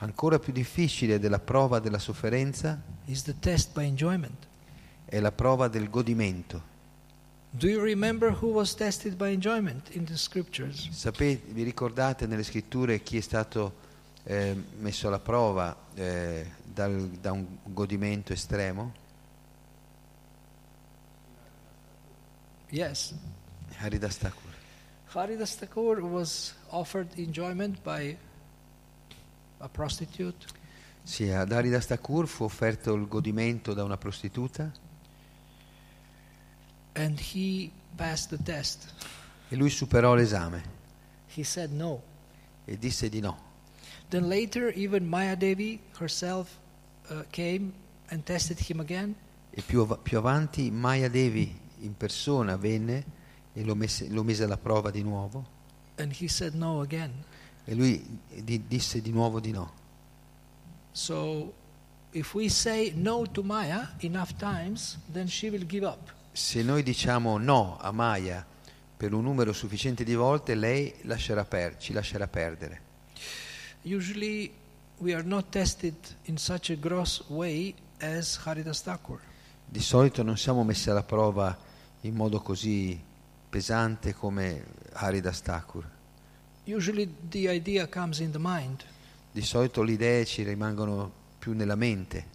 Ancora 0.00 0.38
più 0.38 0.52
difficile 0.52 1.18
della 1.18 1.40
prova 1.40 1.80
della 1.80 1.98
sofferenza 1.98 2.80
è 5.04 5.18
la 5.18 5.32
prova 5.32 5.66
del 5.66 5.90
godimento. 5.90 6.76
Sapete, 10.92 11.52
vi 11.52 11.64
ricordate 11.64 12.26
nelle 12.26 12.44
scritture 12.44 13.02
chi 13.02 13.16
è 13.16 13.20
stato 13.20 13.86
eh, 14.22 14.54
messo 14.78 15.08
alla 15.08 15.18
prova 15.18 15.74
eh, 15.94 16.46
dal- 16.62 17.08
da 17.20 17.32
un 17.32 17.46
godimento 17.64 18.32
estremo? 18.32 18.92
Yes. 22.70 23.14
Haridas 23.78 24.18
Thakur. 24.18 24.52
Haridas 25.14 25.56
Thakur 25.56 26.00
was 26.02 26.54
offered 26.68 27.08
enjoyment 27.16 27.82
by 27.82 28.16
a 29.58 29.68
prostitute, 29.68 30.46
Sì, 31.02 31.28
ad 31.30 31.52
Haridas 31.52 31.86
Thakur 31.86 32.26
fu 32.28 32.44
offerto 32.44 32.92
il 32.94 33.06
godimento 33.08 33.72
da 33.74 33.82
una 33.82 33.96
prostituta 33.96 34.70
and 36.94 37.18
he 37.32 37.70
passed 37.96 38.28
the 38.30 38.42
test. 38.42 38.92
e 39.48 39.56
lui 39.56 39.70
superò 39.70 40.14
l'esame 40.14 40.76
He 41.34 41.44
said 41.44 41.70
no. 41.72 42.02
e 42.64 42.76
disse 42.78 43.08
di 43.08 43.20
no. 43.20 43.46
Then 44.08 44.26
later, 44.28 44.72
even 44.74 45.06
Maya 45.06 45.34
Devi 45.36 45.78
herself 45.98 46.58
uh, 47.10 47.22
came 47.30 47.72
and 48.08 48.22
tested 48.24 48.58
him 48.58 48.80
again, 48.80 49.14
E 49.50 49.62
più, 49.62 49.80
av- 49.82 49.98
più 50.02 50.18
avanti 50.18 50.70
Maya 50.70 51.08
Devi 51.08 51.58
in 51.80 51.96
persona 51.96 52.56
venne 52.56 53.04
e 53.52 53.64
lo, 53.64 53.74
messe- 53.74 54.08
lo 54.08 54.22
mise 54.22 54.44
alla 54.44 54.56
prova 54.58 54.90
di 54.90 55.02
nuovo 55.02 55.56
and 55.96 56.12
he 56.20 56.28
said 56.28 56.54
no 56.54 56.80
again. 56.80 57.12
E 57.68 57.74
lui 57.74 58.02
di- 58.42 58.66
disse 58.66 59.02
di 59.02 59.10
nuovo 59.10 59.40
di 59.40 59.50
no. 59.50 59.72
So, 60.90 61.52
no 62.94 63.26
Maya 63.42 63.94
times. 64.38 64.98
Se 66.32 66.62
noi 66.62 66.82
diciamo 66.82 67.36
no 67.36 67.76
a 67.78 67.92
Maya 67.92 68.44
per 68.96 69.12
un 69.12 69.22
numero 69.22 69.52
sufficiente 69.52 70.02
di 70.02 70.14
volte, 70.14 70.54
lei 70.54 70.94
lascerà 71.02 71.44
per- 71.44 71.76
ci 71.76 71.92
lascerà 71.92 72.26
perdere. 72.26 72.80
Usually, 73.82 74.50
we 74.98 75.12
are 75.12 75.22
not 75.22 75.50
tested 75.50 75.94
in 76.24 76.38
such 76.38 76.70
a 76.70 76.74
gross 76.74 77.22
way 77.28 77.74
as 78.00 78.40
Haridas 78.44 78.82
Thakur. 78.82 79.20
Di 79.66 79.80
solito 79.80 80.22
non 80.22 80.38
siamo 80.38 80.64
messi 80.64 80.88
alla 80.88 81.02
prova 81.02 81.54
in 82.02 82.14
modo 82.14 82.40
così 82.40 82.98
pesante 83.50 84.14
come 84.14 84.64
Haridas 84.94 85.42
Thakur. 85.42 85.96
Di 89.32 89.42
solito 89.42 89.82
le 89.82 89.92
idee 89.92 90.24
ci 90.26 90.42
rimangono 90.42 91.10
più 91.38 91.54
nella 91.54 91.74
mente. 91.76 92.26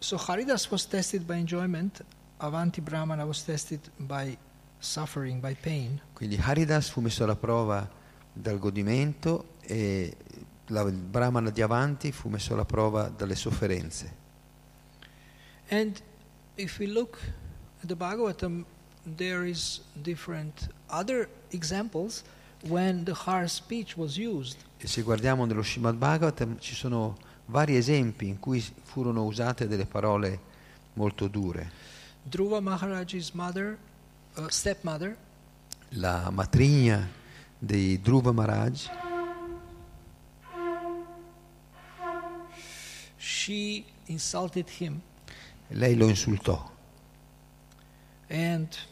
So, 0.00 0.16
Haridas 0.16 0.68
was 0.70 0.86
tested 0.86 1.22
by 1.22 1.38
enjoyment, 1.38 2.04
Avanti 2.38 2.82
Brahmana 2.82 3.24
was 3.24 3.42
tested 3.42 3.80
by 3.96 4.36
suffering, 4.78 5.40
by 5.40 5.54
pain. 5.54 5.98
Quindi 6.12 6.36
Haridas 6.36 6.90
fu 6.90 7.00
messo 7.00 7.24
alla 7.24 7.36
prova 7.36 7.88
dal 8.32 8.58
godimento 8.58 9.54
e 9.62 10.14
la- 10.66 10.82
il 10.82 10.92
Brahmana 10.92 11.48
di 11.48 11.62
avanti 11.62 12.12
fu 12.12 12.28
messo 12.28 12.52
alla 12.52 12.66
prova 12.66 13.08
dalle 13.08 13.34
sofferenze. 13.34 14.14
And 15.70 15.98
if 16.56 16.78
we 16.78 16.86
look 16.86 17.18
at 17.80 17.86
the 17.86 17.94
Bhagavatam, 17.94 18.64
there 19.04 19.48
is 19.48 19.80
different 19.94 20.68
other 20.88 21.28
examples 21.50 22.22
when 22.68 23.04
the 23.04 23.14
harsh 23.14 23.52
speech 23.52 23.96
was 23.96 24.16
used. 24.16 24.56
E 24.78 24.86
se 24.86 25.02
guardiamo 25.02 25.44
nello 25.44 25.62
Srimad 25.62 25.96
Bhagavatam 25.96 26.58
ci 26.58 26.74
sono 26.74 27.16
vari 27.46 27.76
esempi 27.76 28.28
in 28.28 28.38
cui 28.38 28.64
furono 28.82 29.24
usate 29.24 29.66
delle 29.66 29.86
parole 29.86 30.38
molto 30.94 31.28
dure. 31.28 31.70
Dhruva 32.22 32.60
Maharaj's 32.60 33.30
mother, 33.32 33.78
uh, 34.36 34.48
stepmother, 34.48 35.16
La 35.94 36.30
matrigna 36.30 37.08
di 37.58 37.98
Dhruva 38.00 38.30
Maharaj, 38.30 38.88
she 43.16 43.84
insulted 44.06 44.68
him 44.78 45.00
lei 45.68 45.96
lo 45.96 46.06
insultò 46.06 46.70
and. 48.28 48.88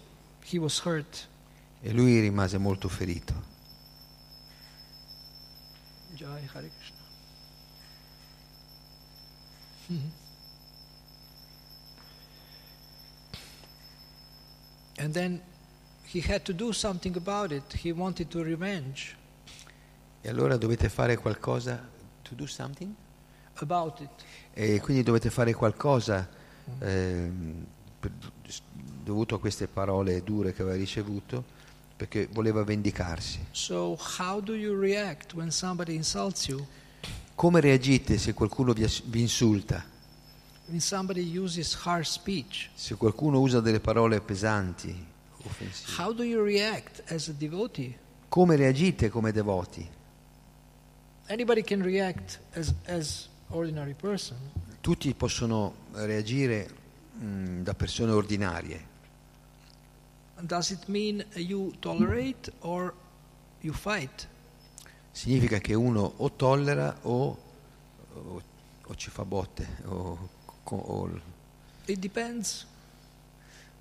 E 1.80 1.92
lui 1.92 2.20
rimase 2.20 2.58
molto 2.58 2.88
ferito. 2.88 3.34
Jai 6.14 6.48
Hare 6.52 6.70
Krishna. 6.70 6.96
And 14.98 15.12
then 15.14 15.40
he 16.04 16.20
had 16.20 16.42
to 16.44 16.52
do 16.52 16.72
something 16.72 17.16
about 17.16 17.52
it. 17.52 17.72
He 17.74 17.92
wanted 17.92 18.28
to 18.30 18.42
revenge 18.42 19.16
E 20.20 20.28
allora 20.28 20.56
dovete 20.56 20.88
fare 20.88 21.16
qualcosa, 21.16 21.88
to 22.22 22.34
do 22.34 22.46
something? 22.46 22.92
about 23.60 24.00
it. 24.00 24.10
E 24.52 24.80
quindi 24.80 25.02
dovete 25.02 25.30
fare 25.30 25.52
qualcosa 25.52 26.28
ehm, 26.80 27.66
per- 27.98 28.12
dovuto 29.08 29.36
a 29.36 29.40
queste 29.40 29.66
parole 29.66 30.22
dure 30.22 30.52
che 30.52 30.62
aveva 30.62 30.76
ricevuto, 30.76 31.42
perché 31.96 32.28
voleva 32.30 32.62
vendicarsi. 32.62 33.46
So 33.50 33.98
how 34.18 34.40
do 34.40 34.54
you 34.54 34.78
react 34.78 35.32
when 35.32 35.50
somebody 35.50 35.94
insults 35.94 36.46
you? 36.48 36.64
Come 37.34 37.60
reagite 37.60 38.18
se 38.18 38.34
qualcuno 38.34 38.72
vi, 38.72 38.86
vi 39.06 39.20
insulta? 39.20 39.82
When 40.66 40.80
somebody 40.80 41.36
uses 41.36 41.74
harsh 41.84 42.10
speech? 42.10 42.68
Se 42.74 42.94
qualcuno 42.96 43.40
usa 43.40 43.60
delle 43.60 43.80
parole 43.80 44.20
pesanti 44.20 44.94
offensivo. 45.44 46.02
How 46.02 46.12
do 46.12 46.22
you 46.22 46.44
react 46.44 47.02
as 47.10 47.28
a 47.28 47.32
devotee? 47.32 47.96
Come 48.28 48.56
reagite 48.56 49.08
come 49.08 49.32
devoti? 49.32 49.88
Anybody 51.28 51.62
can 51.62 51.82
react 51.82 52.40
as 52.52 52.74
as 52.84 53.28
ordinary 53.48 53.94
person, 53.94 54.36
Tutti 54.80 55.12
possono 55.14 55.74
reagire 55.92 56.68
mh, 57.18 57.62
da 57.62 57.74
persone 57.74 58.12
ordinarie. 58.12 58.87
Does 60.40 60.70
it 60.70 60.86
mean 60.88 61.24
you 61.34 61.72
tolerate 61.80 62.52
or 62.60 62.94
you 63.62 63.72
fight? 63.72 64.28
Significa 65.10 65.58
che 65.58 65.74
uno 65.74 66.12
o 66.18 66.30
tollera 66.32 66.96
o, 67.02 67.36
o- 68.14 68.42
o 68.86 68.94
ci 68.94 69.10
fa 69.10 69.24
botte 69.24 69.66
o, 69.86 70.28
o- 70.64 71.20
It 71.86 71.98
depends. 71.98 72.66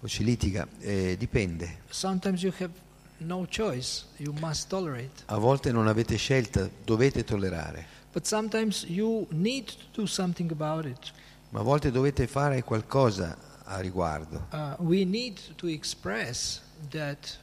o 0.01 0.07
ci 0.07 0.23
litiga, 0.23 0.67
Eh, 0.79 1.15
dipende. 1.17 1.81
Sometimes 1.89 2.41
you 2.41 2.51
have 2.59 2.71
no 3.19 3.45
choice. 3.49 4.05
You 4.17 4.33
must 4.39 4.67
tolerate. 4.67 5.23
A 5.25 5.37
volte 5.37 5.71
non 5.71 5.87
avete 5.87 6.15
scelta, 6.17 6.67
dovete 6.83 7.23
tollerare, 7.23 7.85
But 8.11 8.25
sometimes 8.25 8.83
you 8.87 9.27
need 9.29 9.65
to 9.67 10.01
do 10.01 10.05
something 10.07 10.51
about 10.51 10.85
it. 10.85 11.11
ma 11.49 11.59
a 11.59 11.63
volte 11.63 11.91
dovete 11.91 12.25
fare 12.25 12.63
qualcosa 12.63 13.37
a 13.67 13.79
riguardo. 13.81 14.47
Uh, 14.51 14.75
we 14.79 15.03
need 15.05 15.39
to 15.57 15.67
express 15.67 16.61
that 16.91 17.37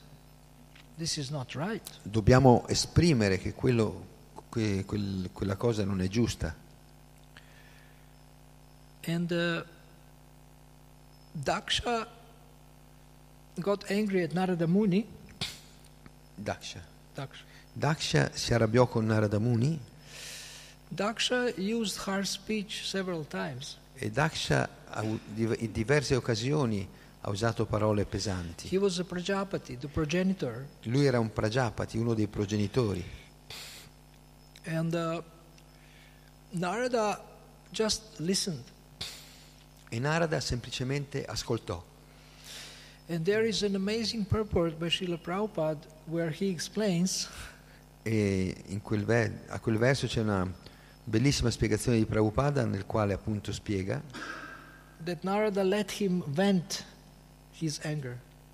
this 0.98 1.16
is 1.18 1.30
not 1.30 1.54
right. 1.54 1.82
Dobbiamo 2.02 2.64
esprimere 2.68 3.38
che, 3.38 3.52
quello, 3.54 4.06
que- 4.50 4.84
quel- 4.84 5.30
quella 5.32 5.56
cosa 5.56 5.84
non 5.84 6.00
è 6.00 6.08
giusta. 6.08 6.54
And 9.06 9.30
uh, 9.30 9.62
Daksha 11.32 12.06
got 13.60 13.90
angry 13.90 14.22
at 14.22 14.32
Narada 14.32 14.66
Muni. 14.66 15.06
Daksha. 16.34 16.80
Daksha. 17.14 17.42
Daksha 17.76 18.30
si 18.34 18.54
arrabbiò 18.54 18.86
con 18.86 19.04
Narada 19.06 19.38
Muni 19.40 19.76
Daksha 20.88 21.52
used 21.58 21.98
harsh 22.06 22.30
speech 22.30 22.84
several 22.86 23.26
times. 23.26 23.76
e 23.96 24.10
Daksha 24.10 24.68
in 25.02 25.72
diverse 25.72 26.14
occasioni 26.14 26.88
ha 27.20 27.30
usato 27.30 27.66
parole 27.66 28.04
pesanti. 28.04 28.68
Lui 30.82 31.06
era 31.06 31.18
un 31.18 31.32
Prajapati, 31.32 31.98
uno 31.98 32.14
dei 32.14 32.26
progenitori. 32.26 33.04
And 34.66 34.94
uh, 34.94 35.22
Narada. 36.50 37.32
E 39.88 39.98
Narada 39.98 40.40
semplicemente 40.40 41.24
ascoltò. 41.24 41.82
And 43.08 43.24
there 43.24 43.46
is 43.46 43.62
an 43.62 43.74
amazing 43.74 44.24
purport 44.26 44.76
by 44.76 44.88
Srila 44.88 45.18
Prabhupada 45.18 45.86
where 46.06 46.30
he 46.30 46.48
explains 46.48 47.28
E 48.02 48.54
in 48.66 48.82
quel 48.82 49.04
ver- 49.04 49.32
a 49.48 49.58
quel 49.58 49.78
verso 49.78 50.06
c'è 50.06 50.20
una 50.20 50.50
bellissima 51.02 51.50
spiegazione 51.50 51.96
di 51.96 52.04
Prabhupada 52.04 52.64
nel 52.64 52.84
quale 52.84 53.14
appunto 53.14 53.50
spiega 53.50 54.02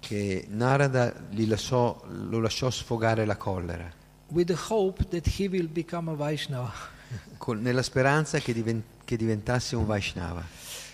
che 0.01 0.47
Narada 0.49 1.15
lasciò- 1.47 2.03
lo 2.09 2.41
lasciò 2.41 2.71
sfogare 2.71 3.25
la 3.25 3.37
collera, 3.37 3.91
with 4.29 4.47
the 4.47 4.57
hope 4.69 5.05
that 5.09 5.27
he 5.39 5.47
will 5.47 5.69
become 5.69 6.11
a 6.11 6.15
Vaishnava. 6.15 6.73
con- 7.39 7.61
nella 7.61 7.83
speranza 7.83 8.39
che, 8.39 8.53
diven- 8.53 8.83
che 9.05 9.17
diventasse 9.17 9.77
un 9.77 9.87
Vaishnava. 9.87 10.45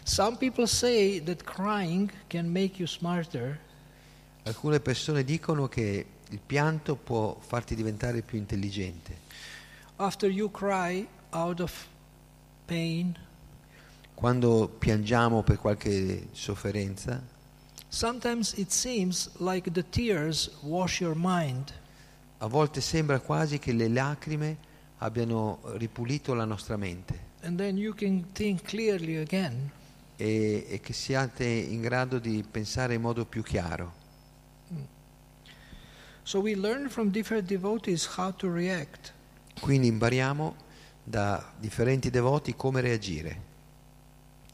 Some 0.03 0.37
people 0.37 0.67
say 0.67 1.23
that 1.25 1.43
crying 1.45 2.11
can 2.29 2.47
make 2.51 2.75
you 2.79 2.87
smarter, 2.87 3.59
Alcune 4.45 4.79
persone 4.81 5.25
dicono 5.25 5.67
che 5.69 6.07
il 6.29 6.39
pianto 6.45 6.95
può 6.97 7.37
farti 7.41 7.75
diventare 7.75 8.23
più 8.23 8.39
intelligente. 8.39 9.25
after 9.97 10.29
you 10.31 10.51
cry 10.51 11.07
out 11.31 11.61
of 11.61 11.87
pain, 12.67 13.17
Quando 14.17 14.75
piangiamo 14.79 15.43
per 15.43 15.59
qualche 15.59 16.29
sofferenza, 16.33 17.23
like 19.37 19.71
a 22.39 22.47
volte 22.47 22.81
sembra 22.81 23.21
quasi 23.21 23.59
che 23.59 23.73
le 23.73 23.89
lacrime 23.89 24.57
abbiano 24.99 25.61
ripulito 25.75 26.33
la 26.33 26.47
nostra 26.47 26.79
mente 26.79 27.25
e, 30.17 30.67
e 30.67 30.81
che 30.81 30.93
siate 30.95 31.45
in 31.45 31.83
grado 31.83 32.19
di 32.19 32.43
pensare 32.51 32.95
in 32.95 33.03
modo 33.03 33.27
più 33.27 33.43
chiaro. 33.43 33.93
So 36.23 36.41
to 38.33 38.51
react. 38.51 39.13
Quindi 39.61 39.89
impariamo 39.89 40.57
da 41.05 41.53
differenti 41.59 42.09
devoti 42.09 42.57
come 42.57 42.81
reagire. 42.81 43.55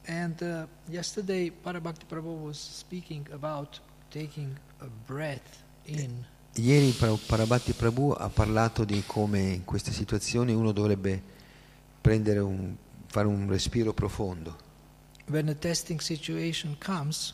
And 0.06 0.40
uh, 0.42 0.66
yesterday, 0.90 1.50
Parabhakti 1.50 2.04
Prabhu 2.08 2.42
was 2.44 2.58
speaking 2.58 3.26
about 3.32 3.78
taking 4.10 4.58
a 4.80 4.86
breath 5.06 5.62
in. 5.86 6.24
Ieri 6.54 6.90
Parabhatti 6.90 7.72
Prabhu 7.72 8.10
ha 8.10 8.28
parlato 8.28 8.84
di 8.84 9.02
come 9.06 9.40
in 9.40 9.64
queste 9.64 9.90
situazioni 9.90 10.52
uno 10.52 10.72
dovrebbe 10.72 11.22
prendere 12.00 12.40
un, 12.40 12.76
fare 13.06 13.26
un 13.26 13.48
respiro 13.48 13.94
profondo. 13.94 14.58
When 15.28 15.48
a 15.48 15.54
testing 15.54 16.00
situation 16.00 16.76
comes, 16.78 17.32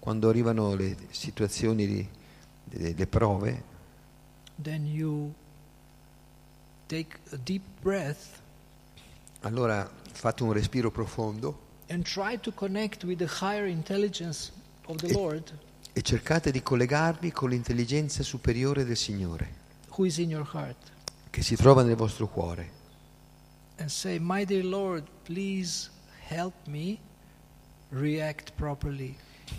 Quando 0.00 0.30
arrivano 0.30 0.74
le 0.74 0.96
situazioni, 1.10 1.86
di- 1.86 2.08
de- 2.64 2.94
le 2.96 3.06
prove, 3.06 3.62
then 4.62 4.86
you 4.86 5.32
take 6.88 7.18
a 7.32 7.36
deep 7.36 7.62
breath 7.82 8.40
allora 9.42 9.88
fate 10.12 10.42
un 10.42 10.52
respiro 10.52 10.90
profondo 10.90 11.68
and 11.90 12.04
try 12.04 12.38
to 12.38 12.52
connect 12.52 13.04
with 13.04 13.18
the 13.18 13.26
higher 13.26 13.66
intelligence 13.66 14.52
of 14.86 14.96
the 14.98 15.08
E- 15.08 15.12
Lord 15.12 15.52
e 15.92 16.00
cercate 16.04 16.50
di 16.52 16.62
collegarvi 16.62 17.32
con 17.32 17.50
l'intelligenza 17.50 18.22
superiore 18.22 18.84
del 18.84 18.96
Signore 18.96 19.58
who 19.96 20.04
is 20.06 20.18
in 20.18 20.30
your 20.30 20.48
heart 20.52 20.76
che 21.30 21.42
si 21.42 21.56
trova 21.56 21.82
nel 21.82 21.96
vostro 21.96 22.26
cuore 22.28 22.78
and 23.76 23.88
say, 23.88 24.18
My 24.18 24.44
dear 24.44 24.64
Lord, 24.64 25.04
please 25.24 25.88
help 26.28 26.52
me 26.66 26.98
react 27.90 28.52
properly. 28.54 29.16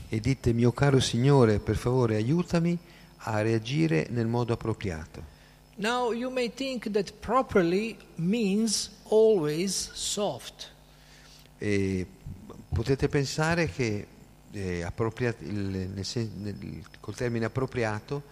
e 0.10 0.20
dite 0.20 0.54
mio 0.54 0.72
caro 0.72 1.00
Signore 1.00 1.60
per 1.60 1.76
favore 1.76 2.16
aiutami 2.16 2.78
a 3.24 3.42
reagire 3.42 4.08
nel 4.10 4.28
modo 4.28 4.54
appropriato. 4.54 5.24
Now, 5.76 6.12
you 6.12 6.30
may 6.30 6.50
think 6.54 6.92
that 6.92 7.12
properly 7.20 7.98
means 8.16 8.92
always 9.10 9.92
soft. 9.94 10.72
E 11.58 12.06
potete 12.74 13.08
pensare 13.10 13.68
che 13.70 14.08
eh, 14.52 14.86
il- 15.40 15.90
nel 15.94 16.06
sen- 16.06 16.32
nel- 16.42 16.86
col 17.00 17.16
termine 17.16 17.46
appropriato 17.46 18.24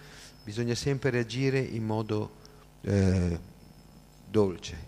bisogna 0.44 0.76
sempre 0.76 1.10
reagire 1.10 1.60
in 1.60 1.86
modo 1.86 2.36
eh, 2.82 3.40
dolce. 4.30 4.88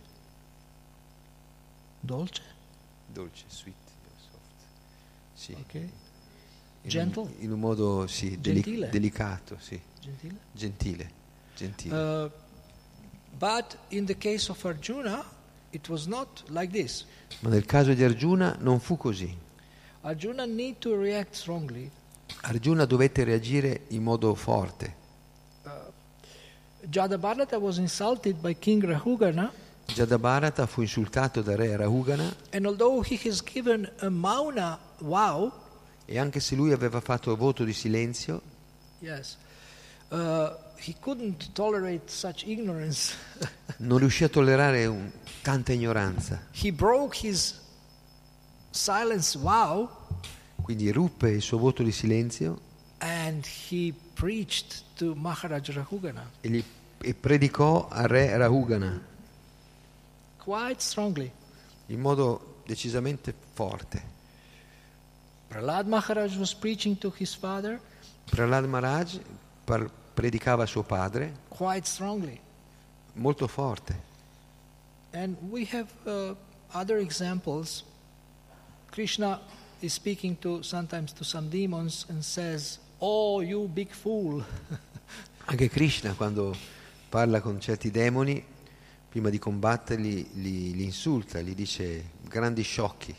Dolce? 2.00 2.42
Dolce, 3.08 3.44
sweet, 3.48 3.76
soft. 4.18 4.64
Sì. 5.34 5.52
Ok. 5.54 5.74
In 5.76 5.82
un- 6.84 6.90
Gentle? 6.90 7.34
In 7.40 7.52
un 7.52 7.60
modo 7.60 8.08
sì, 8.08 8.40
Gentile? 8.42 8.90
delicato, 8.90 9.58
sì. 9.60 9.80
Gentile? 10.00 10.36
Gentile. 10.52 11.12
Gentile. 11.56 11.96
Uh, 12.24 12.32
but 13.38 13.78
in 13.90 14.06
the 14.06 14.18
case 14.18 14.50
of 14.50 14.64
Arjuna, 14.66 15.24
like 16.50 16.72
this. 16.72 17.06
Ma 17.40 17.50
nel 17.50 17.66
caso 17.66 17.94
di 17.94 18.04
Arjuna 18.04 18.56
non 18.60 18.80
fu 18.80 18.98
così. 18.98 19.36
Arjuna 20.02 20.46
need 20.46 20.78
to 20.80 20.96
react 20.96 21.36
strongly. 21.36 21.90
Arjuna 22.42 22.86
dovette 22.86 23.24
reagire 23.24 23.82
in 23.90 24.04
modo 24.04 24.34
forte. 24.36 25.00
Jadabharata 26.90 27.60
was 27.60 27.78
insulted 27.78 28.42
by 28.42 28.56
King 28.58 28.84
Rahugana, 28.84 29.52
Jadabharata 29.86 30.66
fu 30.66 30.82
insultato 30.82 31.42
da 31.42 31.56
re 31.56 31.76
Rahugana 31.76 32.34
and 32.52 32.66
although 32.66 33.02
he 33.02 33.20
has 33.28 33.44
given 33.44 33.90
a 34.00 34.10
mauna 34.10 34.80
vow, 35.00 35.52
e 36.06 36.18
anche 36.18 36.40
se 36.40 36.56
lui 36.56 36.72
aveva 36.72 37.00
fatto 37.00 37.36
voto 37.36 37.64
di 37.64 37.74
silenzio, 37.74 38.42
yes, 39.00 39.38
uh, 40.10 40.50
he 40.84 40.96
couldn't 41.00 41.52
tolerate 41.54 42.10
such 42.12 42.44
ignorance. 42.46 43.14
non 43.78 43.98
riuscì 44.00 44.24
a 44.24 44.30
tollerare 44.30 44.86
un- 44.86 45.12
tanta 45.42 45.72
ignoranza. 45.74 46.48
he 46.52 46.72
broke 46.72 47.26
his 47.28 47.60
silence 48.70 49.38
vow 49.40 49.90
Quindi 50.62 50.92
ruppe 50.92 51.30
il 51.32 51.42
suo 51.42 51.58
voto 51.58 51.82
di 51.84 51.92
silenzio 51.92 52.60
and 53.00 53.44
he 53.70 53.92
preached 54.14 54.84
to 54.96 55.16
Maharaj 55.16 55.70
Rahugana 55.72 56.30
e, 56.42 56.50
gli- 56.50 56.64
e 57.02 57.14
predicò 57.16 57.88
al 57.90 58.08
re 58.08 58.38
Rahugana 58.38 59.02
quite 60.38 60.80
strongly. 60.82 61.32
in 61.88 62.00
modo 62.00 62.62
decisamente 62.66 63.34
forte. 63.54 64.10
Prahlad 65.48 65.88
Maharaj 65.88 66.38
was 66.38 66.54
preaching 66.54 66.98
to 67.00 67.12
his 67.18 67.34
father, 67.36 67.80
Prahlad 68.30 68.66
Maharaj 68.68 69.18
par- 69.66 69.90
predicava 70.14 70.64
a 70.64 70.66
suo 70.66 70.84
padre 70.84 71.34
molto 73.14 73.48
forte. 73.48 74.10
And 75.14 75.36
we 75.50 75.68
have 75.72 75.90
uh, 76.06 76.36
other 76.72 77.00
examples. 77.00 77.84
Krishna 78.90 79.40
is 79.80 79.94
speaking 79.94 80.40
to 80.40 80.62
sometimes 80.62 81.12
to 81.14 81.24
some 81.24 81.50
demons 81.50 82.06
and 82.08 82.24
says, 82.24 82.80
"Oh, 83.00 83.42
you 83.42 83.68
big 83.68 83.92
fool." 83.92 84.44
Anche 85.46 85.70
Krishna 85.70 86.14
quando 86.14 86.56
parla 87.10 87.42
con 87.42 87.60
certi 87.60 87.92
demoni, 87.92 88.42
prima 89.10 89.30
di 89.30 89.38
combatterli, 89.38 90.30
li, 90.36 90.76
li 90.76 90.84
insulta, 90.84 91.42
gli 91.42 91.54
dice 91.54 92.12
grandi 92.22 92.62
sciocchi. 92.62 93.16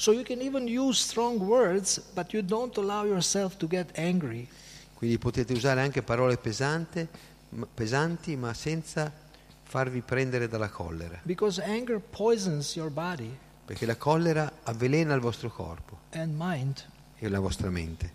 so 0.00 0.12
you 0.12 0.24
can 0.24 0.40
even 0.40 0.66
use 0.66 0.98
strong 0.98 1.38
words, 1.46 1.98
but 2.14 2.32
you 2.32 2.40
don't 2.40 2.74
allow 2.78 3.04
yourself 3.04 3.58
to 3.58 3.66
get 3.68 3.92
angry. 3.96 4.48
Quindi 5.00 5.16
potete 5.16 5.54
usare 5.54 5.80
anche 5.80 6.02
parole 6.02 6.36
pesante- 6.36 7.08
pesanti, 7.72 8.36
ma 8.36 8.52
senza 8.52 9.10
farvi 9.62 10.02
prendere 10.02 10.46
dalla 10.46 10.68
collera, 10.68 11.18
perché 13.64 13.86
la 13.86 13.96
collera 13.96 14.52
avvelena 14.62 15.14
il 15.14 15.20
vostro 15.22 15.50
corpo 15.50 16.00
e 16.10 17.28
la 17.30 17.38
vostra 17.38 17.70
mente. 17.70 18.12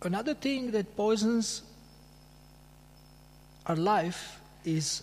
Another 0.00 0.36
thing 0.36 0.70
that 0.72 0.84
poisons 0.94 1.64
our 3.62 3.78
life 3.78 4.38
is 4.64 5.02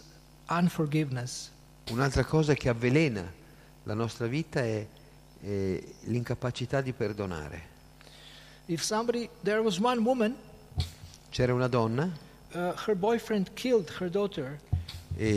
unforgiveness. 0.49 1.49
Un'altra 1.89 2.23
cosa 2.25 2.53
che 2.53 2.69
avvelena 2.69 3.27
la 3.85 3.95
nostra 3.95 4.27
vita 4.27 4.59
è, 4.59 4.85
è 5.41 5.83
l'incapacità 6.01 6.81
di 6.81 6.93
perdonare. 6.93 7.70
If 8.67 8.81
somebody, 8.83 9.29
there 9.43 9.61
was 9.61 9.79
one 9.79 10.03
woman, 10.03 10.35
C'era 11.31 11.53
una 11.53 11.67
donna 11.67 12.11
uh, 12.53 12.73
her 12.85 12.95
boyfriend 12.95 13.53
killed 13.55 13.89
her 13.99 14.09
daughter. 14.09 14.59
e 15.17 15.27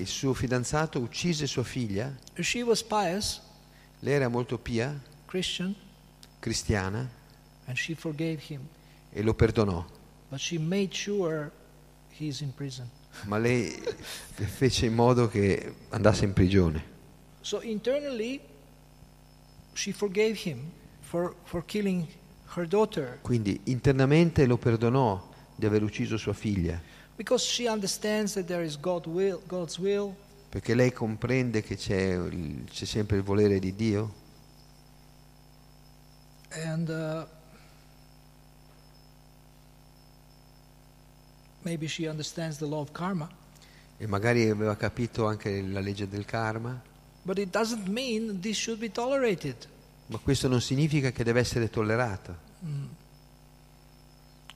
il 0.00 0.06
suo 0.06 0.34
fidanzato 0.34 0.98
uccise 1.00 1.46
sua 1.46 1.62
figlia, 1.64 2.14
She 2.40 2.62
was 2.62 2.82
pious, 2.82 3.40
lei 4.00 4.14
era 4.14 4.28
molto 4.28 4.58
pia, 4.58 4.98
Christian, 5.26 5.74
cristiana, 6.40 7.08
and 7.66 7.76
she 7.76 7.94
forgave 7.94 8.40
him. 8.48 8.66
e 9.12 9.22
lo 9.22 9.34
perdonò, 9.34 9.84
But 10.28 10.40
she 10.40 10.58
made 10.58 10.94
sure 10.94 11.50
he's 12.18 12.40
in 12.40 12.52
prison. 12.54 12.88
ma 13.24 13.36
lei 13.38 13.70
fece 14.34 14.86
in 14.86 14.94
modo 14.94 15.28
che 15.28 15.74
andasse 15.90 16.24
in 16.24 16.32
prigione. 16.32 16.90
So 17.42 17.60
internally, 17.60 18.40
she 19.74 19.92
forgave 19.92 20.36
him 20.44 20.70
for, 21.00 21.34
for 21.44 21.62
killing 21.64 22.06
Quindi 23.22 23.60
internamente 23.64 24.44
lo 24.44 24.58
perdonò 24.58 25.30
di 25.54 25.64
aver 25.64 25.82
ucciso 25.82 26.18
sua 26.18 26.34
figlia, 26.34 26.78
because 27.16 27.44
she 27.44 27.66
understands 27.66 28.34
that 28.34 28.44
there 28.44 28.62
is 28.62 28.78
God 28.78 29.06
will, 29.06 29.40
God's 29.46 29.78
will, 29.78 30.14
perché 30.50 30.74
lei 30.74 30.92
comprende 30.92 31.62
che 31.62 31.76
c'è, 31.76 32.18
c'è 32.70 32.84
sempre 32.84 33.16
il 33.16 33.22
volere 33.22 33.58
di 33.58 33.74
Dio? 33.74 34.20
And 36.50 36.88
uh, 36.90 37.26
maybe 41.62 41.86
she 41.86 42.06
understands 42.06 42.58
the 42.58 42.66
law 42.66 42.80
of 42.80 42.92
karma. 42.92 43.30
e 43.96 44.06
magari 44.06 44.50
aveva 44.50 44.76
capito 44.76 45.26
anche 45.26 45.62
la 45.62 45.80
legge 45.80 46.06
del 46.06 46.26
karma, 46.26 46.78
But 47.24 47.38
it 47.38 47.50
doesn't 47.50 47.86
mean 47.86 48.40
this 48.40 48.58
should 48.58 48.80
be 48.80 48.90
tolerated. 48.90 49.68
Ma 50.12 50.18
questo 50.18 50.46
non 50.46 50.60
significa 50.60 51.10
che 51.10 51.24
deve 51.24 51.40
essere 51.40 51.70
tollerato. 51.70 52.36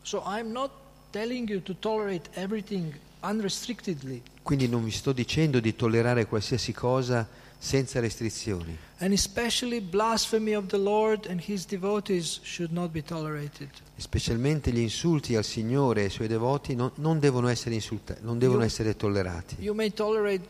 So 0.02 0.22
I'm 0.24 0.52
not 0.52 0.70
telling 1.10 1.48
you 1.48 1.62
to 1.62 1.74
tolerate 1.78 2.28
everything 2.34 2.94
unrestrictedly. 3.22 4.22
Quindi 4.42 4.68
non 4.68 4.84
vi 4.84 4.90
sto 4.92 5.12
dicendo 5.12 5.58
di 5.58 5.74
tollerare 5.74 6.26
qualsiasi 6.26 6.72
cosa 6.72 7.26
senza 7.58 7.98
restrizioni, 8.00 8.76
And 8.98 9.12
especially 9.12 9.80
blasphemy 9.80 10.54
of 10.54 10.66
the 10.66 10.76
Lord 10.76 11.26
and 11.26 11.40
his 11.44 11.64
devotees 11.66 12.38
should 12.42 12.70
not 12.70 12.90
be 12.90 13.02
tolerated. 13.02 13.68
specialmente 13.96 14.70
gli 14.70 14.78
insulti 14.78 15.34
al 15.34 15.42
Signore 15.44 16.02
e 16.02 16.04
ai 16.04 16.10
suoi 16.10 16.28
devoti 16.28 16.74
non, 16.76 16.92
non 16.96 17.18
devono 17.18 17.48
essere 17.48 17.74
insultati, 17.74 18.20
non 18.22 18.38
devono 18.38 18.60
Io- 18.60 18.66
essere 18.66 18.94
tollerati. 18.94 19.56
You 19.58 19.74
may 19.74 19.90
tolerate 19.92 20.44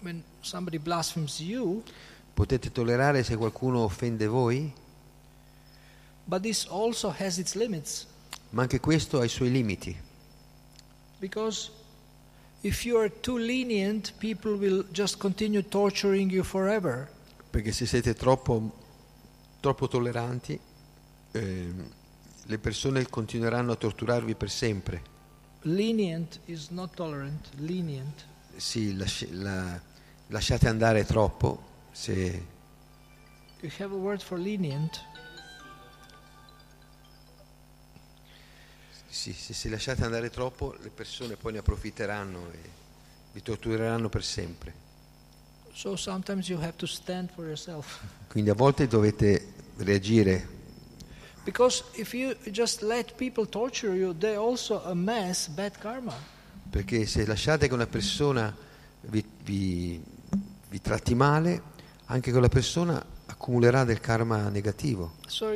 when 0.00 0.22
somebody 0.40 0.78
blasphemes 0.78 1.38
you, 1.40 1.82
Potete 2.40 2.72
tollerare 2.72 3.22
se 3.22 3.36
qualcuno 3.36 3.80
offende 3.80 4.26
voi, 4.26 4.72
but 6.24 6.40
this 6.40 6.66
also 6.70 7.14
has 7.18 7.36
its 7.36 7.52
limits. 7.52 8.06
ma 8.52 8.62
anche 8.62 8.80
questo 8.80 9.18
ha 9.20 9.24
i 9.24 9.28
suoi 9.28 9.50
limiti, 9.50 9.94
Because 11.18 11.70
if 12.62 12.82
you 12.86 12.96
are 12.98 13.12
too 13.20 13.36
lenient, 13.36 14.14
people 14.16 14.52
will 14.52 14.86
just 14.90 15.18
continue 15.18 15.62
torturing 15.68 16.30
you 16.32 16.42
forever. 16.42 17.10
perché 17.50 17.72
se 17.72 17.84
siete 17.84 18.14
troppo, 18.14 18.72
troppo 19.60 19.86
tolleranti, 19.86 20.58
ehm, 21.32 21.90
le 22.46 22.58
persone 22.58 23.06
continueranno 23.10 23.72
a 23.72 23.76
torturarvi 23.76 24.34
per 24.34 24.48
sempre. 24.48 25.02
Lenient 25.64 26.40
is 26.46 26.68
not 26.70 26.94
tolerant, 26.94 27.48
lenient. 27.58 28.24
Sì, 28.56 28.96
lasci- 28.96 29.28
la- 29.30 29.78
lasciate 30.28 30.68
andare 30.68 31.04
troppo, 31.04 31.68
se 31.92 32.58
You 33.62 33.70
have 33.78 33.92
a 33.94 33.98
word 33.98 34.22
for 34.22 34.38
lenient? 34.38 35.04
Sì, 39.08 39.32
se, 39.32 39.52
se 39.52 39.68
lasciate 39.68 40.04
andare 40.04 40.30
troppo, 40.30 40.76
le 40.80 40.88
persone 40.90 41.36
poi 41.36 41.52
ne 41.52 41.58
approfitteranno 41.58 42.50
e 42.52 42.58
vi 43.32 43.42
tortureranno 43.42 44.08
per 44.08 44.24
sempre. 44.24 44.88
So 45.72 45.96
sometimes 45.96 46.48
you 46.48 46.58
have 46.60 46.74
to 46.76 46.86
stand 46.86 47.30
for 47.34 47.44
yourself. 47.44 48.00
Quindi 48.28 48.50
a 48.50 48.54
volte 48.54 48.86
dovete 48.86 49.52
reagire, 49.78 50.58
Because 51.42 51.82
if 51.94 52.12
you 52.12 52.36
just 52.50 52.82
let 52.82 53.14
people 53.14 53.46
torture 53.48 53.94
you, 53.94 54.14
they 54.16 54.36
also 54.36 54.82
amass 54.84 55.48
bad 55.48 55.76
karma. 55.78 56.14
perché 56.70 57.04
se 57.06 57.26
lasciate 57.26 57.66
che 57.66 57.74
una 57.74 57.86
persona 57.86 58.54
vi, 59.02 59.24
vi- 59.42 60.00
vi 60.68 60.80
tratti 60.80 61.14
male, 61.14 61.62
anche 62.10 62.32
quella 62.32 62.48
persona 62.48 63.02
accumulerà 63.26 63.84
del 63.84 64.00
karma 64.00 64.48
negativo. 64.48 65.14
So. 65.26 65.52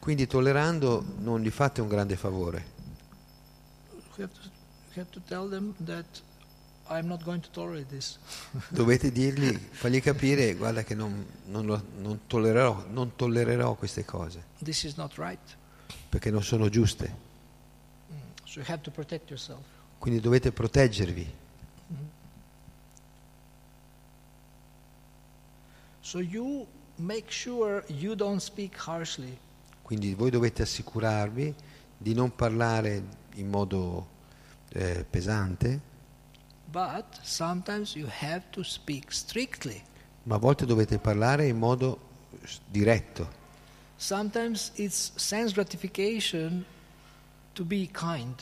Quindi 0.00 0.26
tollerando 0.26 1.04
non 1.18 1.40
gli 1.40 1.50
fate 1.50 1.80
un 1.80 1.88
grande 1.88 2.16
favore. 2.16 2.72
Dovete 8.68 9.12
dirgli, 9.12 9.56
fargli 9.56 10.02
capire, 10.02 10.54
guarda 10.54 10.82
che 10.82 10.94
non, 10.94 11.24
non 11.46 11.64
lo- 11.64 11.82
non 11.98 12.26
tollererò, 12.26 12.86
non 12.90 13.14
tollererò 13.14 13.74
queste 13.74 14.04
cose, 14.04 14.42
right. 15.16 15.56
perché 16.08 16.30
non 16.30 16.42
sono 16.42 16.68
giuste. 16.68 17.22
So 18.44 18.60
protect 18.92 19.30
yourself. 19.30 19.64
Quindi 19.98 20.20
dovete 20.20 20.52
proteggervi. 20.52 21.42
So 26.04 26.18
you 26.20 26.66
make 26.98 27.30
sure 27.30 27.82
you 27.88 28.14
don't 28.14 28.40
speak 28.40 28.76
harshly. 28.76 29.38
Quindi 29.80 30.14
voi 30.14 30.30
dovete 30.30 30.60
assicurarvi 30.60 31.54
di 31.96 32.12
non 32.12 32.34
parlare 32.34 33.02
in 33.36 33.48
modo 33.48 34.06
eh, 34.74 35.04
pesante, 35.08 35.80
But 36.70 37.20
sometimes 37.22 37.94
you 37.94 38.06
have 38.20 38.42
to 38.50 38.62
speak 38.62 39.12
strictly. 39.12 39.82
ma 40.24 40.34
a 40.34 40.38
volte 40.38 40.66
dovete 40.66 40.98
parlare 40.98 41.46
in 41.46 41.56
modo 41.56 41.98
diretto. 42.68 43.42
Sometimes 43.96 44.72
it's 44.74 45.12
sense 45.14 45.54
gratification 45.54 46.64
to 47.54 47.64
be 47.64 47.88
kind. 47.92 48.34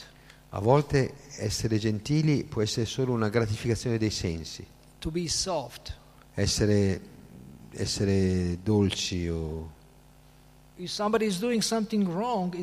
A 0.51 0.59
volte 0.59 1.15
essere 1.37 1.79
gentili 1.79 2.43
può 2.43 2.61
essere 2.63 2.87
solo 2.87 3.13
una 3.13 3.29
gratificazione 3.29 3.99
dei 3.99 4.11
sensi, 4.11 4.67
to 4.99 5.11
be 5.13 5.29
soft. 5.29 5.97
essere, 6.35 7.01
essere 7.75 8.59
dolci 8.63 9.29
o 9.29 9.71
wrong, 12.07 12.57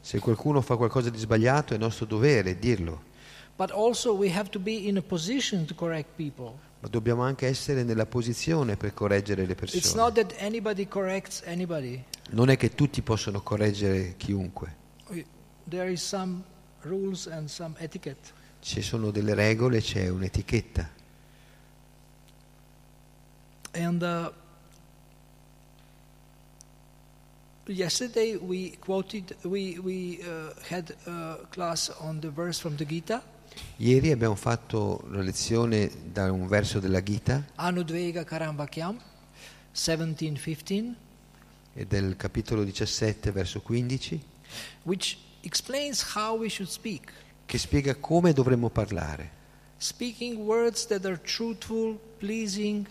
se 0.00 0.18
qualcuno 0.18 0.60
fa 0.60 0.76
qualcosa 0.76 1.10
di 1.10 1.18
sbagliato 1.18 1.74
è 1.74 1.76
nostro 1.76 2.06
dovere 2.06 2.58
dirlo, 2.58 3.02
ma 6.80 6.88
dobbiamo 6.88 7.22
anche 7.22 7.46
essere 7.46 7.82
nella 7.82 8.06
posizione 8.06 8.76
per 8.76 8.94
correggere 8.94 9.46
le 9.46 9.54
persone. 9.54 9.80
anybody 10.38 10.86
anybody. 11.46 12.02
Non 12.30 12.48
è 12.50 12.56
che 12.56 12.74
tutti 12.74 13.02
possono 13.02 13.40
correggere 13.42 14.14
chiunque, 14.16 14.74
ci 18.60 18.82
sono 18.82 19.10
delle 19.10 19.34
regole, 19.34 19.80
c'è 19.80 20.08
un'etichetta. 20.08 20.95
And 23.76 24.02
uh, 24.02 24.30
Yesterday 27.68 28.36
we 28.36 28.76
quoted, 28.80 29.34
we, 29.42 29.78
we 29.80 30.20
uh, 30.22 30.52
had 30.68 30.94
a 31.04 31.38
class 31.50 31.90
on 32.00 32.20
the 32.20 32.30
verse 32.30 32.60
from 32.60 32.76
the 32.76 32.86
Gita, 32.86 33.20
Ieri 33.78 34.12
abbiamo 34.12 34.36
fatto 34.36 35.04
la 35.10 35.20
lezione 35.20 35.90
da 36.12 36.30
un 36.30 36.46
verso 36.46 36.78
della 36.78 37.02
Gita 37.02 37.44
Anudvega 37.56 38.22
Karamvakyam, 38.22 38.96
1715, 39.72 40.94
e 41.74 41.86
del 41.86 42.16
capitolo 42.16 42.62
17, 42.62 43.32
verso 43.32 43.60
15, 43.60 44.22
which 44.84 45.18
explains 45.40 46.14
how 46.14 46.38
we 46.38 46.48
should 46.48 46.70
speak. 46.70 47.12
che 47.46 47.58
spiega 47.58 47.96
come 47.96 48.32
dovremmo 48.32 48.70
parlare. 48.70 49.30
Speaking 49.78 50.36
words 50.46 50.86
that 50.86 51.04
are 51.04 51.20
truthful, 51.20 51.98
pleasing, 52.18 52.86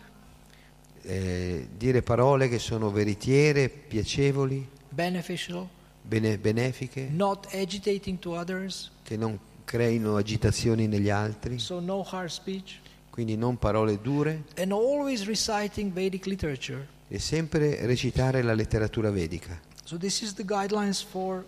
Eh, 1.07 1.67
dire 1.77 2.01
parole 2.01 2.49
che 2.49 2.57
sono 2.57 2.89
veritiere, 2.89 3.69
piacevoli, 3.69 4.67
beneficial, 4.89 5.67
bene- 6.01 6.39
benefiche, 6.39 7.07
not 7.11 7.47
agitating 7.53 8.17
to 8.17 8.31
others, 8.31 8.89
che 9.03 9.15
non 9.15 9.37
creino 9.65 10.15
agitazioni 10.17 10.87
negli 10.87 11.09
altri, 11.11 11.59
so 11.59 11.79
no 11.79 12.01
harsh 12.09 12.33
speech, 12.37 12.79
quindi 13.11 13.35
non 13.37 13.59
parole 13.59 13.99
dure? 14.01 14.45
And 14.57 14.71
always 14.71 15.25
reciting 15.25 15.91
Vedic 15.93 16.25
literature. 16.25 16.87
e 17.07 17.19
sempre 17.19 17.85
recitare 17.85 18.41
la 18.41 18.55
letteratura 18.55 19.11
vedica. 19.11 19.61
So 19.83 19.97
this 19.97 20.21
is 20.21 20.33
the 20.33 20.43
guidelines 20.43 21.03
for 21.03 21.45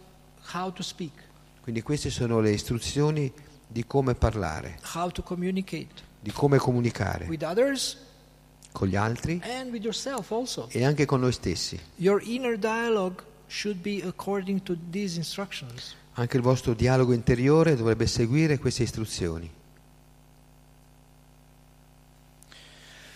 how 0.53 0.71
to 0.71 0.83
speak, 0.83 1.13
Quindi 1.63 1.81
queste 1.81 2.11
sono 2.11 2.39
le 2.41 2.51
istruzioni 2.51 3.31
di 3.67 3.83
come 3.87 4.13
parlare, 4.13 4.77
how 4.93 5.09
to 5.09 5.23
communicate 5.23 6.05
di 6.19 6.31
come 6.31 6.57
comunicare. 6.59 7.25
with 7.27 7.41
others 7.41 7.97
con 8.77 8.87
gli 8.87 8.95
altri 8.95 9.41
e 10.69 10.83
anche 10.83 11.05
con 11.05 11.19
noi 11.19 11.31
stessi. 11.31 11.79
Your 11.95 12.21
inner 12.23 12.59
dialogue 12.59 13.23
should 13.47 13.79
be 13.81 14.03
according 14.05 14.61
to 14.61 14.77
these 14.91 15.17
instructions. 15.17 15.95
Anche 16.13 16.37
il 16.37 16.43
vostro 16.43 16.75
dialogo 16.75 17.11
interiore 17.11 17.75
dovrebbe 17.75 18.05
seguire 18.05 18.59
queste 18.59 18.83
istruzioni. 18.83 19.49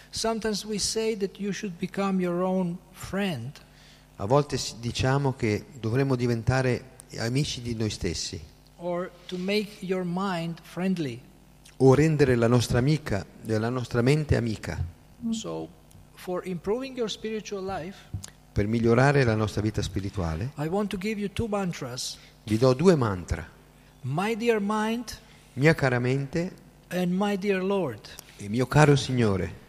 Sometimes 0.10 0.66
we 0.66 0.80
say 0.80 1.16
that 1.18 1.40
you 1.40 1.52
should 1.52 1.78
become 1.78 2.20
your 2.20 2.42
own 2.42 2.76
friend. 2.90 3.52
A 4.16 4.26
volte 4.26 4.60
diciamo 4.80 5.36
che 5.36 5.66
dovremmo 5.80 6.16
diventare 6.16 6.98
amici 7.18 7.62
di 7.62 7.76
noi 7.76 7.92
stessi 7.92 8.50
or 8.78 9.12
to 9.28 9.38
make 9.38 9.70
your 9.82 10.04
mind 10.04 10.60
friendly. 10.64 11.22
o 11.78 11.94
rendere 11.94 12.36
la 12.36 12.48
nostra 12.48 12.80
amica, 12.80 13.24
la 13.44 13.70
nostra 13.70 14.02
mente 14.02 14.36
amica 14.36 15.00
So, 15.30 15.70
for 16.16 16.44
improving 16.46 16.96
your 16.98 17.10
spiritual 17.10 17.64
life, 17.64 17.98
per 18.52 18.66
migliorare 18.68 19.24
la 19.24 19.36
nostra 19.36 19.62
vita 19.62 19.82
spirituale. 19.82 20.52
I 20.58 20.68
want 20.68 20.90
to 20.90 20.98
give 20.98 21.20
you 21.20 21.30
two 21.32 21.48
mantras 21.48 22.18
Vi 22.44 22.58
do 22.58 22.74
due 22.74 22.96
mantra, 22.96 23.48
My 24.02 24.36
dear 24.36 24.60
mind 24.60 25.18
mia 25.54 25.74
cara 25.76 26.00
mente 26.00 26.52
and 26.90 27.12
My 27.14 27.38
dear 27.38 27.64
Lord. 27.64 28.00
e 28.38 28.50
mio 28.50 28.66
caro 28.68 28.96
Signore. 28.96 29.60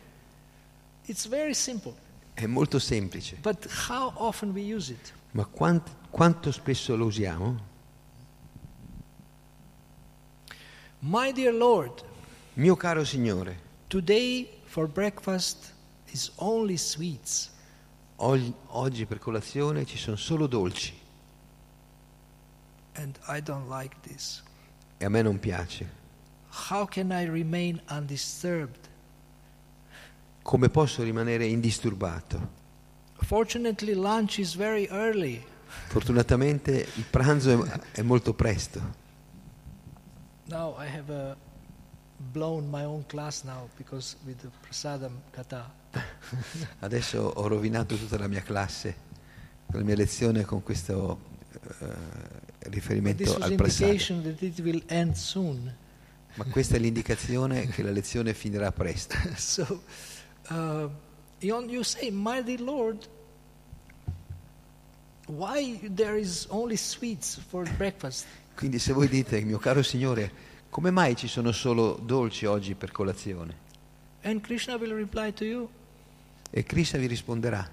It's 1.04 1.26
very 1.28 1.54
simple, 1.54 1.94
È 2.34 2.46
molto 2.46 2.78
semplice, 2.78 3.36
but 3.42 3.66
how 3.88 4.12
often 4.16 4.52
we 4.52 4.62
use 4.62 4.90
it? 4.90 5.12
ma 5.32 5.44
quant- 5.44 5.90
quanto 6.10 6.50
spesso 6.50 6.96
lo 6.96 7.04
usiamo? 7.06 7.70
My 11.00 11.32
dear 11.32 11.52
Lord, 11.52 12.02
Mio 12.54 12.76
caro 12.76 13.04
Signore, 13.04 13.58
today 13.88 14.48
for 14.72 14.86
breakfast 14.88 15.74
is 16.12 16.30
only 16.36 16.76
sweets. 16.78 17.50
og- 18.16 18.54
oggi 18.68 19.04
per 19.04 19.18
colazione 19.18 19.84
ci 19.84 19.98
sono 19.98 20.16
solo 20.16 20.46
dolci 20.46 20.94
And 22.94 23.18
I 23.28 23.40
don't 23.42 23.68
like 23.68 23.94
this. 24.02 24.42
e 24.98 25.04
a 25.04 25.08
me 25.10 25.22
non 25.22 25.38
piace. 25.38 25.86
How 26.70 26.86
can 26.86 27.10
I 27.10 27.24
remain 27.26 27.80
undisturbed? 27.90 28.88
Come 30.42 30.68
posso 30.68 31.02
rimanere 31.02 31.46
indisturbato? 31.46 32.60
Fortunately, 33.22 33.94
lunch 33.94 34.38
is 34.38 34.54
very 34.54 34.86
early. 34.90 35.42
Fortunatamente 35.88 36.86
il 36.96 37.04
pranzo 37.08 37.64
è, 37.64 37.80
è 37.92 38.02
molto 38.02 38.34
presto. 38.34 38.80
Now 40.46 40.74
I 40.78 40.86
have 40.86 41.10
uh, 41.10 41.34
blown 42.32 42.68
my 42.70 42.84
own 42.84 43.04
class 43.06 43.44
now 43.44 43.68
because 43.76 44.16
with 44.24 44.40
the 44.40 44.50
prasadam 44.66 45.20
kata. 45.32 45.70
Adesso 46.80 47.32
ho 47.36 47.48
rovinato 47.48 47.96
tutta 47.96 48.18
la 48.18 48.28
mia 48.28 48.42
classe, 48.42 48.94
la 49.72 49.82
mia 49.82 49.96
lezione 49.96 50.44
con 50.44 50.62
questo 50.62 51.30
But 51.52 52.70
riferimento 52.70 53.36
al 53.36 53.54
prasada. 53.54 53.92
indication 53.92 54.22
that 54.22 54.40
it 54.42 54.58
will 54.60 54.82
end 54.86 55.14
soon. 55.14 55.74
Ma 56.34 56.44
questa 56.44 56.76
è 56.76 56.78
l'indicazione 56.78 57.66
che 57.66 57.82
la 57.82 57.90
lezione 57.90 58.32
finirà 58.32 58.72
presto. 58.72 59.16
so 59.36 59.82
uh, 60.48 60.88
you, 61.40 61.60
you 61.68 61.82
say, 61.82 62.10
my 62.10 62.42
dear 62.42 62.60
Lord, 62.60 63.06
why 65.26 65.78
there 65.94 66.18
is 66.18 66.46
only 66.48 66.76
sweets 66.76 67.38
for 67.48 67.68
breakfast? 67.76 68.26
Quindi 68.54 68.78
se 68.78 68.92
voi 68.92 69.08
dite, 69.08 69.40
mio 69.42 69.58
caro 69.58 69.82
Signore, 69.82 70.30
come 70.72 70.90
mai 70.90 71.14
ci 71.16 71.28
sono 71.28 71.52
solo 71.52 72.00
dolci 72.02 72.46
oggi 72.46 72.74
per 72.74 72.92
colazione? 72.92 73.54
Krishna 74.40 74.78
you, 75.44 75.68
E 76.50 76.62
Krishna 76.62 76.98
vi 76.98 77.06
risponderà, 77.06 77.68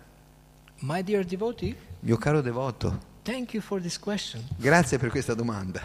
devotee, 1.24 1.78
mio 2.02 2.18
caro 2.18 2.42
devoto, 2.42 3.00
grazie 4.58 4.98
per 4.98 5.12
questa 5.12 5.34
domanda. 5.34 5.82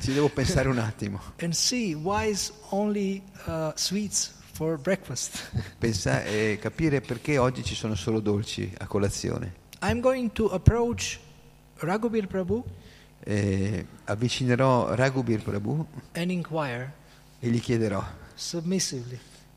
Ci 0.00 0.12
devo 0.14 0.30
pensare 0.30 0.68
un 0.68 0.78
attimo, 0.78 1.20
and 1.42 1.52
see 1.52 1.92
why 1.92 2.30
is 2.30 2.50
only 2.70 3.22
uh, 3.44 3.72
sweets 3.74 4.32
for 4.52 4.78
breakfast. 4.78 5.50
Pensa- 5.78 6.24
e 6.24 6.58
capire 6.58 7.02
perché 7.02 7.36
oggi 7.36 7.62
ci 7.62 7.74
sono 7.74 7.94
solo 7.94 8.20
dolci 8.20 8.72
a 8.78 8.86
colazione. 8.86 9.52
I'm 9.82 10.00
going 10.00 10.32
to 10.32 10.46
approach 10.46 11.18
Raghubir 11.76 12.26
Prabhu 12.26 12.64
E 13.24 13.86
avvicinerò 14.04 14.94
Raghubir 14.94 15.42
Prabhu 15.42 15.86
inquire 16.30 16.92
e 17.38 17.48
gli 17.48 17.60
chiederò 17.60 18.04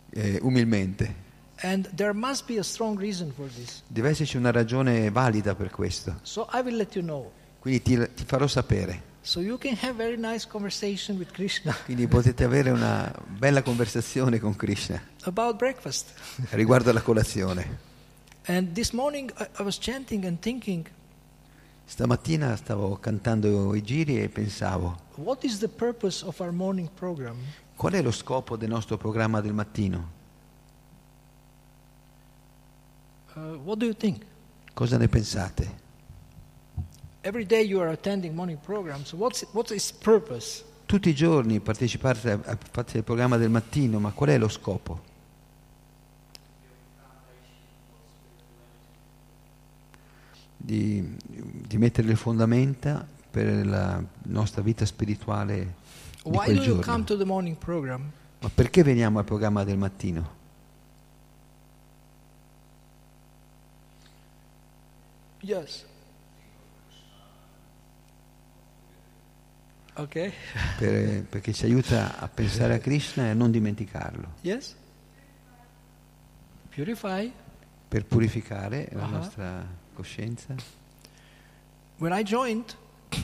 eh, 0.10 0.40
umilmente. 0.42 1.24
Deve 3.88 4.10
esserci 4.10 4.38
una 4.38 4.52
ragione 4.52 5.10
valida 5.10 5.56
per 5.56 5.72
questo. 5.72 6.20
So 6.22 6.48
I 6.54 6.60
will 6.60 6.76
let 6.76 6.96
you 6.96 7.04
know. 7.04 7.32
Quindi 7.60 7.82
ti, 7.82 8.14
ti 8.14 8.24
farò 8.26 8.48
sapere. 8.48 9.14
So 9.22 9.40
nice 9.42 10.48
Quindi 11.86 12.08
potete 12.08 12.44
avere 12.44 12.70
una 12.70 13.12
bella 13.28 13.64
conversazione 13.64 14.40
con 14.40 14.56
Krishna 14.56 15.02
riguardo 16.52 16.92
alla 16.92 17.02
colazione. 17.02 17.94
And 18.46 18.74
this 18.74 18.92
morning 18.92 19.34
I, 19.40 19.48
I 19.60 19.64
was 19.64 19.80
chanting 19.80 20.26
and 20.26 20.40
thinking, 20.40 20.88
Stamattina 21.88 22.56
stavo 22.56 22.98
cantando 22.98 23.76
i 23.76 23.84
giri 23.84 24.20
e 24.22 24.28
pensavo, 24.30 24.98
program? 26.94 27.36
qual 27.76 27.94
è 27.94 28.02
lo 28.02 28.12
scopo 28.12 28.57
del 28.57 28.70
nostro 28.70 28.98
programma 28.98 29.40
del 29.40 29.53
mattino? 29.53 30.12
Uh? 33.36 33.60
Cosa 34.74 34.98
ne 34.98 35.07
pensate? 35.07 35.84
Morning 38.34 38.57
programs. 38.60 39.14
What's 39.14 39.45
what's? 39.52 39.72
Tutti 40.86 41.10
i 41.10 41.16
giorni 41.16 41.60
partecipate 41.60 42.32
a- 42.32 42.40
a- 42.45 42.57
fate 42.72 42.98
il 42.98 43.03
programma 43.03 43.38
del 43.38 43.49
mattino, 43.49 43.99
ma 43.99 44.12
qual 44.12 44.30
è 44.30 44.38
lo 44.38 44.48
scopo? 44.48 45.14
Di, 50.66 51.16
di 51.68 51.78
mettere 51.78 52.08
le 52.08 52.16
fondamenta 52.16 53.06
per 53.30 53.66
la 53.68 54.04
nostra 54.24 54.64
vita 54.64 54.84
spirituale 54.86 55.76
di 56.24 56.30
Why 56.32 56.46
quel 56.46 56.56
do 56.58 56.64
you 56.64 56.72
come 56.74 56.84
giorno. 56.84 57.04
to 57.04 57.18
the 57.18 57.24
morning 57.26 57.56
program? 57.56 58.10
Ma 58.40 58.50
perché 58.50 58.82
veniamo 58.82 59.20
al 59.20 59.26
programma 59.26 59.64
del 59.64 59.78
mattino? 59.78 60.34
Yes. 65.42 65.86
Okay. 69.98 70.34
Per- 70.78 71.24
perché 71.30 71.54
ci 71.54 71.66
aiuta 71.66 72.20
a 72.20 72.28
pensare 72.28 72.74
a 72.74 72.80
Krishna 72.80 73.26
e 73.26 73.30
a 73.30 73.34
non 73.34 73.52
dimenticarlo, 73.52 74.34
Yes. 74.42 74.76
Purify. 76.70 77.32
per 77.88 78.06
purificare 78.06 78.90
la 78.92 79.04
Ah. 79.04 79.08
nostra 79.08 79.66
coscienza. 79.96 80.56
When 81.98 82.12
I 82.18 82.24
joined, 82.24 82.76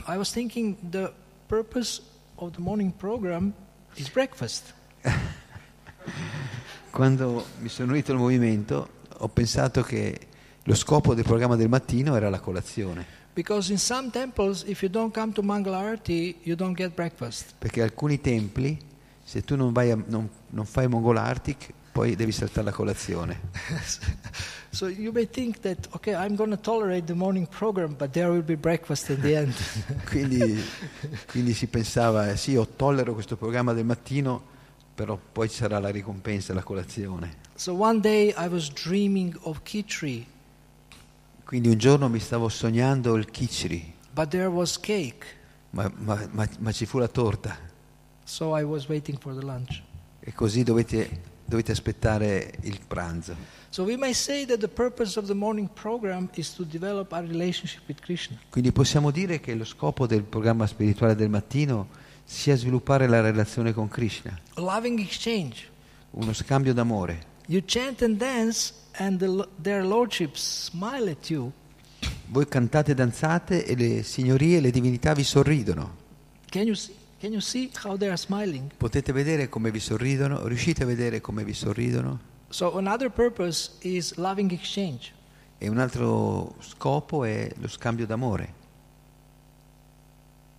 I 0.08 0.18
was 0.18 0.32
thinking 0.32 0.76
the 0.90 1.12
purpose 1.48 2.02
of 2.38 2.54
the 2.54 2.62
morning 2.62 2.92
program 2.98 3.54
is 3.96 4.10
breakfast. 4.10 4.74
Quando 6.92 7.46
mi 7.60 7.70
sono 7.70 7.92
unito 7.94 8.12
al 8.12 8.18
movimento 8.18 8.90
ho 9.18 9.28
pensato 9.30 9.82
che 9.84 10.28
Lo 10.66 10.76
scopo 10.76 11.16
del 11.16 11.24
programma 11.24 11.56
del 11.56 11.70
mattino 11.70 12.16
era 12.16 12.30
la 12.30 12.40
colazione, 12.40 13.04
Because 13.34 13.72
in 13.72 13.80
some 13.80 14.12
temples, 14.12 14.64
if 14.68 14.84
you 14.84 14.92
don't 14.92 15.12
come 15.12 15.34
to 15.34 15.42
Mangala 15.42 15.80
Arati, 15.80 16.38
you 16.44 16.56
don't 16.56 16.76
get 16.78 16.94
breakfast. 16.94 17.54
perché 17.58 17.82
alcuni 17.82 18.22
templi, 18.22 18.78
se 19.24 19.42
tu 19.44 19.56
non, 19.56 19.74
vai 19.74 19.90
a- 19.90 19.96
non, 20.06 20.30
non 20.50 20.66
fai 20.66 20.88
Mongolartic, 20.88 21.74
poi 21.92 22.16
devi 22.16 22.32
saltare 22.32 22.66
la 22.66 22.72
colazione. 22.72 23.40
so 24.72 24.88
you 24.88 25.12
may 25.12 25.26
think 25.26 25.60
that, 25.62 25.88
okay, 25.96 26.16
I'm 26.16 26.36
going 26.36 26.50
to 26.52 26.58
tolerate 26.58 27.06
the 27.06 27.14
morning 27.16 27.46
program, 27.48 27.94
but 27.98 28.12
there 28.14 28.30
will 28.30 28.42
be 28.44 28.56
breakfast 28.56 29.10
in 29.10 29.20
the 29.22 29.36
end. 29.36 29.54
Quindi, 30.10 30.58
quindi 31.30 31.54
si 31.54 31.68
pensava, 31.68 32.30
eh, 32.32 32.38
sì, 32.38 32.52
io 32.52 32.66
tollero 32.68 33.14
questo 33.14 33.36
programma 33.36 33.74
del 33.74 33.86
mattino, 33.86 34.42
però 34.96 35.18
poi 35.32 35.50
ci 35.50 35.56
sarà 35.58 35.80
la 35.80 35.90
ricompensa, 35.90 36.54
la 36.54 36.64
colazione. 36.64 37.40
so 37.56 37.74
one 37.74 38.00
day 38.00 38.34
I 38.38 38.48
was 38.48 38.70
dreaming 38.72 39.38
of 39.42 39.62
Khichdi, 39.64 40.26
Quindi 41.46 41.68
un 41.70 41.78
giorno 41.78 42.08
mi 42.08 42.20
stavo 42.20 42.48
sognando 42.50 43.16
il 43.16 43.26
kichri, 43.30 43.94
but 44.14 44.30
there 44.30 44.48
was 44.48 44.80
cake. 44.80 45.26
ma, 45.72 45.92
ma- 45.98 46.28
ma- 46.32 46.48
ma 46.60 46.72
ci 46.72 46.86
fu 46.86 46.98
la 46.98 47.08
torta 47.10 47.58
So 48.24 48.56
I 48.58 48.64
was 48.64 48.88
waiting 48.88 49.18
for 49.20 49.34
the 49.36 49.44
lunch. 49.44 49.82
e 50.22 50.32
così 50.34 50.64
dovete, 50.64 51.22
dovete 51.52 51.74
aspettare 51.74 52.54
il 52.62 52.80
pranzo. 52.88 53.36
So. 53.70 53.84
Quindi 58.50 58.72
possiamo 58.72 59.12
dire 59.12 59.40
che 59.40 59.54
lo 59.54 59.66
scopo 59.66 60.08
del 60.08 60.24
programma 60.24 60.66
spirituale 60.66 61.16
del 61.16 61.30
mattino 61.30 61.88
sia 62.24 62.56
sviluppare 62.56 63.08
la 63.08 63.22
relazione 63.22 63.74
con 63.74 63.90
Krishna, 63.90 64.40
uno 66.12 66.34
scambio 66.34 66.74
d'amore. 66.74 67.30
And 67.48 68.22
and 68.94 69.20
the. 69.20 69.46
Voi 72.28 72.48
cantate 72.48 72.92
e 72.92 72.94
danzate 72.94 73.66
e 73.66 73.76
le 73.76 74.04
signorie 74.04 74.58
e 74.58 74.62
le 74.62 74.72
divinità 74.72 75.14
vi 75.14 75.24
sorridono. 75.24 75.98
Can 76.50 76.66
you 76.66 76.76
see? 76.76 77.01
Can 77.22 77.34
you 77.34 77.40
see 77.40 77.70
how 77.84 77.96
they 77.98 78.08
are 78.08 78.18
smiling? 78.18 78.72
Potete 78.78 79.12
vedere 79.12 79.48
come 79.48 79.70
vi 79.70 79.80
sorridono? 79.80 80.48
Riuscite 80.48 80.82
a 80.82 80.86
vedere 80.88 81.22
come 81.22 81.44
vi 81.44 81.54
sorridono? 81.54 82.20
So 82.50 82.76
another 82.80 83.12
purpose 83.12 83.74
is 83.82 84.16
loving 84.16 84.52
exchange. 84.52 85.14
E 85.60 85.68
un 85.68 85.78
altro 85.78 86.56
scopo 86.62 87.24
è 87.24 87.48
lo 87.60 87.68
scambio 87.68 88.08
d'amore. 88.08 88.54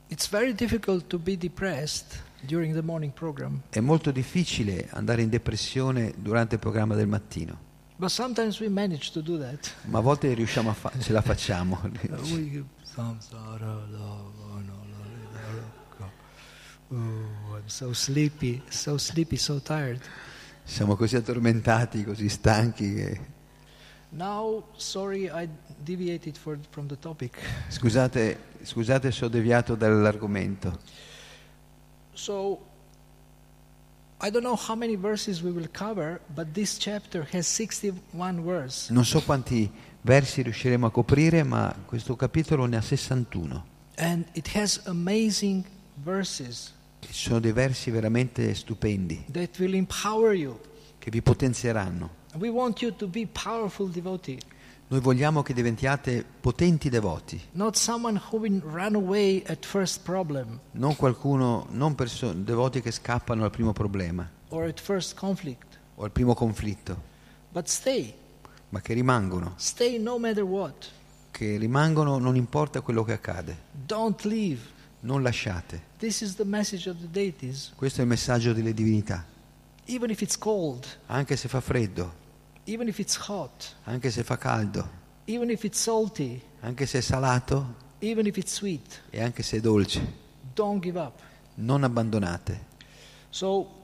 It's 0.06 0.28
very 0.28 0.54
difficult 0.54 1.08
to 1.08 1.18
be 1.18 1.36
depressed 1.36 2.22
during 2.42 2.74
the 2.74 2.82
morning 2.82 3.12
program, 3.12 3.62
È 3.70 3.80
molto 3.80 4.12
difficile 4.12 4.86
andare 4.92 5.22
in 5.22 5.30
depressione 5.30 6.12
durante 6.16 6.54
il 6.54 6.60
programma 6.60 6.94
del 6.94 7.08
mattino, 7.08 7.58
but 7.96 8.10
sometimes 8.10 8.60
we 8.60 8.68
manage 8.68 9.10
to 9.10 9.20
do 9.20 9.36
that. 9.38 9.68
ma 9.86 9.98
a 9.98 10.02
volte 10.02 10.32
riusciamo 10.32 10.70
a 10.70 10.74
fa- 10.74 10.92
ce 11.00 11.12
la 11.12 11.22
facciamo. 11.22 11.80
We 12.30 12.50
give 12.50 12.64
samsara, 12.82 13.66
lavana, 13.90 14.74
lalita, 14.90 16.10
Oh, 16.94 17.56
I'm 17.56 17.68
so 17.68 17.94
sleepy, 17.94 18.62
so 18.68 18.98
sleepy, 18.98 19.38
so 19.38 19.60
tired. 19.62 19.98
Siamo 20.62 20.94
così 20.94 21.16
addormentati, 21.16 22.04
così 22.04 22.28
stanchi 22.28 22.94
che... 22.94 23.20
Now, 24.10 24.64
sorry, 24.76 25.30
I 25.30 25.48
deviated 25.82 26.36
for, 26.36 26.58
from 26.68 26.86
the 26.88 26.98
topic. 26.98 27.38
Scusate, 27.68 28.36
scusate 28.62 29.10
se 29.10 29.24
ho 29.24 29.28
deviato 29.28 29.74
dall'argomento. 29.74 30.78
So, 32.12 32.60
I 34.20 34.28
don't 34.28 34.44
know 34.44 34.54
how 34.54 34.76
many 34.76 34.96
verses 34.96 35.40
we 35.40 35.50
will 35.50 35.70
cover, 35.72 36.20
but 36.34 36.52
this 36.52 36.76
chapter 36.76 37.26
has 37.32 37.46
61 37.46 38.44
verses. 38.44 38.90
Non 38.90 39.06
so 39.06 39.22
quanti 39.22 39.72
versi 40.02 40.42
riusciremo 40.42 40.84
a 40.84 40.90
coprire, 40.90 41.42
ma 41.42 41.74
questo 41.86 42.16
capitolo 42.16 42.66
ne 42.66 42.76
ha 42.76 42.82
61. 42.82 43.64
And 43.96 44.26
it 44.34 44.54
has 44.54 44.82
amazing 44.84 45.64
verses 46.04 46.74
Ci 47.06 47.12
sono 47.12 47.40
dei 47.40 47.52
versi 47.52 47.90
veramente 47.90 48.54
stupendi. 48.54 49.24
That 49.30 49.58
will 49.58 49.74
empower 49.74 50.34
you. 50.34 50.58
che 50.98 51.10
vi 51.10 51.20
potenzieranno. 51.20 52.20
We 52.34 52.48
want 52.48 52.80
you 52.80 52.94
to 52.94 53.08
be 53.08 53.26
powerful 53.26 53.90
devotee, 53.90 54.38
Noi 54.92 55.00
vogliamo 55.00 55.42
che 55.42 55.54
diventiate 55.54 56.22
potenti 56.40 56.88
devoti, 56.90 57.40
non 57.52 57.72
qualcuno, 60.96 61.66
non 61.70 61.94
perso- 61.94 62.32
devoti 62.32 62.82
che 62.82 62.90
scappano 62.90 63.42
al 63.44 63.50
primo 63.50 63.72
problema. 63.72 64.30
O 64.50 64.60
al 64.60 66.10
primo 66.12 66.34
conflitto, 66.34 67.02
ma 68.68 68.80
che 68.80 68.92
rimangono, 68.92 69.54
Stay 69.56 69.98
no 69.98 70.20
che 71.30 71.56
rimangono 71.56 72.18
non 72.18 72.36
importa 72.36 72.82
quello 72.82 73.02
che 73.02 73.12
accade. 73.12 73.56
Don't 73.72 74.22
leave. 74.24 74.60
Non 75.04 75.22
lasciate. 75.22 75.82
Deities. 77.10 77.72
Questo 77.74 78.00
è 78.00 78.02
il 78.02 78.08
messaggio 78.08 78.52
delle 78.52 78.72
divinità. 78.72 79.24
Cold, 80.38 80.86
Anche 81.06 81.36
se 81.36 81.48
fa 81.48 81.60
freddo, 81.60 82.14
hot, 83.26 83.74
anche 83.84 84.10
se 84.12 84.22
fa 84.22 84.38
caldo, 84.38 84.88
salty, 85.72 86.40
anche 86.60 86.86
se 86.86 86.98
è 86.98 87.00
salato 87.00 87.74
sweet, 88.46 89.02
e 89.10 89.20
anche 89.20 89.42
se 89.42 89.56
è 89.56 89.60
dolce, 89.60 90.00
non 91.54 91.82
abbandonate. 91.82 92.66
So. 93.30 93.80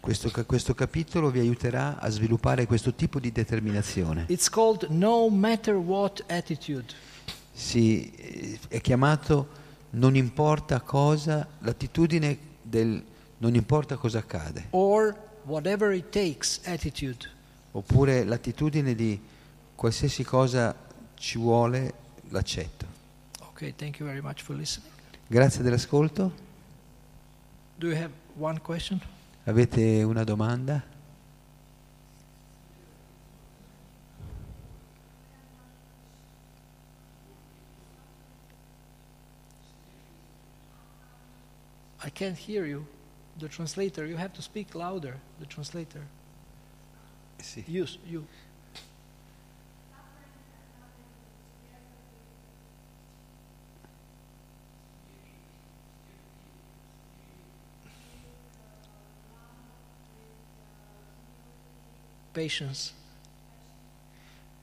Questo, 0.00 0.30
questo 0.46 0.74
capitolo 0.74 1.30
vi 1.30 1.40
aiuterà 1.40 1.98
a 1.98 2.08
sviluppare 2.08 2.66
questo 2.66 2.94
tipo 2.94 3.18
di 3.18 3.32
determinazione. 3.32 4.26
It's 4.28 4.48
called 4.48 4.86
No 4.88 5.28
Matter 5.28 5.74
What 5.74 6.24
Attitude. 6.28 7.10
Si, 7.52 8.10
eh, 8.10 8.58
è 8.68 8.80
chiamato 8.80 9.60
non 9.90 10.16
importa 10.16 10.80
cosa, 10.80 11.46
l'attitudine 11.58 12.38
del 12.62 13.04
non 13.38 13.54
importa 13.54 13.96
cosa 13.96 14.18
accade, 14.18 14.68
or 14.70 15.16
whatever 15.44 15.92
it 15.92 16.10
takes 16.10 16.60
attitude. 16.64 17.28
oppure 17.72 18.24
l'attitudine 18.24 18.94
di 18.94 19.20
qualsiasi 19.74 20.22
cosa 20.24 20.74
ci 21.14 21.38
vuole, 21.38 21.94
l'accetto. 22.28 22.86
Okay. 23.50 23.74
Grazie 25.26 25.62
dell'ascolto. 25.62 26.32
Avete 29.44 30.02
una 30.02 30.24
domanda? 30.24 30.91
I 42.04 42.10
can't 42.10 42.36
hear 42.36 42.64
you. 42.66 42.86
The 43.38 43.48
translator, 43.48 44.06
you 44.06 44.16
have 44.16 44.32
to 44.34 44.42
speak 44.42 44.74
louder. 44.74 45.18
The 45.40 45.46
translator. 45.46 46.06
Sì. 47.38 47.64
You, 47.66 47.86
you. 48.06 48.26
Patience. 62.32 62.92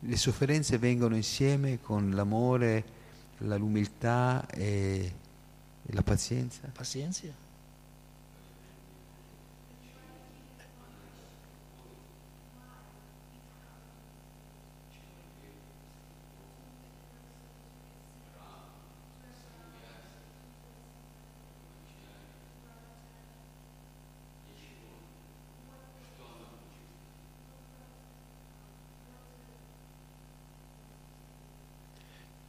Le 0.02 0.16
sofferenze 0.18 0.78
vengono 0.78 1.16
insieme 1.16 1.80
con 1.82 2.12
l'amore, 2.12 2.84
la- 3.40 3.58
l'umiltà 3.58 4.48
e, 4.48 5.12
e 5.90 5.94
la 5.94 6.04
pazienza. 6.04 6.70
Paciencia. 6.72 7.48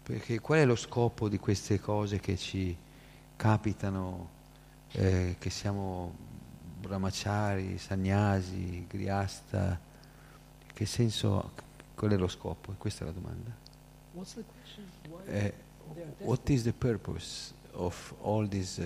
Perché 0.03 0.41
qual 0.41 0.59
è 0.59 0.65
lo 0.65 0.75
scopo 0.75 1.29
di 1.29 1.39
queste 1.39 1.79
cose 1.79 2.19
che 2.19 2.37
ci 2.37 2.77
capitano, 3.41 4.29
eh, 4.93 5.37
che 5.39 5.49
siamo 5.49 6.13
brahmachari, 6.79 7.79
sannyasi, 7.79 8.85
griasta? 8.87 9.81
Che 10.75 10.87
senso, 10.87 11.53
qual 11.95 12.11
è 12.11 12.17
lo 12.17 12.29
scopo? 12.29 12.75
Questa 12.77 13.05
è 13.05 13.07
la 13.07 13.13
domanda. 13.13 13.51
What's 14.13 14.35
the 14.35 14.45
question? 14.45 14.85
Eh, 15.27 15.55
what 16.19 16.47
is 16.51 16.65
the 16.65 16.73
purpose 16.75 17.55
of 17.73 18.15
all 18.23 18.47
these 18.47 18.79
uh, 18.79 18.85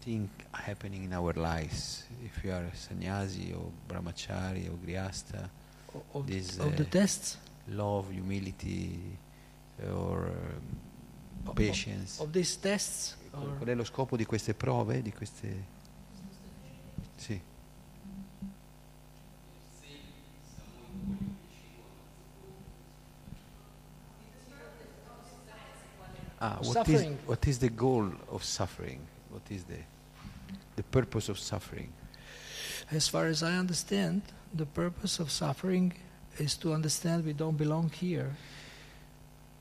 thing 0.00 0.28
happening 0.50 1.04
in 1.04 1.12
our 1.12 1.34
lives. 1.36 2.06
If 2.24 2.42
you 2.42 2.52
are 2.52 2.68
sannyasi 2.74 3.52
or 3.52 3.70
brahmachari 3.86 4.68
or 4.68 4.76
O- 5.94 6.02
Of, 6.18 6.26
This, 6.26 6.58
of 6.58 6.74
the 6.74 6.82
uh, 6.82 6.90
tests? 6.90 7.38
love, 7.68 8.10
humility, 8.10 8.98
or 9.92 10.26
um, 10.26 10.85
patience. 11.54 12.20
Of 12.20 12.30
these 12.30 12.58
tests? 12.58 13.16
Qual 13.30 13.68
è 13.68 13.74
lo 13.74 13.84
scopo 13.84 14.16
di 14.16 14.24
queste 14.24 14.54
prove, 14.54 15.02
di 15.02 15.12
queste... 15.12 15.74
Sì. 17.16 17.40
Ah, 26.38 26.58
what 26.62 26.86
is, 26.88 27.08
what 27.24 27.46
is 27.46 27.58
the 27.58 27.74
goal 27.74 28.12
of 28.28 28.42
suffering? 28.42 29.00
What 29.30 29.50
is 29.50 29.64
the, 29.64 29.82
the 30.74 30.82
purpose 30.82 31.30
of 31.30 31.38
suffering? 31.38 31.90
as 32.90 33.08
far 33.08 33.26
as 33.26 33.42
I 33.42 33.56
understand, 33.56 34.22
the 34.54 34.66
purpose 34.66 35.18
of 35.18 35.30
suffering 35.30 35.94
is 36.38 36.56
to 36.58 36.72
understand 36.72 37.24
we 37.24 37.32
don't 37.32 37.56
belong 37.56 37.90
here. 37.90 38.36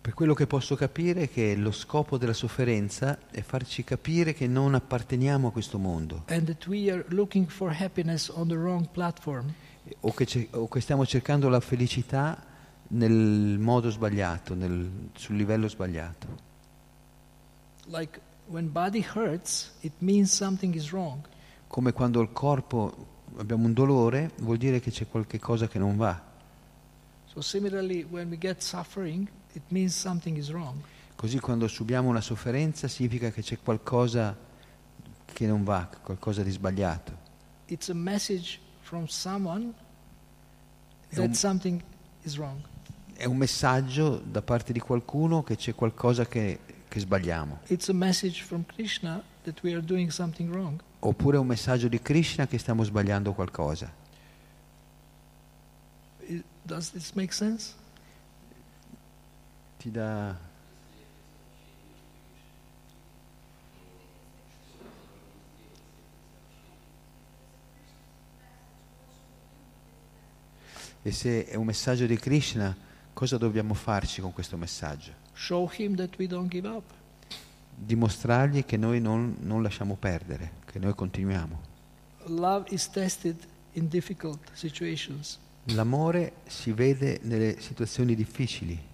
Per 0.05 0.13
quello 0.13 0.35
che 0.35 0.45
posso 0.45 0.75
capire 0.75 1.23
è 1.23 1.29
che 1.31 1.55
lo 1.55 1.71
scopo 1.71 2.19
della 2.19 2.31
sofferenza 2.31 3.17
è 3.31 3.41
farci 3.41 3.83
capire 3.83 4.35
che 4.35 4.45
non 4.45 4.75
apparteniamo 4.75 5.47
a 5.47 5.51
questo 5.51 5.79
mondo 5.79 6.25
o 10.01 10.13
che, 10.13 10.25
ce- 10.27 10.47
o 10.51 10.67
che 10.67 10.79
stiamo 10.79 11.05
cercando 11.07 11.49
la 11.49 11.59
felicità 11.59 12.39
nel 12.89 13.57
modo 13.57 13.89
sbagliato, 13.89 14.53
nel- 14.53 15.09
sul 15.15 15.37
livello 15.37 15.67
sbagliato. 15.67 16.27
Like 17.87 18.21
hurts. 19.15 19.73
Come 21.65 21.93
quando 21.93 22.21
il 22.21 22.31
corpo 22.31 23.07
abbiamo 23.37 23.65
un 23.65 23.73
dolore, 23.73 24.33
vuol 24.41 24.57
dire 24.57 24.79
che 24.79 24.91
c'è 24.91 25.07
qualche 25.07 25.39
cosa 25.39 25.67
che 25.67 25.79
non 25.79 25.97
va. 25.97 26.21
So 27.25 27.41
similarly, 27.41 28.03
when 28.07 28.29
we 28.29 28.37
get 28.37 28.61
suffering, 28.61 29.27
it 29.55 29.63
means 29.69 29.95
something 29.95 30.37
is 30.37 30.49
wrong. 30.49 30.81
Così 31.15 31.39
quando 31.39 31.67
subiamo 31.67 32.09
una 32.09 32.21
sofferenza 32.21 32.87
significa 32.87 33.31
che 33.31 33.41
c'è 33.41 33.57
qualcosa 33.61 34.35
che 35.25 35.47
non 35.47 35.63
va, 35.63 35.89
qualcosa 36.01 36.43
di 36.43 36.51
sbagliato. 36.51 37.23
It's 37.67 37.89
a 37.89 37.93
message 37.93 38.59
from 38.81 39.05
someone 39.07 39.73
È 41.07 41.15
that 41.15 41.27
un- 41.27 41.33
something 41.33 41.81
is 42.23 42.35
wrong. 42.37 42.59
È 43.13 43.25
un 43.25 43.37
messaggio 43.37 44.17
da 44.17 44.41
parte 44.41 44.73
di 44.73 44.79
qualcuno 44.79 45.41
che 45.41 45.55
c'è 45.55 45.73
qualcosa 45.73 46.25
che, 46.25 46.59
che 46.87 46.99
sbagliamo. 46.99 47.59
It's 47.67 47.87
a 47.89 47.93
message 47.93 48.43
from 48.43 48.65
Krishna 48.65 49.23
that 49.43 49.61
we 49.63 49.71
are 49.71 49.81
doing 49.81 50.09
something 50.11 50.51
wrong. 50.51 50.81
Oppure 50.99 51.37
è 51.37 51.39
un 51.39 51.47
messaggio 51.47 51.87
di 51.87 52.01
Krishna 52.01 52.45
che 52.45 52.57
stiamo 52.57 52.83
sbagliando 52.83 53.31
qualcosa. 53.33 53.91
Does 56.63 56.91
this 56.91 57.11
make 57.13 57.31
sense? 57.31 57.73
Ti 59.85 59.91
dà... 59.91 60.35
E 71.03 71.11
se 71.11 71.45
è 71.45 71.53
un 71.53 71.65
messaggio 71.65 72.07
di 72.07 72.17
Krishna, 72.17 72.75
cosa 73.13 73.37
dobbiamo 73.37 73.75
farci 73.75 74.21
con 74.21 74.33
questo 74.33 74.57
messaggio? 74.57 75.11
Show 75.33 75.69
him 75.77 75.95
that 75.97 76.17
we 76.17 76.25
don't 76.25 76.49
give 76.49 76.67
up. 76.67 76.91
Dimostrargli 77.75 78.65
che 78.65 78.77
noi 78.77 78.99
non, 78.99 79.35
non 79.41 79.61
lasciamo 79.61 79.93
perdere, 79.97 80.53
che 80.65 80.79
noi 80.79 80.95
continuiamo. 80.95 81.61
Love 82.25 82.69
is 82.71 82.89
tested 82.89 83.37
in 83.73 83.87
difficult 83.87 84.39
situations. 84.53 85.37
L'amore 85.65 86.37
si 86.47 86.71
vede 86.71 87.19
nelle 87.21 87.61
situazioni 87.61 88.15
difficili. 88.15 88.93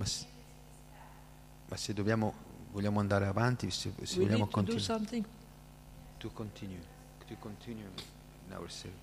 Ma 0.00 0.06
se, 0.06 0.24
ma 0.24 1.68
se 1.80 1.94
dobbiamo, 1.94 2.34
vogliamo 2.72 3.00
andare 3.00 3.24
avanti, 3.24 3.70
se, 3.70 3.90
se 4.02 4.18
we 4.18 4.26
vogliamo 4.26 4.44
to 4.44 4.50
do 4.50 4.50
continuare. 4.50 4.82
something. 4.82 5.24
To 6.18 6.30
continue, 6.34 6.82
to 7.26 7.34
continue 7.38 7.88
in 8.46 8.52
ourselves. 8.52 8.98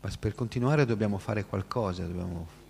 Ma 0.00 0.10
per 0.16 0.36
continuare 0.36 0.86
dobbiamo 0.86 1.18
fare 1.18 1.44
qualcosa, 1.44 2.06
dobbiamo 2.06 2.62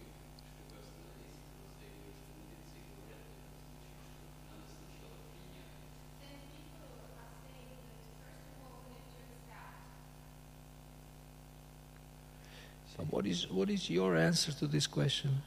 What 13.11 13.27
is, 13.27 13.47
what 13.51 13.69
is 13.69 13.91
your 13.91 14.17
answer 14.17 14.53
to 14.55 14.67
this 14.67 14.89
question? 14.89 15.43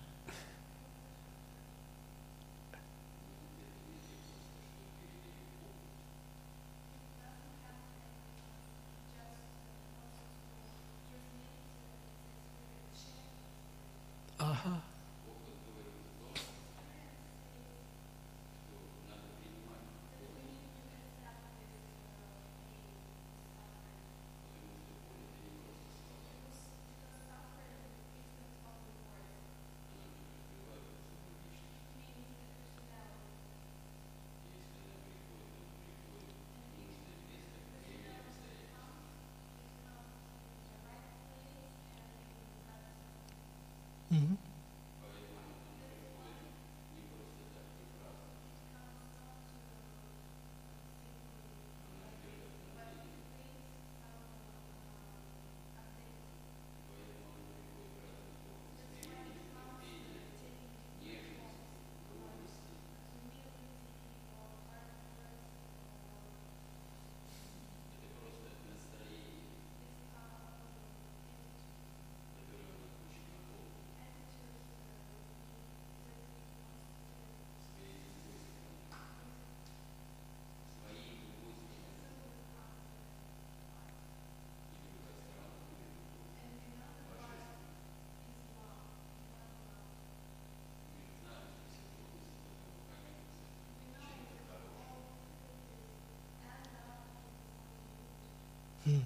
Mm. 98.87 99.01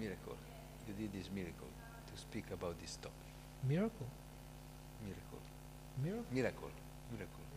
Miracle. 0.00 0.36
You 0.88 0.94
did 0.94 1.12
this 1.12 1.28
miracle 1.34 1.68
to 2.06 2.18
speak 2.18 2.44
about 2.50 2.80
this 2.80 2.96
topic. 2.96 3.12
Miracle. 3.68 4.06
Miracle. 5.04 5.42
Miracle. 6.02 6.24
Miracle. 6.32 6.70
Miracle. 7.12 7.49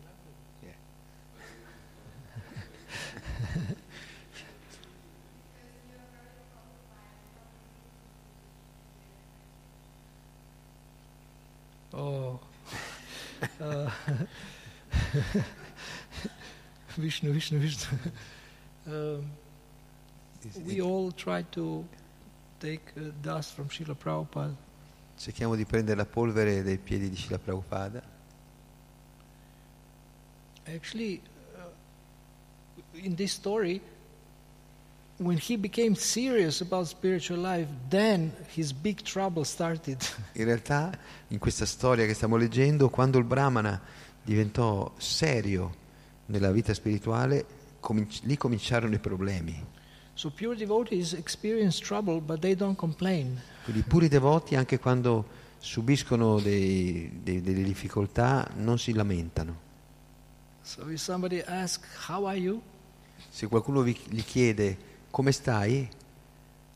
Vishnu, 16.96 17.32
Vishnu, 17.32 17.58
Vishnu. 17.58 17.98
um, 18.86 19.30
we 20.66 20.80
all 20.80 21.10
try 21.10 21.42
to 21.50 21.84
take 22.60 22.92
uh, 22.96 23.10
dust 23.22 23.54
from 23.54 23.68
Srila 23.68 23.96
Prabhupada. 23.96 24.54
Cerchiamo 25.16 25.54
di 25.54 25.64
prendere 25.64 25.96
la 25.96 26.04
polvere 26.04 26.62
dai 26.62 26.78
piedi 26.78 27.08
di 27.08 27.16
Srila 27.16 27.38
Prabhupada. 27.38 28.02
Actually, 30.66 31.20
uh, 31.56 31.68
in 32.94 33.14
this 33.14 33.32
story, 33.32 33.80
when 35.18 35.36
he 35.38 35.56
became 35.56 35.94
serious 35.94 36.60
about 36.60 36.86
spiritual 36.86 37.38
life, 37.38 37.68
then 37.88 38.32
his 38.54 38.72
big 38.72 39.02
trouble 39.02 39.44
started. 39.44 39.98
In 40.32 40.44
realtà, 40.46 40.92
in 41.28 41.38
questa 41.38 41.66
storia 41.66 42.06
che 42.06 42.14
stiamo 42.14 42.36
leggendo, 42.36 42.88
quando 42.88 43.18
il 43.18 43.24
Brahmana 43.24 43.80
diventò 44.24 44.92
serio 44.96 45.82
nella 46.26 46.50
vita 46.50 46.72
spirituale, 46.74 47.44
cominci- 47.80 48.22
lì 48.24 48.36
cominciarono 48.36 48.94
i 48.94 48.98
problemi. 48.98 49.72
so 50.16 50.30
pure 50.30 50.54
devotees 50.56 51.12
experience 51.14 51.80
trouble, 51.82 52.20
but 52.20 52.38
they 52.38 52.54
don't 52.54 52.76
complain. 52.76 53.40
Quindi 53.64 53.80
i 53.80 53.84
puri 53.84 54.06
devoti, 54.08 54.54
anche 54.54 54.78
quando 54.78 55.26
subiscono 55.58 56.38
dei- 56.38 57.20
dei- 57.22 57.42
delle 57.42 57.64
difficoltà, 57.64 58.48
non 58.56 58.78
si 58.78 58.92
lamentano. 58.92 59.60
So 60.62 60.88
if 60.88 61.00
somebody 61.00 61.40
asks, 61.40 62.08
"How 62.08 62.26
are 62.26 62.38
you?" 62.38 62.60
Se 63.28 63.48
qualcuno 63.48 63.82
vi- 63.82 63.98
gli 64.08 64.22
chiede 64.22 64.76
come 65.10 65.32
stai, 65.32 65.88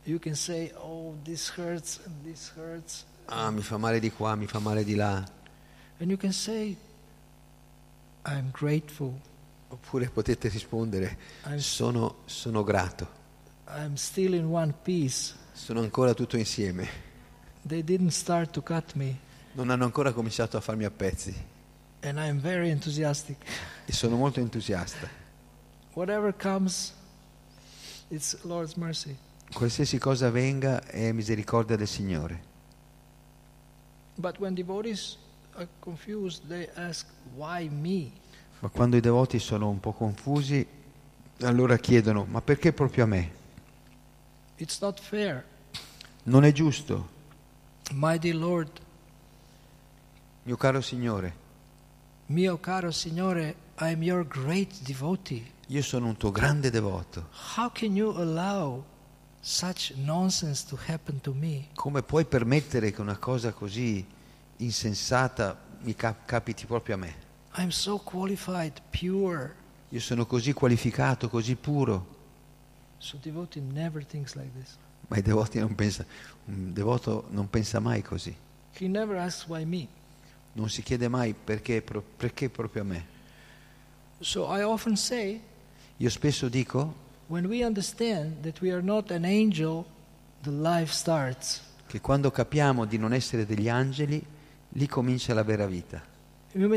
you 0.05 0.19
can 0.19 0.35
say, 0.35 0.73
"Oh, 0.75 1.15
this 1.23 1.53
hurts 1.57 2.01
this 2.25 2.53
hurts," 2.57 3.05
ah, 3.27 3.51
mi 3.51 3.63
fa 3.63 3.77
male 3.79 4.01
di 4.01 4.11
qua, 4.11 4.35
mi 4.35 4.47
fa 4.47 4.59
male 4.59 4.83
di 4.85 4.95
là. 4.97 5.25
and 6.01 6.11
you 6.11 6.17
can 6.19 6.33
say, 6.33 6.77
"I'm 8.29 8.51
grateful. 8.51 9.19
Oppure 9.71 10.09
potete 10.09 10.49
rispondere, 10.49 11.19
I'm 11.45 11.59
sono, 11.59 12.17
sono 12.27 12.63
grato, 12.65 13.07
I'm 13.69 13.95
still 13.97 14.33
in 14.35 14.47
one 14.47 14.75
piece. 14.83 15.35
sono 15.53 15.81
ancora 15.81 16.15
tutto 16.15 16.37
insieme. 16.37 16.89
They 17.67 17.83
didn't 17.83 18.13
start 18.13 18.51
to 18.53 18.63
cut 18.63 18.95
me, 18.95 19.19
Non 19.53 19.71
hanno 19.71 19.85
ancora 19.85 20.13
cominciato 20.13 20.57
a 20.57 20.61
farmi 20.61 20.85
a 20.85 20.91
pezzi 20.91 21.35
and 22.03 22.17
I'm 22.19 22.39
very 22.41 22.71
enthusiastic. 22.71 23.37
e 23.85 23.93
sono 23.93 24.17
molto 24.17 24.41
entusiasta. 24.41 25.09
Whatever 25.95 26.35
comes, 26.35 26.93
it's 28.09 28.37
Lord's 28.43 28.75
mercy." 28.75 29.17
Qualsiasi 29.53 29.99
cosa 29.99 30.31
venga 30.31 30.83
è 30.85 31.11
misericordia 31.13 31.77
del 31.77 31.89
Signore. 31.89 32.43
But 34.17 34.39
when 34.39 34.55
devotees 34.55 35.17
confused, 35.81 36.47
they 36.49 36.69
ask, 36.75 37.07
"Why 37.35 37.69
me?" 37.69 38.11
Ma 38.61 38.69
quando 38.69 38.97
i 38.97 39.01
devoti 39.01 39.39
sono 39.39 39.69
un 39.69 39.81
po' 39.81 39.93
confusi, 39.93 40.67
allora 41.43 41.77
chiedono, 41.77 42.25
ma 42.25 42.41
perché 42.41 42.73
proprio 42.73 43.05
a 43.05 43.07
me? 43.07 43.31
It's 44.57 44.81
not 44.81 45.01
fair. 45.01 45.45
Non 46.25 46.45
è 46.45 46.53
giusto, 46.53 47.09
Lord, 47.93 48.81
mio 50.43 50.57
caro 50.57 50.81
Signore, 50.81 51.35
mio 52.27 52.59
caro 52.59 52.91
Signore, 52.91 53.55
I 53.81 53.93
am 53.93 54.03
your 54.03 54.27
great 54.27 54.83
devotee. 54.83 55.53
io 55.69 55.83
sono 55.83 56.09
un 56.09 56.17
tuo 56.17 56.31
grande 56.33 56.71
devoto. 56.71 57.29
How 57.57 57.71
can 57.71 57.95
you 57.95 58.11
allow 58.17 58.85
such 59.41 59.93
nonsense 59.97 60.67
to 60.69 60.79
happen 60.89 61.21
to 61.21 61.33
me? 61.33 61.69
Come 61.75 62.03
puoi 62.03 62.25
permettere 62.25 62.91
che 62.91 63.01
una 63.01 63.17
cosa 63.17 63.53
così 63.53 64.05
insensata 64.59 65.57
mi 65.81 65.95
cap- 65.95 66.25
capiti 66.27 66.67
proprio 66.67 66.95
a 66.95 66.99
me? 66.99 67.15
I'm 67.57 67.71
so 67.71 67.99
qualified, 67.99 68.81
pure. 68.91 69.55
Io 69.91 70.01
sono 70.01 70.27
così 70.27 70.53
qualificato, 70.53 71.29
così 71.29 71.55
puro. 71.57 72.17
So 72.99 73.17
devotee 73.21 73.63
never 73.63 74.05
thinks 74.05 74.35
like 74.35 74.51
this. 74.59 74.77
Ma 75.09 75.17
i 75.17 75.23
devoti 75.23 75.59
non 75.59 75.75
pensa, 75.75 76.05
un 76.47 76.73
devoto 76.73 77.27
non 77.31 77.49
pensa 77.49 77.81
mai 77.81 78.03
così. 78.03 78.35
He 78.79 78.87
never 78.89 79.17
asks 79.17 79.47
why 79.49 79.65
me. 79.65 79.87
Non 80.53 80.69
si 80.69 80.83
chiede 80.83 81.09
mai 81.09 81.33
perché, 81.35 81.81
pro- 81.83 82.03
perché 82.17 82.49
proprio 82.51 82.83
a 82.83 82.85
me. 82.85 83.07
So 84.21 84.47
I 84.55 84.63
often 84.63 84.97
say, 84.97 85.41
Io 85.99 86.11
spesso 86.11 86.49
dico 86.49 87.07
when 87.29 87.47
we 87.47 87.65
understand 87.65 88.43
that 88.43 88.61
we 88.61 88.71
are 88.73 88.83
not 88.83 89.11
an 89.11 89.25
angel, 89.25 89.85
the 90.43 90.51
life 90.51 90.93
starts. 90.93 91.63
che 91.87 92.01
quando 92.01 92.31
capiamo 92.31 92.85
di 92.85 92.99
non 92.99 93.13
essere 93.15 93.47
degli 93.47 93.69
angeli, 93.69 94.23
lì 94.71 94.87
comincia 94.87 95.35
la 95.35 95.43
vera 95.43 95.67
vita. 95.67 96.03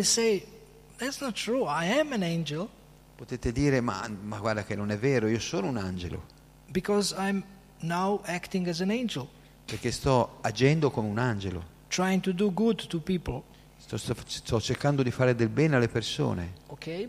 Say, 0.01 0.45
an 0.97 2.69
Potete 3.15 3.51
dire, 3.51 3.81
ma, 3.81 4.07
ma 4.21 4.39
guarda 4.39 4.63
che 4.63 4.75
non 4.75 4.91
è 4.91 4.97
vero, 4.97 5.27
io 5.27 5.39
sono 5.39 5.67
un 5.67 5.77
angelo, 5.77 6.23
an 7.15 7.43
perché 9.65 9.91
sto 9.91 10.37
agendo 10.41 10.89
come 10.89 11.07
un 11.07 11.19
angelo, 11.19 11.63
trying 11.87 12.21
to 12.21 12.31
do 12.31 12.51
good 12.51 12.87
to 12.87 12.99
people. 12.99 13.43
sto, 13.77 13.97
sto- 13.97 14.15
sto 14.25 14.59
cercando 14.59 15.03
di 15.03 15.11
fare 15.11 15.35
del 15.35 15.49
bene 15.49 15.75
alle 15.75 15.87
persone. 15.87 16.53
Okay. 16.67 17.07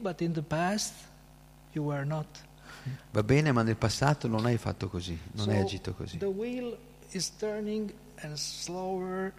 Va 3.12 3.22
bene, 3.22 3.52
ma 3.52 3.62
nel 3.62 3.76
passato 3.76 4.26
non 4.26 4.44
hai 4.44 4.58
fatto 4.58 4.88
così, 4.88 5.18
non 5.32 5.48
hai 5.48 5.56
So 5.56 5.62
agito 5.62 5.94
così. 5.94 6.18
The 6.18 6.26
wheel 6.26 6.76
is 7.10 7.30
turning 7.36 7.92
and 8.16 8.34
slower 8.34 9.32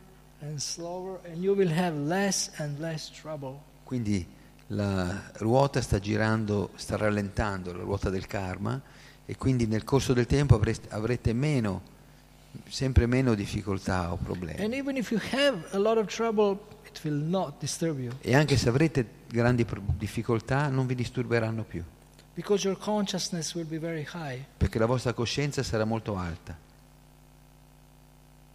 and 0.43 0.59
slower, 0.59 1.19
and 1.25 1.41
you 1.43 1.53
will 1.55 1.71
have 1.71 1.97
less 1.97 2.51
and 2.57 2.79
less 2.79 3.09
trouble. 3.09 3.59
Quindi 3.83 4.25
la 4.67 5.31
ruota 5.35 5.81
sta 5.81 5.99
girando, 5.99 6.71
sta 6.75 6.97
rallentando, 6.97 7.71
la 7.73 7.83
ruota 7.83 8.09
del 8.09 8.27
karma, 8.27 8.81
e 9.25 9.35
quindi 9.37 9.65
nel 9.67 9.83
corso 9.83 10.13
del 10.13 10.25
tempo 10.25 10.55
avreste- 10.55 10.89
avrete 10.89 11.33
meno, 11.33 11.81
sempre 12.67 13.05
meno 13.05 13.35
difficoltà 13.35 14.11
o 14.11 14.17
problemi. 14.17 14.61
And 14.63 14.73
even 14.73 14.97
if 14.97 15.11
you 15.11 15.19
have 15.31 15.67
a 15.71 15.77
lot 15.77 15.97
of 15.97 16.07
trouble, 16.13 16.59
it 16.85 16.99
will 17.03 17.15
not 17.15 17.55
disturb 17.59 17.99
you 17.99 18.11
E 18.21 18.35
anche 18.35 18.57
se 18.57 18.69
avrete 18.69 19.07
grandi 19.27 19.65
difficoltà 19.97 20.67
non 20.67 20.85
vi 20.85 20.95
disturberanno 20.95 21.63
più, 21.63 21.83
because 22.33 22.67
your 22.67 22.77
consciousness 22.77 23.53
will 23.55 23.67
be 23.67 23.79
very 23.79 24.05
high. 24.13 24.43
perché 24.57 24.77
la 24.77 24.85
vostra 24.85 25.13
coscienza 25.13 25.63
sarà 25.63 25.85
molto 25.85 26.15
alta. 26.17 26.55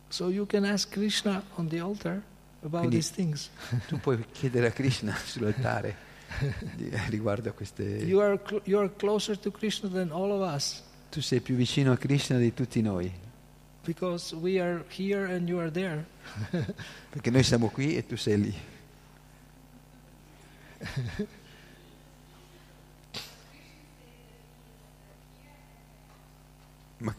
So 0.08 0.28
you 0.30 0.46
can 0.46 0.64
ask 0.64 0.90
Krishna 0.90 1.42
on 1.56 1.68
the 1.68 1.80
altar 1.80 2.22
about 2.62 2.82
Quindi- 2.86 2.96
these 2.96 3.10
things. 3.12 3.50
Tu 3.88 3.98
puoi 3.98 4.24
chiedere 4.32 4.66
a 4.68 4.72
Krishna 4.72 5.14
sull'altare 5.24 5.94
di- 6.76 6.90
riguardo 7.08 7.50
a 7.50 7.52
queste... 7.52 7.82
You 7.82 8.20
are, 8.20 8.40
cl- 8.46 8.62
you 8.64 8.78
are 8.78 8.90
closer 8.96 9.36
to 9.38 9.50
Krishna 9.50 9.88
than 9.88 10.10
all 10.10 10.30
of 10.32 10.40
us 10.54 10.82
Tu 11.10 11.20
sei 11.20 11.40
più 11.40 11.54
vicino 11.56 11.92
a 11.92 11.96
Krishna 11.96 12.36
di 12.38 12.52
tutti 12.52 12.82
noi, 12.82 13.10
because 13.82 14.34
we 14.34 14.60
are 14.60 14.84
here 14.90 15.24
and 15.24 15.48
you 15.48 15.58
are 15.58 15.70
there. 15.70 16.04
perché 17.08 17.30
noi 17.30 17.42
siamo 17.42 17.68
qui 17.70 17.96
e 17.96 18.04
tu 18.04 18.14
sei 18.16 18.38
lì. 18.40 18.54
Ma, 27.00 27.14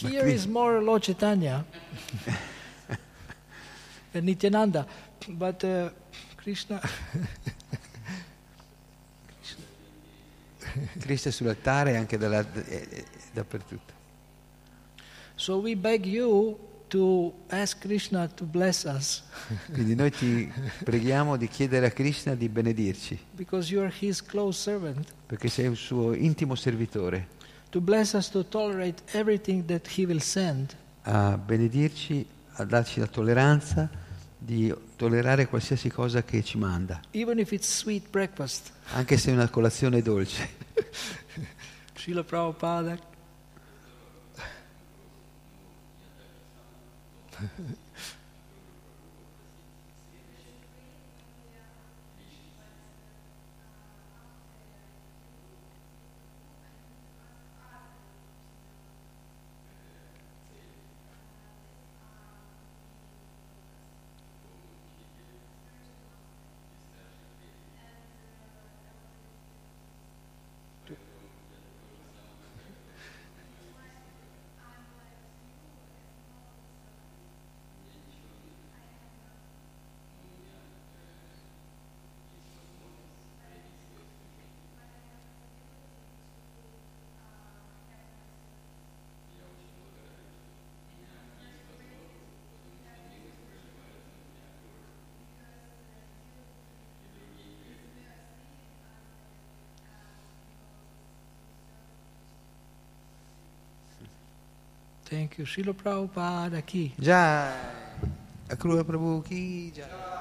Here 0.00 0.22
qui- 0.22 0.32
is 0.34 0.46
more 0.46 0.80
Lord 0.82 1.02
Chaitanya 1.02 1.64
and 4.12 4.24
Nityananda, 4.24 4.86
but 5.28 5.62
uh, 5.64 5.90
Krishna. 6.36 6.80
Krishna 10.98 11.30
è 11.30 11.32
sull'altare 11.32 11.92
e 11.92 11.96
anche 11.96 12.18
dalla- 12.18 12.44
eh, 12.64 13.04
dappertutto. 13.32 13.94
So 15.34 15.58
we 15.58 15.76
beg 15.76 16.04
you 16.06 16.58
to 16.88 17.32
ask 17.48 17.78
Krishna 17.80 18.28
to 18.28 18.44
bless 18.44 18.84
us 18.84 19.22
Quindi 19.72 19.94
noi 19.94 20.10
ti 20.12 20.50
preghiamo 20.84 21.36
di 21.36 21.48
chiedere 21.48 21.86
a 21.86 21.90
Krishna 21.90 22.34
di 22.34 22.48
benedirci, 22.48 23.18
because 23.32 23.72
you 23.72 23.82
are 23.82 23.92
his 24.00 24.22
close 24.22 24.58
servant, 24.60 25.12
perché 25.26 25.48
sei 25.48 25.66
un 25.66 25.76
suo 25.76 26.14
intimo 26.14 26.54
servitore, 26.54 27.28
to 27.76 27.82
bless 27.82 28.14
us 28.14 28.30
to 28.30 28.42
tolerate 28.42 29.02
everything 29.12 29.66
that 29.66 29.86
he 29.86 30.06
will 30.06 30.20
send. 30.20 30.74
a 31.02 31.36
benedirci, 31.36 32.26
a 32.54 32.64
darci 32.64 33.00
la 33.00 33.06
tolleranza 33.06 33.86
di 34.38 34.74
tollerare 34.96 35.46
qualsiasi 35.46 35.90
cosa 35.90 36.22
che 36.24 36.42
ci 36.42 36.56
manda, 36.56 37.00
Even 37.10 37.38
if 37.38 37.52
it's 37.52 37.68
sweet 37.68 38.08
breakfast. 38.08 38.72
anche 38.94 39.18
se 39.18 39.30
è 39.30 39.34
una 39.34 39.50
colazione 39.50 40.00
dolce. 40.00 40.48
Srila 41.94 42.24
Prabhupada. 42.24 42.98
Thank 105.06 105.38
you. 105.38 105.46
Srila 105.46 105.72
Prabhupada 105.72 106.60
ki. 106.66 106.92
Jai. 106.98 107.54
Akruva 108.50 108.82
Prabhu 108.82 109.22
ki 109.22 109.72
jai. 109.76 110.15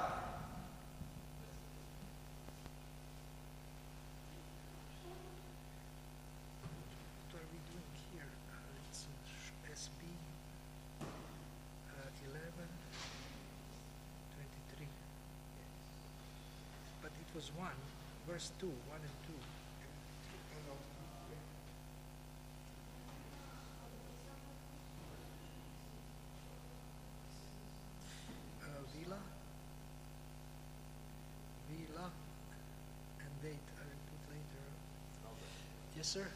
Yes, 36.06 36.14
sir. 36.14 36.28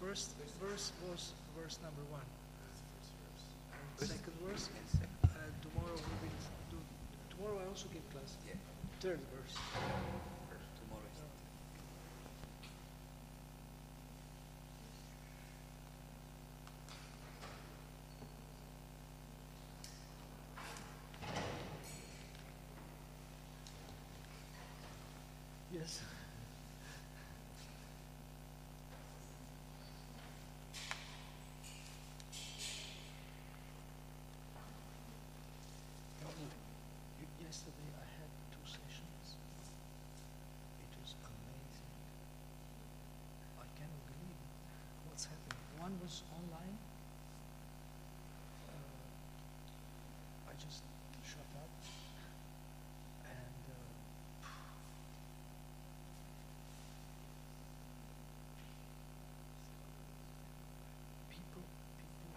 First 0.00 0.30
verse 0.62 0.92
was 1.10 1.32
verse 1.60 1.78
number 1.82 2.00
one. 2.10 2.24
Second 3.98 4.32
verse. 4.48 4.70
Uh, 5.24 5.28
tomorrow 5.60 5.92
we 6.22 6.28
will 6.28 6.36
do. 6.70 6.78
Tomorrow 7.36 7.60
I 7.64 7.68
also 7.68 7.88
give 7.92 8.00
class. 8.12 8.36
Yeah. 8.48 8.54
Third 9.00 9.20
verse. 9.36 9.56
Tomorrow. 10.80 11.04
Yes. 25.72 26.00
Y- 37.20 37.44
Yesterday 37.44 37.90
I 38.00 38.06
had 38.18 38.30
two 38.52 38.64
sessions. 38.66 39.36
It 40.82 40.92
was 41.02 41.14
amazing. 41.22 41.92
I 43.60 43.66
cannot 43.78 44.02
believe 44.10 44.40
what's 45.08 45.24
happening. 45.26 45.62
One 45.96 46.02
was 46.04 46.20
online. 46.28 46.76
Uh, 48.68 50.50
I 50.50 50.52
just 50.60 50.82
shut 51.24 51.48
up 51.56 51.70
and 53.24 53.64
uh, 53.72 53.76
people, 61.32 61.64
people, 61.96 62.36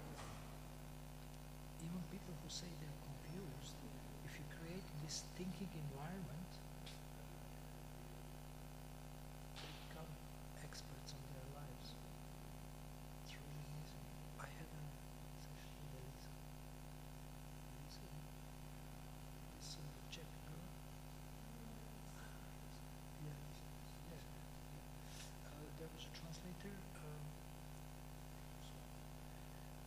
even 1.83 1.99
people 2.11 2.33
who 2.41 2.49
say 2.49 2.67
they're 2.79 3.01
confused, 3.03 3.75
if 4.23 4.39
you 4.39 4.45
create 4.55 4.87
this 5.03 5.23
thinking 5.35 5.67
environment, 5.75 6.51
they 9.59 9.71
become 9.89 10.07
experts 10.63 11.11
on 11.13 11.23
their 11.35 11.49
lives. 11.59 11.87
It's 13.23 13.33
really 13.35 13.63
amazing. 13.69 14.05
I 14.39 14.47
had 14.57 14.69
a 14.69 14.83
session 15.43 15.73
with 15.93 16.01
Elisa. 16.01 16.33
Elisa, 17.69 18.07
this 19.57 19.77
uh, 19.77 19.85
Czech 20.09 20.29
girl. 20.49 20.65
Yeah, 23.25 23.37
yeah, 24.09 24.23
yeah. 24.73 24.85
Uh, 25.45 25.67
there 25.77 25.89
was 25.93 26.03
a 26.09 26.11
translator. 26.15 26.73
Um, 27.01 27.23
so 28.65 28.75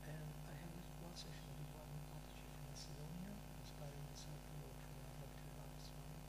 and 0.06 0.28
I 0.48 0.54
had 0.54 0.70
this 0.76 0.90
one 1.02 1.14
session 1.16 1.50
with 1.58 1.70
one 1.74 1.90
Mataji 2.12 2.46
from 2.52 2.64
Macedonia, 2.70 3.32
inspiring 3.62 4.06
disciple 4.12 4.60
of 4.66 4.76
uh, 4.92 5.24
Bhaktivedanta 5.24 5.80
Swami. 5.82 6.20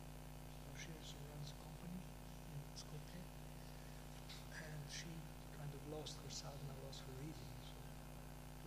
So 0.63 0.67
she 0.77 0.89
also 0.97 1.17
runs 1.29 1.53
a 1.53 1.57
company 1.61 2.01
in 2.53 2.61
Skopje, 2.77 3.21
and 3.21 4.81
she 4.89 5.11
kind 6.03 6.11
of 6.11 6.19
lost 6.19 6.19
her 6.19 6.31
sadhana, 6.31 6.75
lost 6.83 6.99
her 7.07 7.13
so 7.63 7.79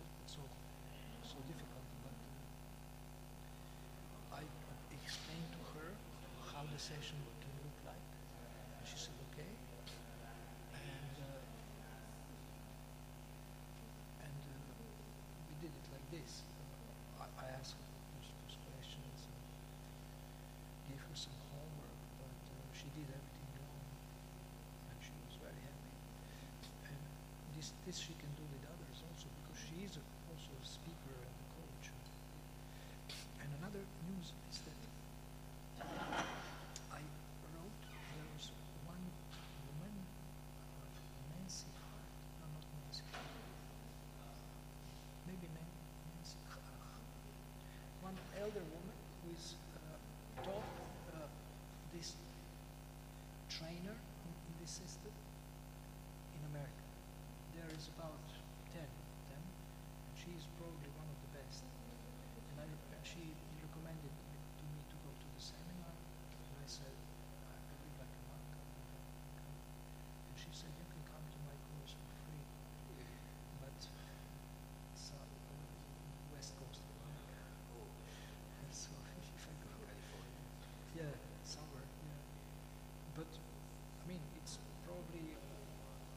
it 0.01 0.09
was 0.25 0.31
so 0.33 0.41
so 1.21 1.37
difficult. 1.45 1.85
But 2.01 2.17
uh, 4.33 4.41
I 4.41 4.43
explained 4.89 5.49
to 5.53 5.61
her 5.77 5.93
how 6.49 6.65
the 6.65 6.79
session 6.81 7.17
can 7.41 7.53
look 7.61 7.77
like, 7.85 8.09
and 8.81 8.85
she 8.89 8.97
said 8.97 9.13
okay. 9.33 9.53
And 10.73 11.13
uh, 11.21 11.45
and 14.25 14.41
uh, 14.49 14.81
we 15.45 15.53
did 15.61 15.69
it 15.69 15.85
like 15.93 16.07
this. 16.09 16.41
I, 17.21 17.29
I 17.37 17.53
asked 17.53 17.77
her 17.77 17.85
questions 18.73 19.19
and 19.29 19.37
gave 20.89 21.01
her 21.05 21.13
some 21.13 21.37
homework, 21.53 22.01
but 22.17 22.33
uh, 22.49 22.57
she 22.73 22.89
did 22.97 23.05
everything 23.05 23.51
alone, 23.61 23.93
and 24.89 24.97
she 25.05 25.13
was 25.21 25.37
very 25.37 25.61
happy. 25.61 25.93
And 26.89 26.97
this 27.87 28.03
she 28.03 28.11
can 28.19 28.27
do 28.35 28.43
with 28.51 28.59
others 28.67 28.99
also 28.99 29.31
because 29.39 29.55
she 29.63 29.87
is 29.87 29.95
a, 29.95 30.03
also 30.27 30.51
a 30.59 30.65
speaker 30.67 31.15
and 31.23 31.31
a 31.39 31.47
coach. 31.55 31.87
And 33.39 33.47
another 33.63 33.79
news 34.03 34.35
is 34.51 34.59
that 34.67 34.75
I 36.91 36.99
wrote 37.47 37.83
there 38.11 38.27
was 38.35 38.51
one 38.83 38.99
woman, 39.71 39.95
Nancy 41.31 41.71
Hart, 41.79 42.11
no, 42.43 42.51
not 42.59 42.67
Nancy 42.75 43.07
maybe 45.23 45.47
Nancy 45.47 46.35
one 48.03 48.19
elder 48.35 48.67
woman 48.67 48.97
who 49.23 49.31
is 49.31 49.55
uh, 49.79 49.95
taught 50.43 50.67
uh, 51.15 51.31
this 51.95 52.19
trainer 53.47 53.95
in, 53.95 54.33
this 54.59 54.75
system. 54.75 55.15
Is 57.77 57.93
about 57.93 58.17
10 58.73 58.81
of 58.81 58.89
them, 59.29 59.37
and 59.37 60.13
she 60.17 60.33
is 60.33 60.49
probably 60.57 60.89
one 60.97 61.05
of 61.13 61.17
the 61.21 61.31
best. 61.37 61.61
And 61.61 62.57
I, 62.57 62.65
she 63.05 63.37
recommended 63.61 64.09
me, 64.17 64.33
to 64.57 64.63
me 64.65 64.81
to 64.89 64.97
go 65.05 65.13
to 65.13 65.27
the 65.29 65.37
seminar, 65.37 65.93
and 65.93 66.57
I 66.57 66.65
said, 66.65 66.89
I 66.89 67.57
believe 67.69 67.93
like 68.01 68.09
a 68.09 68.23
monk, 68.33 68.49
I 68.49 68.57
don't 68.65 68.81
know 68.81 68.89
if 68.89 68.97
I 68.97 69.13
can 69.13 69.29
come. 69.45 69.57
And 70.25 70.35
she 70.41 70.49
said, 70.57 70.73
you 70.73 70.89
can 70.89 71.03
come 71.05 71.21
to 71.21 71.39
my 71.45 71.53
course 71.69 71.93
for 71.93 72.09
free, 72.25 72.45
but 73.61 73.77
it's 73.77 75.13
uh, 75.13 75.21
west 76.33 76.57
coast 76.57 76.81
of 76.81 76.97
America. 76.97 77.45
And 77.77 78.71
so 78.73 78.89
if 79.05 79.43
I 79.45 79.53
go, 79.61 79.69
yeah, 80.97 81.13
somewhere, 81.45 81.85
yeah. 81.85 82.17
But 83.13 83.29
I 83.29 84.03
mean, 84.09 84.23
it's 84.41 84.57
probably 84.85 85.37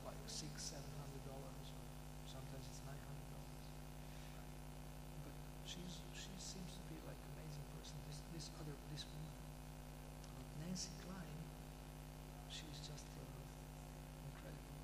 like 0.06 0.20
six, 0.26 0.72
seven 0.74 0.90
hundred 0.96 1.22
dollars, 1.28 1.66
or 1.74 1.84
sometimes 2.26 2.64
it's 2.70 2.82
nine 2.86 2.98
hundred 3.04 3.28
dollars. 3.34 3.64
But 5.24 5.34
she's 5.68 6.00
she 6.14 6.32
seems 6.38 6.70
to 6.76 6.82
be 6.90 6.98
like 7.06 7.18
amazing 7.36 7.66
person. 7.76 7.96
This 8.08 8.18
this 8.34 8.46
other 8.58 8.74
this 8.92 9.04
woman, 9.10 9.36
but 10.34 10.46
Nancy 10.64 10.92
Klein, 11.04 11.40
she's 12.50 12.78
just 12.84 13.06
uh, 13.16 13.26
incredible. 14.26 14.76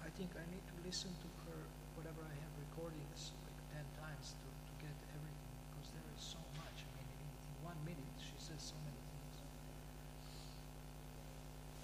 I 0.00 0.04
think 0.16 0.32
I 0.36 0.44
need 0.48 0.64
to 0.64 0.76
listen 0.80 1.12
to 1.12 1.28
her 1.44 1.60
whatever 1.96 2.24
I 2.24 2.34
have 2.40 2.52
recordings 2.56 3.36
like 3.44 3.60
ten 3.72 3.84
times 4.00 4.32
to, 4.40 4.48
to 4.48 4.72
get 4.80 4.96
everything 5.12 5.52
because 5.68 5.88
there 5.92 6.08
is 6.16 6.22
so 6.24 6.40
much. 6.56 6.84
I 6.88 6.90
mean, 6.96 7.08
in, 7.20 7.28
in 7.28 7.54
one 7.60 7.76
minute 7.84 8.16
she 8.20 8.36
says 8.40 8.60
so 8.60 8.76
many 8.88 8.96
things. 8.96 9.36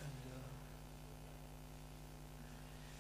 And 0.01 0.21
uh, 0.33 0.41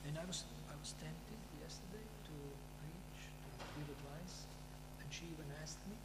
and 0.08 0.14
I 0.20 0.24
was 0.28 0.44
I 0.68 0.76
was 0.76 0.92
tempted 1.00 1.40
yesterday 1.60 2.04
to 2.28 2.36
preach, 2.84 3.18
to 3.44 3.48
give 3.76 3.88
advice, 3.88 4.44
and 5.00 5.08
she 5.08 5.32
even 5.32 5.48
asked 5.64 5.80
me, 5.88 5.96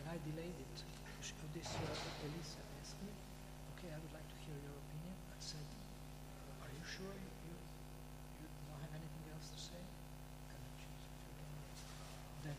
and 0.00 0.04
I 0.12 0.20
delayed 0.28 0.56
it. 0.56 0.76
She, 1.24 1.32
uh, 1.40 1.48
this 1.56 1.76
uh, 1.84 2.24
Elisa 2.28 2.60
asked 2.80 2.96
me, 3.04 3.12
okay, 3.76 3.88
I 3.92 3.98
would 4.00 4.12
like 4.12 4.28
to 4.28 4.38
hear 4.44 4.56
your 4.56 4.76
opinion. 4.76 5.16
I 5.32 5.40
said, 5.40 5.64
uh, 5.64 6.64
are 6.64 6.72
you 6.72 6.84
sure 6.84 7.12
you, 7.12 7.30
you 7.48 7.54
you 8.40 8.46
don't 8.68 8.80
have 8.80 8.94
anything 8.96 9.24
else 9.36 9.48
to 9.52 9.60
say? 9.60 9.80
And 9.80 10.60
she 10.80 10.88
said, 10.96 11.12
"Forget 11.24 11.44
it." 11.48 11.76
Then 12.44 12.58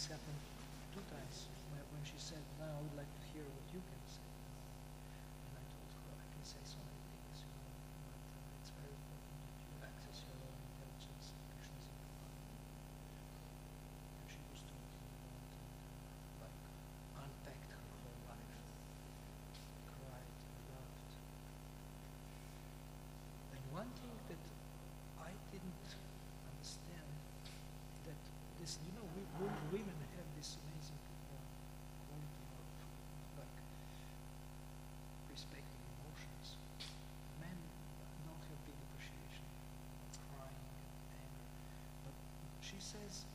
this 0.00 0.16
happened 0.16 0.40
two 0.96 1.04
times 1.12 1.44
when, 1.68 2.00
she 2.08 2.16
said, 2.16 2.40
now 2.56 2.72
I 2.72 2.80
would 2.80 2.96
like 2.96 3.04
to 3.04 3.22
hear 3.36 3.44
what 3.44 3.66
you 3.68 3.84
can 3.84 4.00
say. 4.08 4.24
And 5.44 5.60
I 5.60 5.64
told 5.76 5.92
her 5.92 6.16
I 6.16 6.24
can 6.32 6.40
say 6.40 6.56
so 6.64 6.80
she 42.70 42.78
says, 42.78 43.26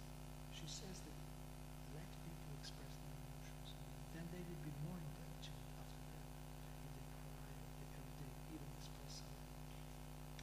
she 0.56 0.68
says 0.68 0.96
that 1.04 1.18
let 1.92 2.08
people 2.24 2.52
express 2.64 2.94
their 3.04 3.16
emotions. 3.20 3.68
Then 4.16 4.26
they 4.32 4.40
will 4.48 4.62
be 4.64 4.72
more 4.88 4.96
intelligent 4.96 5.60
after 5.76 6.02
that 6.16 6.28
if 6.88 6.92
they 6.96 7.06
cry 7.28 7.52
or 7.52 7.68
they, 7.84 8.32
even 8.56 8.70
express 8.80 9.12
something. 9.20 9.60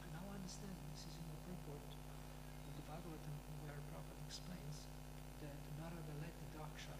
And 0.05 0.09
now 0.13 0.25
I 0.29 0.37
understand 0.37 0.77
this 0.93 1.09
is 1.09 1.15
in 1.17 1.27
the 1.33 1.41
purport 1.49 1.89
of 1.89 2.73
the 2.77 2.85
Bhagavatam 2.85 3.37
where 3.65 3.81
Prabhupada 3.89 4.21
explains 4.29 4.77
that 5.41 5.57
Narada 5.81 6.15
let 6.21 6.35
the 6.37 6.49
Daksha 6.53 6.97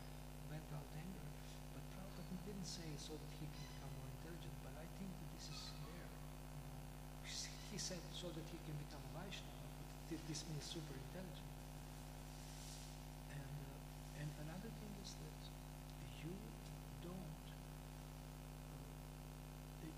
vent 0.49 0.69
out 0.73 0.89
anger, 0.97 1.29
but 1.77 1.85
Prabhupada 1.93 2.25
didn't 2.49 2.69
say 2.69 2.89
so 2.97 3.13
that 3.21 3.33
he 3.37 3.45
can 3.53 3.65
become 3.77 3.93
more 4.01 4.09
intelligent, 4.17 4.57
but 4.65 4.73
I 4.81 4.87
think 4.97 5.13
that 5.13 5.29
this 5.37 5.47
is 5.53 5.61
there. 5.85 6.09
He 7.73 7.79
said 7.81 8.01
so 8.13 8.29
that 8.29 8.45
he 8.53 8.59
can 8.69 8.77
become 8.81 9.01
a 9.01 9.13
Vaishnava, 9.17 9.65
but 9.81 9.89
thi- 10.09 10.21
this 10.29 10.45
means 10.49 10.65
super 10.65 10.93
intelligent. 10.93 11.49
And, 13.33 13.57
uh, 13.65 14.21
and 14.21 14.29
another 14.45 14.69
thing 14.77 14.93
is 15.01 15.17
that 15.25 15.41
you 16.21 16.37
don't, 17.01 17.47
uh, 18.69 19.89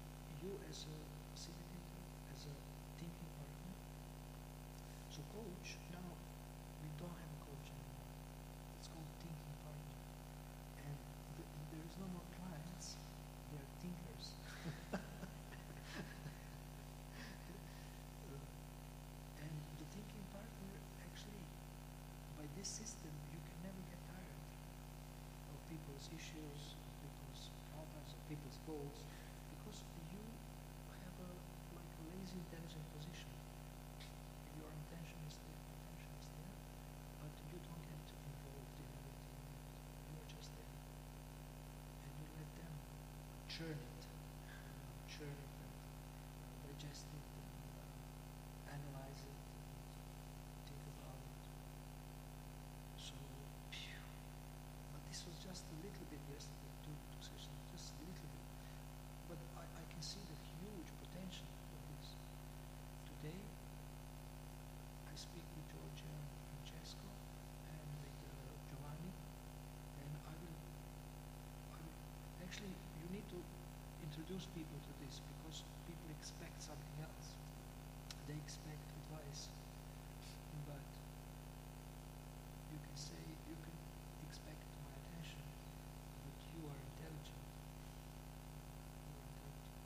you 0.43 0.53
as 0.71 0.87
a 0.87 0.99
facilitator, 1.35 2.03
as 2.31 2.47
a 2.47 2.55
thinking 2.99 3.31
partner, 3.39 3.75
so 5.11 5.21
coach, 5.35 5.77
now 5.91 6.15
we 6.83 6.89
don't 6.99 7.17
have 7.19 7.31
a 7.35 7.41
coach 7.43 7.67
anymore. 7.75 8.07
It's 8.79 8.89
called 8.89 9.11
thinking 9.19 9.55
partner. 9.67 9.97
And 10.79 10.97
th- 11.37 11.51
there 11.75 11.85
is 11.85 11.95
no 11.99 12.07
more 12.15 12.27
clients, 12.39 12.97
they 13.51 13.59
are 13.59 13.71
thinkers. 13.83 14.39
Uh, 18.25 18.39
and 19.43 19.53
the 19.79 19.87
thinking 19.95 20.25
partner 20.33 20.71
actually 21.05 21.45
by 22.39 22.47
this 22.65 22.81
system 22.81 23.13
you 23.29 23.37
can 23.45 23.61
never 23.61 23.83
get 23.93 24.01
tired 24.09 24.41
of 25.53 25.61
people's 25.69 26.09
issues, 26.17 26.73
of 26.81 26.93
people's 27.05 27.53
problems, 27.69 28.09
of 28.17 28.21
people's 28.25 28.57
goals, 28.65 29.05
because 29.53 29.85
you 30.09 30.25
have 31.05 31.13
a 31.21 31.31
like 31.77 31.93
a 32.01 32.05
lazy 32.17 32.41
intelligent 32.41 32.89
position. 32.97 33.29
Your 34.57 34.73
intention 34.73 35.21
is 35.29 35.37
there, 35.45 35.61
attention 35.77 36.09
is 36.17 36.25
there, 36.41 36.57
but 37.21 37.37
you 37.53 37.61
don't 37.69 37.85
get 37.85 38.01
involved 38.33 38.73
in 38.81 38.89
everything. 38.97 39.45
You 40.09 40.17
are 40.25 40.29
just 40.33 40.49
there. 40.57 40.73
And 42.09 42.13
you 42.17 42.27
let 42.33 42.49
them 42.57 42.75
churn 43.45 43.77
it, 43.77 44.01
you 44.09 44.73
know, 44.73 44.93
churn 45.05 45.37
it 45.37 45.53
and 45.61 45.73
uh, 46.41 46.49
digest 46.65 47.13
it 47.13 47.29
and 47.29 47.77
uh, 47.77 48.73
analyze 48.73 49.21
it 49.21 49.37
and 49.37 49.69
think 50.65 50.85
about 50.97 51.21
it. 51.21 51.45
So, 52.97 53.13
phew. 53.71 54.01
but 54.93 55.03
this 55.11 55.21
was 55.29 55.37
just 55.55 55.71
a 55.71 55.79
little 55.87 56.07
bit 56.11 56.19
yesterday, 56.27 56.75
two, 56.83 56.91
two 57.15 57.23
sessions, 57.23 57.55
just 57.71 57.95
a 57.95 58.11
little 58.11 58.27
bit. 58.27 58.47
But 59.31 59.39
I, 59.55 59.63
I 59.79 59.85
can 59.87 60.03
see 60.03 60.19
the 60.27 60.35
huge 60.59 60.91
potential 60.99 61.47
of 61.71 61.79
this. 61.95 62.19
Today, 63.07 63.39
I 65.07 65.15
speak 65.15 65.47
with 65.55 65.63
Georgia 65.71 66.11
and 66.11 66.27
Francesco 66.51 67.07
and 67.71 67.87
with 68.03 68.19
uh, 68.27 68.35
Giovanni, 68.67 69.15
and 70.03 70.11
I 70.27 70.35
will, 70.43 70.59
I 71.71 71.79
will, 71.87 71.99
actually, 72.43 72.75
you 72.99 73.07
need 73.15 73.31
to 73.31 73.39
introduce 74.03 74.51
people 74.59 74.83
to 74.83 74.93
this 75.07 75.23
because 75.39 75.63
people 75.87 76.11
expect 76.11 76.59
something 76.67 76.99
else. 76.99 77.39
They 78.27 78.35
expect 78.35 78.83
advice, 79.07 79.55
but 80.67 80.83
you 82.75 82.79
can 82.83 82.97
say 82.99 83.23
you 83.47 83.55
can 83.63 83.79
expect 84.27 84.59
my 84.83 84.91
attention, 84.91 85.39
but 86.27 86.35
you 86.51 86.67
are 86.67 86.75
intelligent. 86.75 87.45
You 89.07 89.15
are 89.15 89.23
intelligent. 89.31 89.79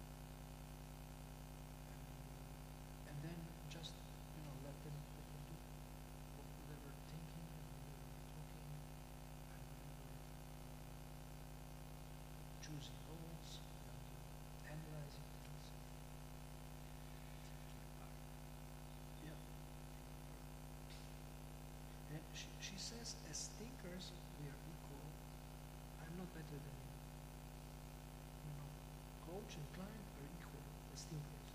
And, 1.92 2.00
and 3.12 3.16
then 3.20 3.38
just 3.68 3.92
you 4.38 4.42
know 4.46 4.56
let 4.64 4.72
them 4.86 4.96
let 5.20 5.26
them 5.28 5.42
do 5.52 5.56
wh- 6.38 6.48
whatever 6.64 6.90
thinking 7.12 7.44
and 7.44 7.68
whatever 7.84 8.08
talking 8.32 8.72
and 9.52 9.62
whatever 9.68 10.08
uh, 10.08 10.80
choosing 12.64 12.96
goals 13.04 13.50
and 13.84 14.00
uh, 14.16 14.72
analyzing 14.72 15.28
things. 15.44 15.66
Yeah. 19.20 19.36
And 22.16 22.24
she, 22.38 22.46
she 22.62 22.78
says, 22.78 23.18
as 23.26 23.50
thinkers, 23.58 24.14
we 24.38 24.46
are 24.46 24.60
equal. 24.70 25.02
I'm 25.98 26.14
not 26.14 26.30
better 26.30 26.54
than 26.54 26.76
you. 26.86 26.94
You 28.46 28.52
know, 28.54 28.70
coach 29.26 29.58
and 29.58 29.66
client 29.74 30.06
are 30.22 30.28
equal 30.38 30.62
as 30.94 31.02
thinkers. 31.10 31.50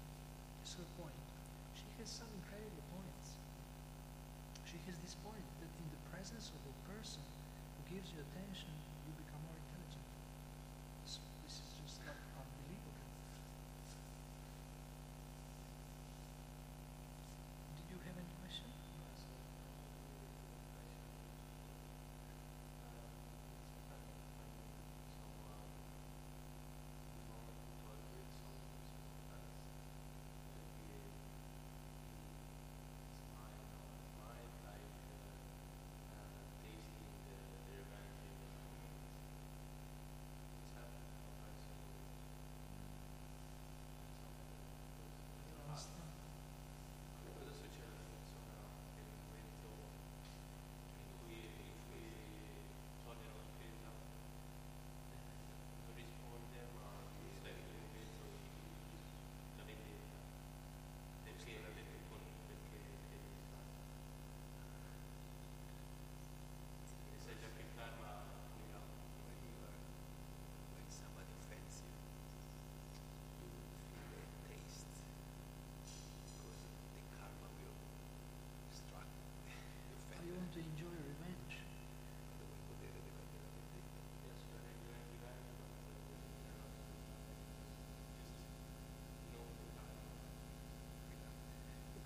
That's 0.60 0.76
her 0.76 0.90
point. 1.00 1.24
She 1.80 1.88
has 2.04 2.12
some 2.12 2.28
incredible 2.36 2.84
points. 2.92 3.40
She 4.68 4.76
has 4.92 5.00
this 5.00 5.16
point 5.24 5.48
that 5.64 5.72
in 5.72 5.88
the 5.88 6.02
presence 6.12 6.52
of 6.52 6.60
a 6.68 6.76
person 6.92 7.24
who 7.80 7.82
gives 7.88 8.12
you 8.12 8.20
attention, 8.20 8.76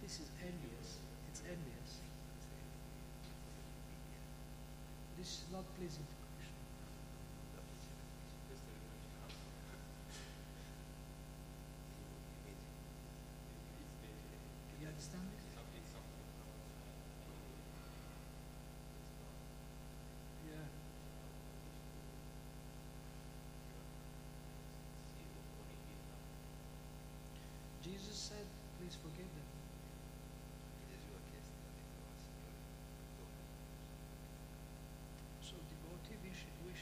this 0.08 0.22
is 0.24 0.32
envious. 0.40 1.04
It's 1.28 1.42
envious. 1.44 2.00
This 5.20 5.28
is 5.28 5.44
not 5.52 5.66
pleasing 5.76 6.08
to 6.08 6.16
Krishna. 6.32 6.64
You 14.80 14.88
understand 14.88 15.28
Yeah. 20.48 20.72
Jesus 27.84 28.16
said, 28.16 28.48
please 28.80 28.96
forgive 29.04 29.28
them. 29.36 29.47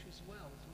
as 0.08 0.22
well. 0.28 0.65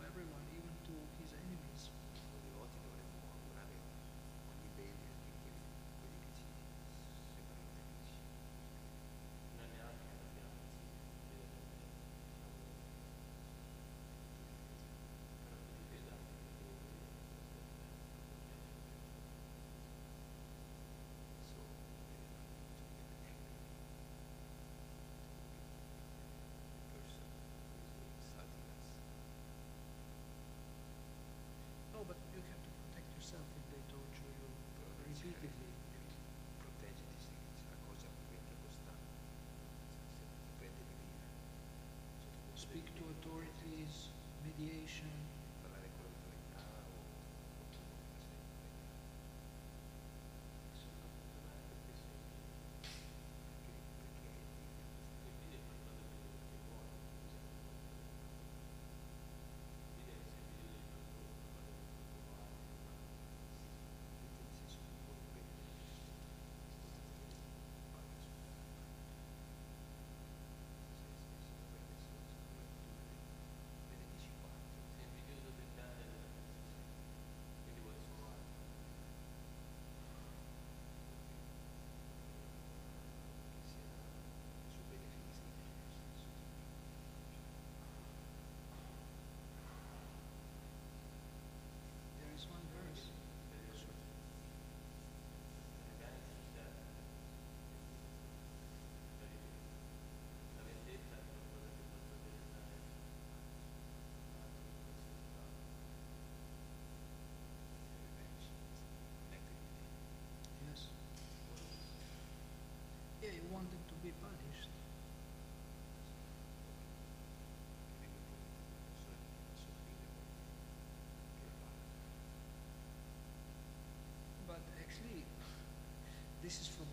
Authorities, 43.23 44.09
mediation. 44.43 45.11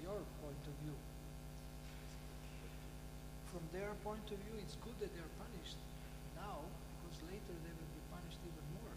Your 0.10 0.26
point 0.42 0.64
of 0.66 0.74
view. 0.82 0.98
From 3.54 3.62
their 3.74 3.94
point 4.02 4.26
of 4.26 4.38
view, 4.42 4.58
it's 4.58 4.74
good 4.82 4.98
that 5.02 5.14
they're 5.14 5.36
punished 5.38 5.78
now, 6.34 6.66
because 7.02 7.22
later 7.30 7.54
they 7.54 7.74
will 7.78 7.94
be 7.94 8.02
punished 8.10 8.42
even 8.42 8.66
more. 8.82 8.96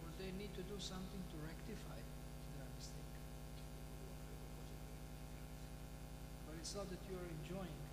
Or 0.00 0.08
they 0.16 0.32
need 0.40 0.52
to 0.56 0.64
do 0.64 0.80
something 0.80 1.22
to 1.28 1.36
rectify 1.44 2.00
their 2.56 2.68
mistake. 2.72 3.12
But 6.48 6.56
it's 6.56 6.72
not 6.72 6.88
that 6.88 7.00
you 7.08 7.20
are 7.20 7.28
enjoying 7.44 7.84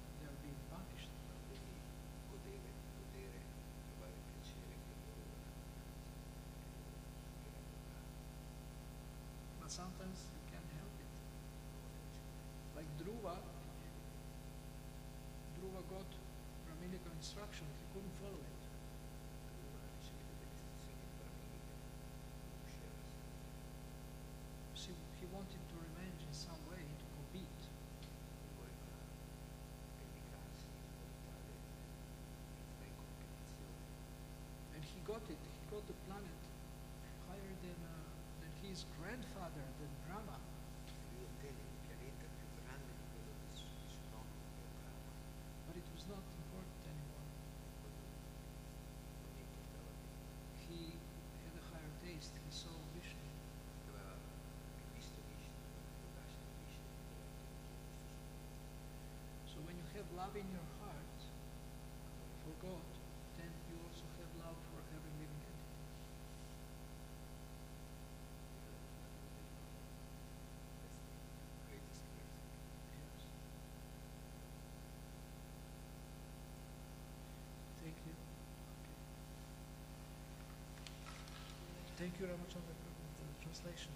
Sometimes 9.72 10.27
you 10.35 10.43
can't 10.52 10.68
help 10.76 10.91
it. 10.99 11.11
Like 12.76 12.89
Dhruva, 12.99 13.39
Dhruva 15.56 15.81
got 15.88 16.10
Brahminical 16.68 17.15
instruction, 17.15 17.64
he 17.80 17.85
couldn't 17.95 18.11
follow 18.19 18.35
it. 18.35 18.61
ricevere 19.95 20.35
delle 20.43 20.60
istruzioni 20.60 21.07
brahminiche, 21.15 21.76
non 22.43 22.52
riusciva 22.52 22.91
a 22.91 23.07
See, 24.76 24.98
he 25.23 25.26
wanted 25.31 25.64
to 25.72 25.76
revenge 25.80 26.19
in 26.27 26.34
some 26.35 26.60
way, 26.68 26.84
to 26.84 27.06
compete. 27.15 27.64
voleva 28.60 28.91
vendicarsi 30.03 30.68
in 30.68 30.84
modo 30.84 31.15
tale 31.23 31.56
da 31.56 32.60
entrare 32.60 32.91
in 32.91 32.95
competizione. 32.99 33.88
And 34.76 34.84
he 34.84 34.99
got 35.07 35.23
it. 35.31 35.39
He 35.39 35.64
got 35.72 35.88
the 35.88 35.95
planet 36.11 36.41
higher 37.31 37.56
than, 37.64 37.80
uh, 37.88 38.11
than 38.41 38.52
his 38.72 38.88
grandfather, 39.03 39.68
than 39.84 39.91
Brahma. 40.07 40.39
Lui 41.11 41.27
ottenne 41.27 41.60
un 41.60 41.76
pianeta 41.84 42.23
più 42.39 42.48
grande 42.64 42.88
di 42.95 43.03
quello 43.11 43.35
del 43.35 43.52
suo, 43.52 43.68
di 43.84 43.91
suo 43.91 44.07
nonno, 44.15 44.48
che 44.56 44.64
è 44.64 44.72
Brahma, 44.80 45.11
But 45.68 45.76
it 45.76 45.88
was 45.91 46.03
not 46.07 46.23
important 46.39 46.80
anymore. 46.88 47.27
non 49.19 49.27
gli 49.35 49.43
importava 49.43 49.91
più. 49.91 50.07
He 50.72 50.95
had 51.43 51.52
a 51.60 51.64
higher 51.76 51.91
taste. 51.99 52.31
He 52.31 52.48
saw 52.48 52.72
Vishnu. 52.95 53.27
Aveva 53.91 54.15
visto 54.95 55.19
Vishnu, 55.27 55.52
aveva 55.68 56.23
lasciato 56.23 56.56
Vishnu, 56.64 56.88
aveva 56.95 57.27
ottenuto 57.27 57.76
questo 57.76 58.15
So 59.52 59.60
when 59.68 59.76
you 59.76 59.84
have 59.99 60.07
love 60.15 60.31
in 60.39 60.48
your 60.48 60.68
heart 60.80 61.19
for 62.48 62.56
God, 62.64 62.88
then 63.35 63.52
you 63.68 63.76
also 63.84 64.07
have 64.15 64.31
love 64.39 64.56
for 64.72 64.80
every 64.95 65.11
living 65.19 65.43
entity. 65.43 65.60
greatest 71.68 72.03
gift. 72.15 72.35
Yes. 72.95 73.22
Thank 77.81 77.98
you. 78.06 78.14
Okay. 78.81 78.99
Thank 82.02 82.19
you, 82.19 82.26
Ramachandra, 82.26 82.73
Prabhu, 82.82 83.06
for 83.14 83.26
the 83.30 83.38
translation. 83.45 83.91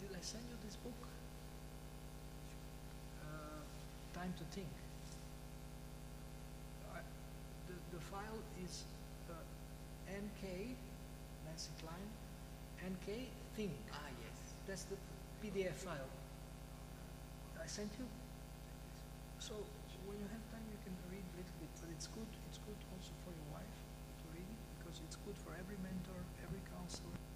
Did 0.00 0.16
I 0.16 0.22
send 0.22 0.44
you 0.48 0.56
this 0.64 0.76
book? 0.76 0.94
Uh, 3.20 3.28
time 4.18 4.32
to 4.38 4.44
think. 4.56 4.72
I, 6.90 7.00
the, 7.68 7.74
the 7.94 8.02
file 8.02 8.40
is 8.64 8.84
uh, 9.28 9.34
NK, 10.10 10.72
Nancy 11.44 11.68
Klein, 11.82 12.08
NK 12.82 13.28
Think. 13.54 13.72
Ah, 13.92 13.98
yes. 14.24 14.54
That's 14.66 14.84
the 14.84 14.96
PDF 15.38 15.74
file 15.86 16.10
I 17.62 17.66
sent 17.66 17.92
you. 17.98 18.06
So 19.38 19.54
when 20.06 20.18
you 20.18 20.26
have 20.34 20.42
time, 20.50 20.66
you 20.66 20.78
can 20.82 20.96
read 21.12 21.22
a 21.22 21.34
little 21.38 21.56
bit, 21.62 21.70
but 21.78 21.90
it's 21.94 22.08
good. 22.10 22.26
It's 22.48 22.58
good 22.58 22.80
also 22.90 23.12
for 23.22 23.30
your 23.30 23.48
wife 23.54 23.76
to 24.18 24.24
read 24.34 24.48
it 24.48 24.60
because 24.78 24.98
it's 25.06 25.16
good 25.22 25.36
for 25.38 25.54
every 25.54 25.78
mentor, 25.84 26.18
every 26.42 26.62
counselor. 26.74 27.27